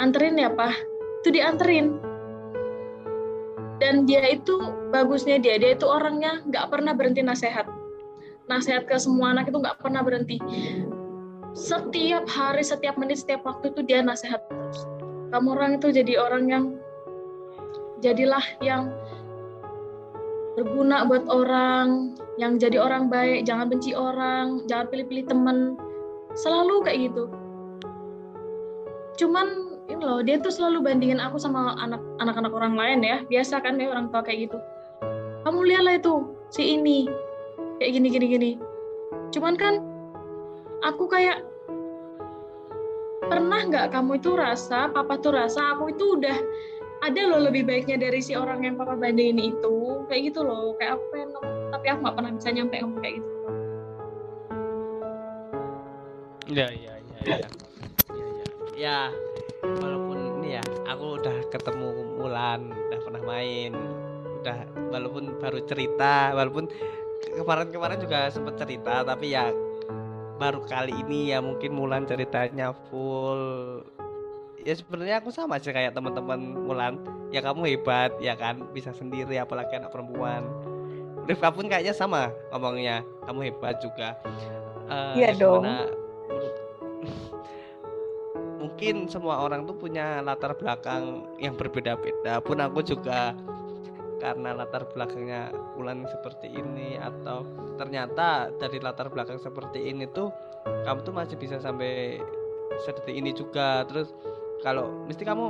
Anterin 0.00 0.40
ya 0.40 0.48
pah 0.52 0.72
itu 1.22 1.28
dianterin. 1.32 2.00
Dan 3.78 4.10
dia 4.10 4.34
itu 4.34 4.58
bagusnya 4.90 5.38
dia 5.38 5.54
dia 5.60 5.78
itu 5.78 5.86
orangnya 5.86 6.42
nggak 6.48 6.66
pernah 6.72 6.96
berhenti 6.96 7.22
nasehat. 7.22 7.68
Nasehat 8.50 8.88
ke 8.90 8.98
semua 8.98 9.36
anak 9.36 9.52
itu 9.52 9.58
nggak 9.60 9.78
pernah 9.78 10.02
berhenti. 10.02 10.40
Setiap 11.54 12.26
hari 12.26 12.64
setiap 12.64 12.98
menit 12.98 13.22
setiap 13.22 13.46
waktu 13.46 13.70
itu 13.70 13.86
dia 13.86 14.02
nasehat 14.02 14.42
terus. 14.50 14.82
Kamu 15.30 15.54
orang 15.54 15.78
itu 15.78 15.92
jadi 15.92 16.16
orang 16.18 16.44
yang 16.48 16.64
jadilah 18.00 18.42
yang 18.64 18.90
berguna 20.58 21.06
buat 21.06 21.30
orang 21.30 22.18
yang 22.34 22.58
jadi 22.58 22.82
orang 22.82 23.06
baik 23.06 23.46
jangan 23.46 23.70
benci 23.70 23.94
orang 23.94 24.66
jangan 24.66 24.90
pilih-pilih 24.90 25.30
temen 25.30 25.78
selalu 26.34 26.82
kayak 26.82 26.98
gitu. 27.10 27.30
Cuman 29.22 29.78
ini 29.86 30.02
loh 30.02 30.18
dia 30.20 30.42
tuh 30.42 30.50
selalu 30.50 30.82
bandingin 30.82 31.22
aku 31.22 31.38
sama 31.38 31.78
anak 31.78 32.02
anak-anak 32.18 32.50
orang 32.50 32.74
lain 32.74 33.06
ya. 33.06 33.22
Biasa 33.30 33.62
kan 33.62 33.78
ya 33.78 33.86
orang 33.94 34.10
tua 34.10 34.26
kayak 34.26 34.50
gitu. 34.50 34.58
Kamu 35.46 35.62
lihatlah 35.62 35.94
itu 35.94 36.26
si 36.50 36.74
ini. 36.74 37.06
Kayak 37.78 37.90
gini 37.94 38.06
gini 38.10 38.26
gini. 38.26 38.50
Cuman 39.30 39.54
kan 39.54 39.78
aku 40.82 41.06
kayak 41.06 41.46
pernah 43.28 43.60
nggak 43.62 43.94
kamu 43.94 44.18
itu 44.18 44.34
rasa 44.34 44.90
papa 44.90 45.20
tuh 45.20 45.36
rasa 45.36 45.76
aku 45.76 45.92
itu 45.92 46.16
udah 46.18 46.38
ada 46.98 47.20
loh 47.30 47.40
lebih 47.46 47.62
baiknya 47.62 47.96
dari 47.98 48.18
si 48.18 48.34
orang 48.34 48.66
yang 48.66 48.74
papa 48.74 48.98
bandingin 48.98 49.38
itu. 49.54 50.02
Kayak 50.10 50.34
gitu 50.34 50.40
loh. 50.42 50.74
Kayak 50.76 50.98
aku 50.98 51.04
pengen 51.14 51.28
ngomong 51.34 51.56
tapi 51.68 51.86
aku 51.92 51.98
nggak 52.02 52.16
pernah 52.16 52.32
bisa 52.34 52.48
nyampe 52.50 52.76
ngomong 52.82 53.00
kayak 53.00 53.14
gitu. 53.20 53.30
Ya 56.48 56.66
ya 56.72 56.94
ya 56.96 57.18
ya. 57.22 57.36
Ya, 58.08 58.26
ya. 58.26 58.46
ya 58.74 58.98
walaupun 59.62 60.16
ini 60.40 60.48
ya 60.58 60.64
aku 60.88 61.04
udah 61.20 61.36
ketemu 61.52 61.88
Mulan 62.18 62.60
udah 62.72 62.98
pernah 63.04 63.22
main. 63.22 63.72
Udah 64.42 64.58
walaupun 64.90 65.24
baru 65.38 65.60
cerita 65.66 66.32
walaupun 66.34 66.66
kemarin-kemarin 67.36 67.98
juga 68.00 68.30
sempat 68.30 68.54
cerita 68.58 69.06
tapi 69.06 69.34
ya 69.34 69.50
baru 70.38 70.62
kali 70.64 70.94
ini 71.02 71.34
ya 71.34 71.42
mungkin 71.42 71.74
Mulan 71.74 72.06
ceritanya 72.06 72.70
full 72.88 73.82
ya 74.66 74.74
sebenarnya 74.74 75.22
aku 75.22 75.30
sama 75.30 75.58
sih 75.58 75.70
kayak 75.74 75.94
teman-teman 75.94 76.38
Mulan. 76.64 76.98
Ya 77.28 77.44
kamu 77.44 77.76
hebat 77.76 78.16
ya 78.18 78.32
kan? 78.34 78.64
Bisa 78.72 78.90
sendiri 78.96 79.36
apalagi 79.36 79.76
anak 79.76 79.92
perempuan. 79.92 80.46
Rifka 81.28 81.52
pun 81.52 81.68
kayaknya 81.68 81.92
sama 81.92 82.32
ngomongnya. 82.50 83.04
Kamu 83.28 83.40
hebat 83.44 83.78
juga. 83.84 84.16
Uh, 84.88 85.12
Iya 85.18 85.36
dong. 85.36 85.64
gimana- 85.64 85.92
mungkin 88.58 89.10
semua 89.10 89.42
orang 89.42 89.66
tuh 89.66 89.74
punya 89.74 90.22
latar 90.22 90.54
belakang 90.54 91.26
yang 91.42 91.58
berbeda-beda. 91.58 92.38
Pun 92.38 92.62
aku 92.62 92.78
juga 92.86 93.34
karena 94.22 94.54
latar 94.54 94.86
belakangnya 94.94 95.50
Ulan 95.78 96.06
seperti 96.10 96.50
ini 96.50 96.98
atau 96.98 97.46
ternyata 97.78 98.50
dari 98.58 98.78
latar 98.82 99.10
belakang 99.10 99.38
seperti 99.38 99.90
ini 99.90 100.06
tuh 100.10 100.30
kamu 100.86 101.06
tuh 101.06 101.14
masih 101.14 101.34
bisa 101.38 101.58
sampai 101.58 102.22
seperti 102.82 103.18
ini 103.18 103.34
juga. 103.34 103.82
Terus 103.90 104.14
kalau 104.58 104.90
mesti 105.04 105.22
kamu 105.22 105.46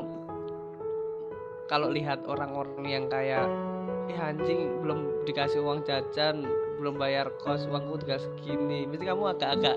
kalau 1.64 1.88
lihat 1.88 2.24
orang-orang 2.24 2.84
yang 2.84 3.04
kayak 3.06 3.44
eh 4.08 4.16
anjing 4.16 4.80
belum 4.80 5.24
dikasih 5.24 5.60
uang 5.60 5.84
jajan 5.84 6.48
belum 6.78 6.96
bayar 6.96 7.28
kos 7.36 7.66
uangku 7.66 7.98
udah 7.98 8.16
segini 8.16 8.84
mesti 8.84 9.04
kamu 9.04 9.30
agak-agak 9.30 9.76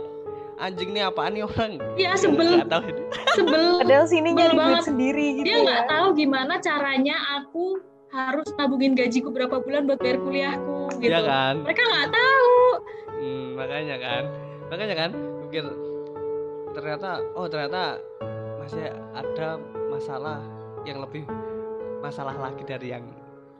anjing 0.57 0.91
nih 0.91 1.03
apaan 1.03 1.33
nih 1.33 1.43
orang 1.43 1.81
Iya, 1.95 2.13
sebel. 2.13 2.61
Nggak 2.61 2.69
tahu 2.69 2.83
ini. 2.85 3.03
sebel 3.33 3.65
Padahal 3.81 4.05
sini 4.05 4.29
nyari 4.29 4.47
duit 4.47 4.61
banget. 4.61 4.83
sendiri 4.85 5.25
gitu 5.33 5.45
dia 5.45 5.53
ya. 5.53 5.63
nggak 5.63 5.83
tahu 5.89 6.07
gimana 6.13 6.53
caranya 6.57 7.15
aku 7.33 7.65
harus 8.07 8.47
nabungin 8.53 8.93
gajiku 8.93 9.29
berapa 9.29 9.57
bulan 9.57 9.83
buat 9.83 9.97
bayar 9.97 10.19
kuliahku 10.19 10.79
gitu 10.99 11.09
Iya 11.09 11.19
kan 11.23 11.55
mereka 11.61 11.81
nggak 11.83 12.09
tahu 12.09 12.55
Hmm, 13.11 13.47
makanya 13.53 13.95
kan 13.97 14.23
makanya 14.67 14.95
kan 14.97 15.11
pikir 15.41 15.65
ternyata 16.71 17.09
oh 17.31 17.45
ternyata 17.45 18.01
masih 18.61 18.85
ada 19.11 19.57
masalah 19.89 20.37
yang 20.85 21.01
lebih 21.01 21.25
masalah 21.99 22.33
lagi 22.33 22.61
dari 22.61 22.93
yang 22.93 23.05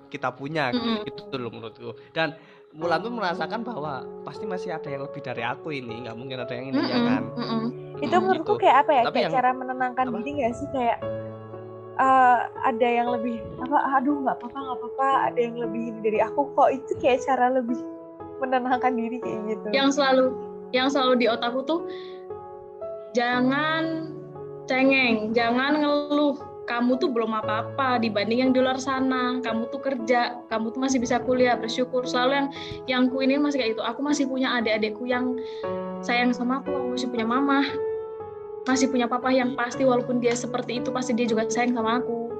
kita 0.08 0.30
punya 0.30 0.70
Mm-mm. 0.70 1.02
gitu 1.04 1.36
loh 1.36 1.50
menurutku 1.50 1.92
dan 2.12 2.38
Mulan 2.72 3.04
tuh 3.04 3.12
merasakan 3.12 3.68
bahwa 3.68 4.00
pasti 4.24 4.48
masih 4.48 4.72
ada 4.72 4.88
yang 4.88 5.04
lebih 5.04 5.20
dari 5.20 5.44
aku 5.44 5.76
ini 5.76 6.08
nggak 6.08 6.16
mungkin 6.16 6.40
ada 6.40 6.56
yang 6.56 6.72
ini 6.72 6.80
ya 6.82 6.96
Mm-mm, 6.96 7.10
kan 7.10 7.24
mm-mm. 7.36 7.64
itu 8.00 8.16
Mm, 8.16 8.22
menurutku 8.24 8.54
gitu. 8.56 8.62
kayak 8.64 8.78
apa 8.88 8.92
ya 8.92 9.02
Tapi 9.04 9.12
kayak 9.12 9.26
yang- 9.28 9.36
cara 9.36 9.50
menenangkan 9.52 10.06
apa? 10.08 10.16
diri 10.18 10.32
gak 10.40 10.54
sih 10.56 10.68
kayak 10.72 10.98
eh, 11.94 12.38
ada 12.64 12.88
yang 12.88 13.08
lebih 13.12 13.36
apa 13.60 13.78
aduh 13.94 14.24
nggak 14.24 14.38
apa-apa 14.40 14.58
nggak 14.58 14.78
apa-apa 14.80 15.08
ada 15.28 15.40
yang 15.42 15.56
lebih 15.60 15.82
ini 15.86 16.00
dari 16.00 16.20
aku 16.24 16.42
kok 16.56 16.70
itu 16.72 16.92
kayak 16.98 17.20
cara 17.22 17.46
lebih 17.52 17.76
menenangkan 18.40 18.94
diri 18.96 19.18
kayak 19.20 19.40
gitu 19.52 19.68
yang 19.76 19.90
selalu 19.92 20.32
yang 20.72 20.88
selalu 20.88 21.14
di 21.18 21.28
otakku 21.28 21.62
tuh 21.62 21.84
jangan 23.12 24.11
cengeng. 24.72 25.36
Jangan 25.36 25.84
ngeluh. 25.84 26.40
Kamu 26.62 26.96
tuh 27.04 27.12
belum 27.12 27.36
apa-apa 27.36 28.00
dibanding 28.00 28.48
yang 28.48 28.52
di 28.56 28.64
luar 28.64 28.80
sana. 28.80 29.44
Kamu 29.44 29.68
tuh 29.76 29.84
kerja. 29.84 30.40
Kamu 30.48 30.72
tuh 30.72 30.80
masih 30.80 31.04
bisa 31.04 31.20
kuliah. 31.20 31.60
Bersyukur. 31.60 32.08
Selalu 32.08 32.32
yang 32.32 32.48
yang 32.88 33.04
ku 33.12 33.20
ini 33.20 33.36
masih 33.36 33.60
kayak 33.60 33.72
gitu. 33.76 33.84
Aku 33.84 34.00
masih 34.00 34.32
punya 34.32 34.56
adik-adikku 34.56 35.04
yang 35.04 35.36
sayang 36.00 36.32
sama 36.32 36.64
aku. 36.64 36.72
Aku 36.72 36.88
masih 36.96 37.12
punya 37.12 37.28
mama. 37.28 37.68
Masih 38.64 38.88
punya 38.88 39.10
papa 39.10 39.34
yang 39.36 39.58
pasti 39.58 39.84
walaupun 39.84 40.24
dia 40.24 40.32
seperti 40.38 40.80
itu 40.80 40.94
pasti 40.96 41.12
dia 41.12 41.28
juga 41.28 41.44
sayang 41.52 41.76
sama 41.76 42.00
aku. 42.00 42.32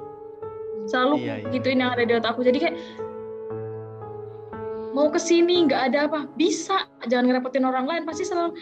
Selalu 0.88 1.14
Iya, 1.28 1.34
iya. 1.44 1.50
gituin 1.52 1.78
yang 1.82 1.92
ada 1.94 2.02
di 2.06 2.14
otakku 2.16 2.42
jadi 2.42 2.58
kayak 2.58 2.76
mau 4.94 5.10
ke 5.10 5.18
sini 5.20 5.66
nggak 5.68 5.82
ada 5.92 5.98
apa. 6.08 6.30
Bisa. 6.38 6.88
Jangan 7.10 7.28
ngerepotin 7.28 7.66
orang 7.68 7.84
lain. 7.84 8.02
Pasti 8.08 8.24
selalu 8.24 8.54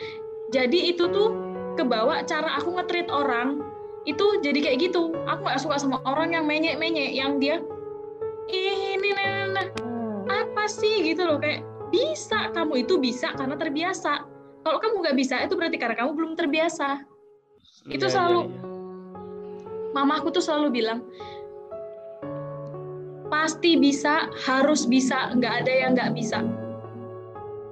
jadi 0.51 0.97
itu 0.97 1.07
tuh 1.14 1.49
kebawa 1.81 2.20
cara 2.22 2.61
aku 2.61 2.76
nge-treat 2.76 3.09
orang 3.09 3.64
itu 4.05 4.24
jadi 4.41 4.59
kayak 4.61 4.78
gitu 4.91 5.12
aku 5.24 5.41
nggak 5.45 5.61
suka 5.61 5.76
sama 5.76 6.01
orang 6.05 6.33
yang 6.33 6.45
menyek 6.45 6.76
menyek 6.76 7.12
yang 7.12 7.37
dia 7.37 7.61
"Ih, 8.49 8.97
ini 8.97 9.11
nah, 9.12 9.24
nah, 9.24 9.45
nah." 9.55 9.66
Hmm. 9.81 10.20
apa 10.28 10.64
sih 10.68 11.05
gitu 11.05 11.24
loh 11.24 11.41
kayak 11.41 11.64
bisa 11.89 12.53
kamu 12.53 12.85
itu 12.85 12.97
bisa 12.97 13.33
karena 13.33 13.57
terbiasa 13.57 14.24
kalau 14.61 14.78
kamu 14.78 14.95
nggak 15.05 15.16
bisa 15.16 15.35
itu 15.41 15.55
berarti 15.57 15.76
karena 15.81 15.97
kamu 15.97 16.11
belum 16.12 16.33
terbiasa 16.37 17.01
itu 17.89 18.05
Iya, 18.07 18.12
selalu- 18.12 18.49
iya. 18.49 18.61
mamaku 19.91 20.28
tuh 20.31 20.45
selalu 20.45 20.68
bilang 20.70 21.01
pasti 23.26 23.78
bisa 23.78 24.26
harus 24.45 24.85
bisa 24.85 25.33
nggak 25.35 25.55
ada 25.64 25.72
yang 25.72 25.91
nggak 25.95 26.12
bisa 26.12 26.39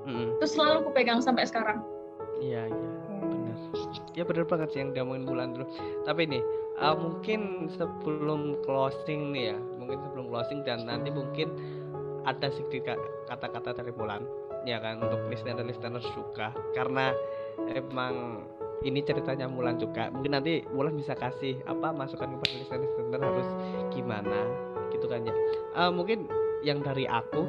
Mm-mm. 0.06 0.38
terus 0.38 0.54
selalu 0.54 0.86
aku 0.86 0.90
pegang 0.92 1.20
sampai 1.20 1.44
sekarang 1.44 1.82
Iya 2.38 2.70
iya. 2.70 2.87
Ya 4.18 4.26
benar 4.26 4.50
banget 4.50 4.74
sih 4.74 4.82
yang 4.82 4.90
diomongin 4.90 5.22
bulan 5.30 5.54
dulu. 5.54 5.70
Tapi 6.02 6.26
nih 6.26 6.42
uh, 6.82 6.98
mungkin 6.98 7.70
sebelum 7.70 8.58
closing 8.66 9.30
nih 9.30 9.54
ya, 9.54 9.58
mungkin 9.78 10.02
sebelum 10.02 10.26
closing 10.26 10.66
dan 10.66 10.90
nanti 10.90 11.14
mungkin 11.14 11.54
ada 12.26 12.50
sedikit 12.50 12.92
ka- 12.92 13.06
kata-kata 13.30 13.78
dari 13.78 13.94
bulan 13.94 14.26
ya 14.66 14.82
kan 14.82 14.98
untuk 14.98 15.22
listener 15.30 15.62
listener 15.62 16.02
juga 16.12 16.50
karena 16.74 17.14
emang 17.72 18.42
ini 18.86 19.02
ceritanya 19.02 19.50
Mulan 19.50 19.78
juga. 19.78 20.10
Mungkin 20.10 20.34
nanti 20.34 20.62
Mulan 20.70 20.94
bisa 20.94 21.14
kasih 21.14 21.58
apa 21.66 21.90
masukan 21.94 22.30
kepada 22.38 22.54
listener 22.58 22.82
listener 22.86 23.20
harus 23.22 23.48
gimana 23.94 24.40
gitu 24.94 25.06
kan 25.06 25.22
ya. 25.26 25.34
Eh, 25.78 25.90
mungkin 25.94 26.26
yang 26.66 26.82
dari 26.82 27.06
aku 27.06 27.46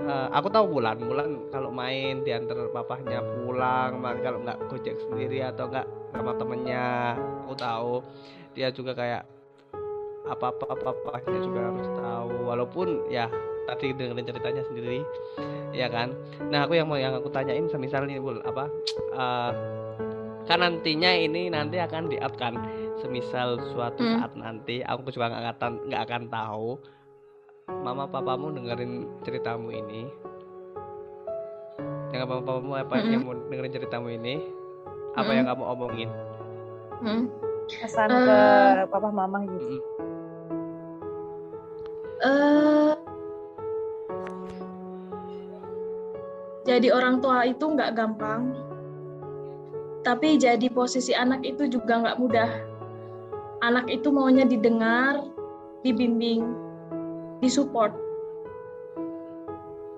Eh, 0.00 0.28
aku 0.32 0.48
tahu 0.48 0.78
Mulan, 0.78 0.96
Mulan 0.98 1.30
kalau 1.52 1.68
main 1.68 2.24
diantar 2.24 2.72
papahnya 2.72 3.20
pulang, 3.22 4.00
ma- 4.00 4.18
kalau 4.18 4.40
nggak 4.40 4.58
gojek 4.72 4.96
sendiri 5.04 5.44
atau 5.44 5.68
nggak 5.68 5.86
sama 6.16 6.32
temennya, 6.40 7.14
aku 7.44 7.54
tahu 7.54 7.92
dia 8.56 8.68
juga 8.72 8.96
kayak 8.96 9.22
apa-apa 10.26 10.74
papahnya 10.80 11.38
juga 11.44 11.60
harus 11.70 11.88
tahu, 11.98 12.30
walaupun 12.46 12.88
ya 13.12 13.28
tadi 13.68 13.94
dengerin 13.94 14.26
ceritanya 14.26 14.62
sendiri, 14.66 15.00
ya 15.76 15.86
kan. 15.92 16.16
Nah 16.50 16.66
aku 16.66 16.78
yang 16.78 16.88
mau 16.88 16.98
yang 16.98 17.14
aku 17.14 17.28
tanyain, 17.30 17.68
semisal 17.68 18.08
nih 18.08 18.18
Bul, 18.18 18.40
apa? 18.42 18.66
eh, 19.12 19.52
kan 20.48 20.58
nantinya 20.58 21.14
ini 21.14 21.46
nanti 21.52 21.78
akan 21.78 22.10
di 22.10 22.18
up 22.18 22.34
kan, 22.34 22.58
semisal 22.98 23.60
suatu 23.70 24.02
Hmm. 24.02 24.18
saat 24.18 24.32
nanti, 24.34 24.82
aku 24.82 25.06
juga 25.14 25.30
nggak 25.30 25.58
akan 25.58 25.72
nggak 25.86 26.02
akan 26.10 26.22
tahu 26.26 26.68
mama 27.70 28.10
papamu 28.10 28.50
dengerin 28.50 29.06
ceritamu 29.22 29.70
ini 29.70 30.10
yang 32.12 32.26
mama 32.26 32.42
papamu 32.42 32.72
apa 32.74 32.94
Mm-mm. 32.98 33.12
yang 33.12 33.22
mau 33.22 33.34
dengerin 33.36 33.72
ceritamu 33.72 34.08
ini 34.10 34.34
apa 35.14 35.22
Mm-mm. 35.24 35.36
yang 35.38 35.46
kamu 35.48 35.64
omongin 35.64 36.10
Hmm. 37.02 37.26
pesan 37.66 38.14
Eh. 38.14 38.18
ke 38.22 38.38
papa 38.90 39.10
mama 39.10 39.42
gitu 39.46 39.58
Mm-mm. 39.58 39.90
Eh, 42.22 42.94
jadi 46.62 46.94
orang 46.94 47.18
tua 47.18 47.42
itu 47.42 47.66
nggak 47.66 47.98
gampang, 47.98 48.54
tapi 50.06 50.38
jadi 50.38 50.70
posisi 50.70 51.10
anak 51.18 51.42
itu 51.42 51.66
juga 51.66 51.98
nggak 51.98 52.18
mudah. 52.22 52.50
Anak 53.66 53.90
itu 53.90 54.14
maunya 54.14 54.46
didengar, 54.46 55.26
dibimbing, 55.82 56.46
disupport. 57.42 57.92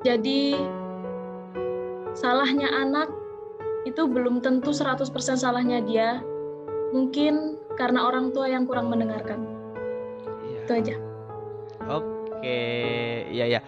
Jadi 0.03 0.57
salahnya 2.17 2.73
anak 2.73 3.13
itu 3.85 4.09
belum 4.09 4.41
tentu 4.41 4.73
100% 4.73 5.05
salahnya 5.37 5.85
dia. 5.85 6.25
Mungkin 6.97 7.61
karena 7.77 8.09
orang 8.09 8.33
tua 8.33 8.49
yang 8.49 8.65
kurang 8.65 8.89
mendengarkan. 8.89 9.45
Iya. 10.49 10.61
Itu 10.65 10.73
aja. 10.73 10.97
Oke, 11.85 12.61
iya 13.29 13.59
ya, 13.59 13.61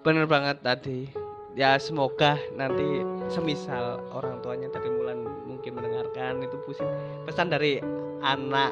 bener 0.00 0.24
banget 0.24 0.64
tadi. 0.64 1.12
Ya 1.58 1.76
semoga 1.82 2.38
nanti 2.54 3.02
semisal 3.26 4.00
orang 4.14 4.38
tuanya 4.38 4.70
dari 4.70 4.86
Mulan 4.86 5.26
mungkin 5.50 5.76
mendengarkan 5.76 6.46
itu 6.46 6.56
pusing 6.62 6.86
pesan 7.26 7.50
dari 7.50 7.82
anak 8.22 8.70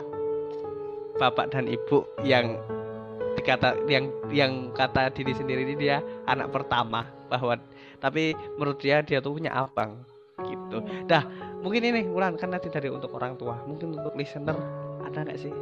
bapak 1.19 1.51
dan 1.51 1.67
ibu 1.67 2.07
yang 2.23 2.55
dikata 3.39 3.79
yang 3.87 4.11
yang 4.35 4.75
kata 4.75 5.15
diri 5.15 5.31
sendiri 5.31 5.63
ini 5.63 5.79
dia 5.79 6.03
anak 6.27 6.51
pertama 6.51 7.07
bahwa 7.31 7.55
tapi 8.03 8.35
menurut 8.59 8.83
dia 8.83 8.99
dia 9.01 9.23
tuh 9.23 9.39
punya 9.39 9.55
abang 9.55 10.03
gitu. 10.43 10.83
Dah 11.07 11.23
mungkin 11.63 11.87
ini 11.87 12.07
Wulan 12.11 12.35
kan 12.35 12.51
nanti 12.51 12.67
dari 12.67 12.91
untuk 12.91 13.15
orang 13.15 13.39
tua. 13.39 13.59
Mungkin 13.67 13.95
untuk 13.95 14.15
listener 14.19 14.59
ada 15.07 15.23
nggak 15.23 15.39
sih? 15.39 15.55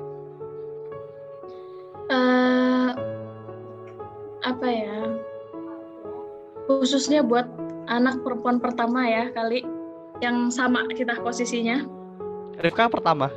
Eh 2.09 2.91
apa 4.41 4.66
ya? 4.66 4.97
Khususnya 6.66 7.20
buat 7.22 7.47
anak 7.87 8.24
perempuan 8.27 8.59
pertama 8.59 9.07
ya 9.07 9.31
kali 9.37 9.62
yang 10.24 10.49
sama 10.49 10.89
kita 10.93 11.20
posisinya. 11.20 11.85
Rifka 12.57 12.89
pertama. 12.89 13.29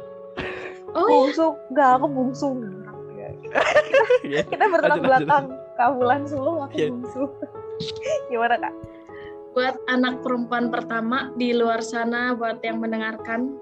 Oh 0.95 1.05
iya. 1.05 1.29
Bungsu, 1.29 1.47
enggak 1.69 1.89
aku 1.99 2.07
bungsu. 2.09 2.49
Kita 4.51 4.65
bertolak 4.69 4.99
belakang. 5.01 5.45
Kamulan 5.79 6.27
sulung, 6.27 6.65
aku 6.67 6.75
bungsu. 6.75 7.23
Gimana 8.31 8.59
kak? 8.59 8.73
buat 9.49 9.81
anak 9.89 10.21
perempuan 10.21 10.69
pertama 10.69 11.33
di 11.33 11.57
luar 11.57 11.81
sana 11.81 12.37
buat 12.37 12.61
yang 12.61 12.79
mendengarkan 12.79 13.57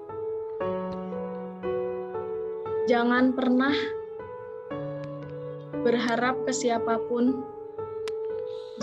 jangan 2.84 3.32
pernah 3.32 3.72
berharap 5.80 6.44
ke 6.44 6.52
siapa 6.52 7.00
pun 7.08 7.40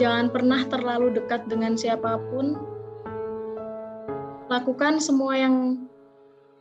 jangan 0.01 0.33
pernah 0.33 0.65
terlalu 0.65 1.13
dekat 1.13 1.45
dengan 1.45 1.77
siapa 1.77 2.17
pun 2.33 2.57
lakukan 4.49 4.97
semua 4.97 5.37
yang 5.37 5.87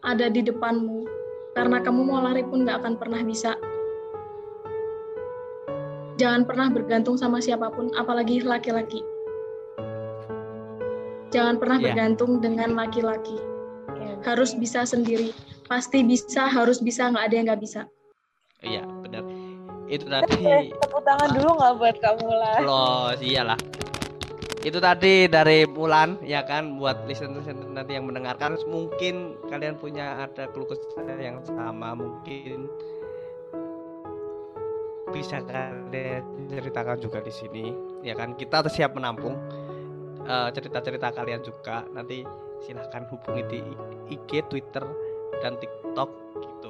ada 0.05 0.29
di 0.29 0.45
depanmu 0.45 1.09
karena 1.57 1.81
kamu 1.81 2.05
mau 2.05 2.21
lari 2.21 2.45
pun 2.45 2.69
gak 2.69 2.85
akan 2.85 2.95
pernah 3.01 3.25
bisa 3.25 3.57
jangan 6.17 6.47
pernah 6.47 6.69
bergantung 6.71 7.19
sama 7.19 7.43
siapa 7.43 7.71
pun 7.73 7.91
apalagi 7.95 8.43
laki-laki 8.45 9.03
Jangan 11.35 11.59
pernah 11.59 11.83
Iya. 11.83 11.87
bergantung 11.91 12.39
dengan 12.39 12.79
laki-laki. 12.79 13.35
Oke. 13.91 14.23
Harus 14.23 14.55
bisa 14.55 14.87
sendiri. 14.87 15.35
Pasti 15.67 16.07
bisa, 16.07 16.47
harus 16.47 16.79
bisa, 16.79 17.11
nggak 17.11 17.25
ada 17.27 17.35
yang 17.35 17.47
nggak 17.51 17.63
bisa. 17.65 17.83
iya 18.65 18.81
benar 19.05 19.21
itu 19.93 20.09
tadi 20.09 20.73
tepuk 20.73 21.05
tangan 21.05 21.37
dulu 21.37 21.61
nggak 21.61 21.75
buat 21.77 21.97
Kamulan? 22.01 22.61
Los, 22.65 23.21
iyalah. 23.21 23.61
Itu 24.65 24.81
tadi 24.81 25.29
dari 25.29 25.69
Mulan 25.69 26.17
ya 26.25 26.41
kan 26.49 26.81
buat 26.81 27.05
listener-listener 27.05 27.69
nanti 27.77 27.93
yang 27.93 28.09
mendengarkan 28.09 28.57
mungkin 28.65 29.37
kalian 29.53 29.77
punya 29.77 30.25
ada 30.25 30.49
keluh 30.57 30.65
kesah 30.65 31.05
yang 31.21 31.45
sama 31.45 31.93
mungkin 31.93 32.73
bisa 35.15 35.39
kalian 35.47 36.27
ceritakan 36.51 36.99
juga 36.99 37.23
di 37.23 37.31
sini 37.31 37.71
ya 38.03 38.19
kan? 38.19 38.35
Kita 38.35 38.67
siap 38.67 38.99
menampung 38.99 39.39
eh, 40.27 40.49
cerita-cerita 40.51 41.15
kalian 41.15 41.47
juga. 41.47 41.87
Nanti 41.95 42.27
silahkan 42.67 43.07
hubungi 43.15 43.43
di 43.47 43.61
IG, 44.11 44.51
Twitter 44.51 44.83
dan 45.39 45.55
TikTok 45.63 46.24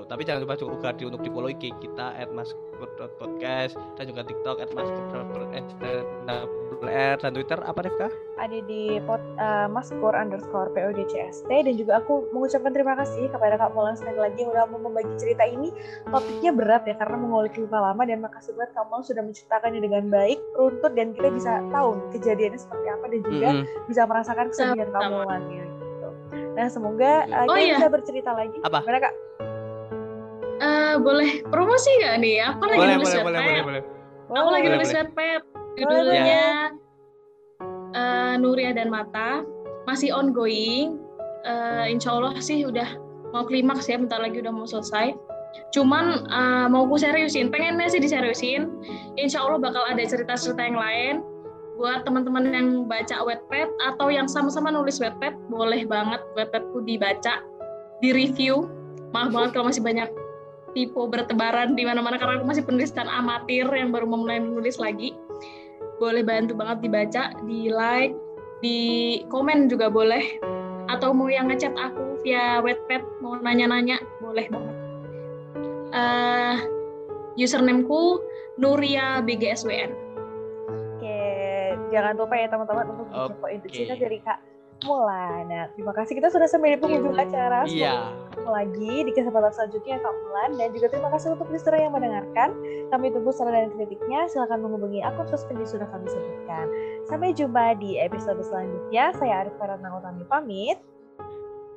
gitu. 0.04 0.12
Tapi 0.12 0.22
jangan 0.28 0.40
lupa 0.44 0.54
juga 0.60 0.92
di 0.92 1.08
untuk 1.08 1.24
di 1.24 1.32
follow 1.32 1.48
IG 1.48 1.72
kita 1.80 2.12
@maskur.podcast 2.36 3.80
dan 3.96 4.04
juga 4.04 4.20
TikTok 4.28 4.60
@maskur.r 4.76 7.16
dan 7.16 7.32
Twitter 7.32 7.56
apa 7.64 7.80
Rifka? 7.80 8.12
Ada 8.36 8.60
di 8.68 9.00
pot, 9.08 9.24
eh, 9.40 9.68
Maskur 9.72 10.12
underscore 10.12 10.68
PODCST 10.76 11.48
dan 11.48 11.74
juga 11.80 12.04
aku 12.04 12.28
mengucapkan 12.34 12.76
terima 12.76 12.92
kasih 13.00 13.32
kepada 13.32 13.56
Kak 13.56 13.72
Mulan 13.72 13.96
sekali 13.96 14.20
lagi 14.20 14.44
yang 14.44 14.52
udah 14.52 14.68
mau 14.68 14.92
membagi 14.92 15.16
cerita 15.16 15.48
ini. 15.48 15.72
Topiknya 16.04 16.52
berat 16.52 16.84
ya 16.84 16.92
karena 17.00 17.16
mengulik 17.16 17.56
luka 17.56 17.80
lama 17.80 18.04
dan 18.04 18.20
makasih 18.20 18.52
buat 18.52 18.68
Kak 18.76 18.84
Mulan 18.92 19.04
sudah 19.06 19.22
menceritakannya 19.24 19.80
dengan 19.80 20.12
baik, 20.12 20.36
runtut 20.60 20.92
dan 20.92 21.16
kita 21.16 21.32
bisa 21.32 21.64
tahu 21.72 21.96
kejadiannya 22.12 22.60
seperti 22.60 22.86
apa 22.90 23.04
dan 23.08 23.20
juga 23.24 23.48
Mm-mm. 23.54 23.88
bisa 23.88 24.02
merasakan 24.04 24.46
kesedihan 24.52 24.88
Kak. 24.92 25.08
Mulan 25.08 25.40
gitu. 25.48 26.08
Nah 26.52 26.68
semoga 26.68 27.24
eh, 27.24 27.48
Oh 27.48 27.56
kita 27.56 27.64
iya. 27.64 27.80
bisa 27.80 27.88
bercerita 27.88 28.36
lagi. 28.36 28.60
Apa? 28.60 28.84
Gimana 28.84 29.00
Kak? 29.08 29.14
Eh, 31.04 31.12
boleh 31.12 31.30
promosi 31.52 31.90
nggak 32.00 32.16
nih? 32.24 32.36
Aku 32.48 32.64
lagi 32.64 32.80
Boleh, 32.80 32.96
nulis 32.96 33.12
boleh, 33.12 33.24
boleh, 33.28 33.40
boleh, 33.44 33.62
boleh. 33.68 33.82
Aku 34.24 34.48
lagi 34.48 34.64
Boleh, 34.64 34.76
nulis 34.80 34.88
boleh. 34.88 35.00
webpad. 35.04 35.40
Judulnya 35.76 36.44
eh, 37.92 38.34
Nuria 38.40 38.70
dan 38.72 38.88
Mata. 38.88 39.44
Masih 39.84 40.16
ongoing. 40.16 40.96
Eh, 41.44 41.92
insya 41.92 42.16
Allah 42.16 42.40
sih 42.40 42.64
udah 42.64 42.88
mau 43.36 43.44
klimaks 43.44 43.84
ya, 43.84 44.00
bentar 44.00 44.16
lagi 44.16 44.40
udah 44.40 44.48
mau 44.48 44.64
selesai. 44.64 45.12
Cuman 45.76 46.24
eh, 46.24 46.66
mau 46.72 46.88
ku 46.88 46.96
seriusin, 46.96 47.52
pengennya 47.52 47.84
sih 47.92 48.00
diseriusin. 48.00 48.72
Insya 49.20 49.44
Allah 49.44 49.60
bakal 49.60 49.84
ada 49.84 50.00
cerita-cerita 50.00 50.64
yang 50.64 50.80
lain. 50.80 51.14
Buat 51.76 52.08
teman-teman 52.08 52.48
yang 52.48 52.88
baca 52.88 53.20
webpad 53.28 53.68
atau 53.92 54.08
yang 54.08 54.24
sama-sama 54.24 54.72
nulis 54.72 55.04
webpad, 55.04 55.36
boleh 55.52 55.84
banget 55.84 56.24
webpadku 56.32 56.80
dibaca, 56.80 57.44
di-review. 58.00 58.72
Maaf 59.12 59.34
banget 59.36 59.50
kalau 59.52 59.68
masih 59.68 59.84
banyak 59.84 60.08
tipe 60.74 60.98
bertebaran 60.98 61.78
di 61.78 61.86
mana-mana 61.86 62.18
karena 62.18 62.42
aku 62.42 62.46
masih 62.50 62.66
penulisan 62.66 63.06
amatir 63.06 63.64
yang 63.70 63.94
baru 63.94 64.04
memulai 64.04 64.42
menulis 64.42 64.76
lagi. 64.76 65.14
Boleh 66.02 66.26
bantu 66.26 66.58
banget 66.58 66.82
dibaca, 66.82 67.22
di 67.46 67.70
like, 67.70 68.12
di 68.60 68.78
komen 69.30 69.70
juga 69.70 69.88
boleh. 69.88 70.42
Atau 70.90 71.16
mau 71.16 71.32
yang 71.32 71.48
ngechat 71.48 71.72
aku 71.78 72.20
via 72.26 72.60
webpad 72.60 73.00
mau 73.24 73.38
nanya-nanya 73.40 74.02
boleh 74.20 74.46
banget. 74.50 74.76
Eh 75.94 76.56
usernameku 77.38 78.20
Nuria 78.58 79.22
BGSWN. 79.22 79.90
Oke, 80.98 81.18
jangan 81.90 82.14
lupa 82.18 82.34
ya 82.38 82.46
teman-teman 82.50 82.84
untuk 82.94 83.06
kepoin 83.10 83.58
cerita 83.66 83.94
dari 83.98 84.18
Kak 84.22 84.53
Mulan. 84.82 85.42
Nah, 85.46 85.64
terima 85.72 85.92
kasih 85.92 86.12
kita 86.12 86.28
sudah 86.28 86.44
sampai 86.44 86.74
di 86.74 86.78
penghujung 86.78 87.14
acara. 87.14 87.62
Semoga 87.62 87.72
Iya. 87.72 87.94
ketemu 88.26 88.50
lagi 88.50 88.94
di 89.00 89.12
kesempatan 89.12 89.50
selanjutnya 89.50 89.96
Kak 89.96 90.14
Mulan 90.18 90.50
dan 90.54 90.68
juga 90.70 90.86
terima 90.88 91.08
kasih 91.08 91.28
untuk 91.32 91.48
listener 91.48 91.78
yang 91.78 91.92
mendengarkan. 91.92 92.48
Kami 92.88 93.06
tunggu 93.08 93.30
saran 93.30 93.54
dan 93.54 93.70
kritiknya. 93.72 94.20
Silahkan 94.26 94.58
menghubungi 94.58 95.00
akun 95.00 95.24
sosmed 95.26 95.56
yang 95.56 95.70
sudah 95.70 95.86
kami 95.86 96.06
sebutkan. 96.06 96.66
Sampai 97.04 97.30
jumpa 97.30 97.64
di 97.76 97.96
episode 97.96 98.42
selanjutnya. 98.42 99.04
Saya 99.14 99.34
Arif 99.40 99.54
Farana 99.54 99.88
Utami 99.94 100.24
pamit. 100.24 100.78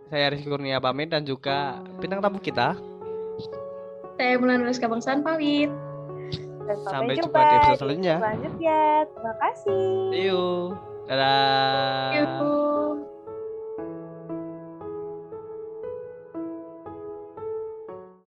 Saya 0.07 0.31
Rizky 0.31 0.47
Kurnia 0.47 0.79
pamit 0.79 1.07
dan 1.07 1.21
juga 1.21 1.77
bintang 1.97 2.19
tamu 2.19 2.39
kita. 2.39 2.75
Saya 4.15 4.33
Mulan 4.35 4.63
Rizka 4.63 4.87
Bangsaan 4.87 5.21
pamit. 5.21 5.69
Dan 6.63 6.75
Sampai 6.81 6.91
sampai, 7.07 7.15
jumpa 7.15 7.39
di 7.39 7.55
episode 7.55 7.79
selanjutnya. 7.79 8.15
selanjutnya. 8.19 8.79
Terima 9.07 9.33
kasih. 9.37 9.87
See 10.11 10.25
you. 10.25 10.43
Dadah. 11.07 12.11
Thank 12.11 12.41
you. 12.41 13.06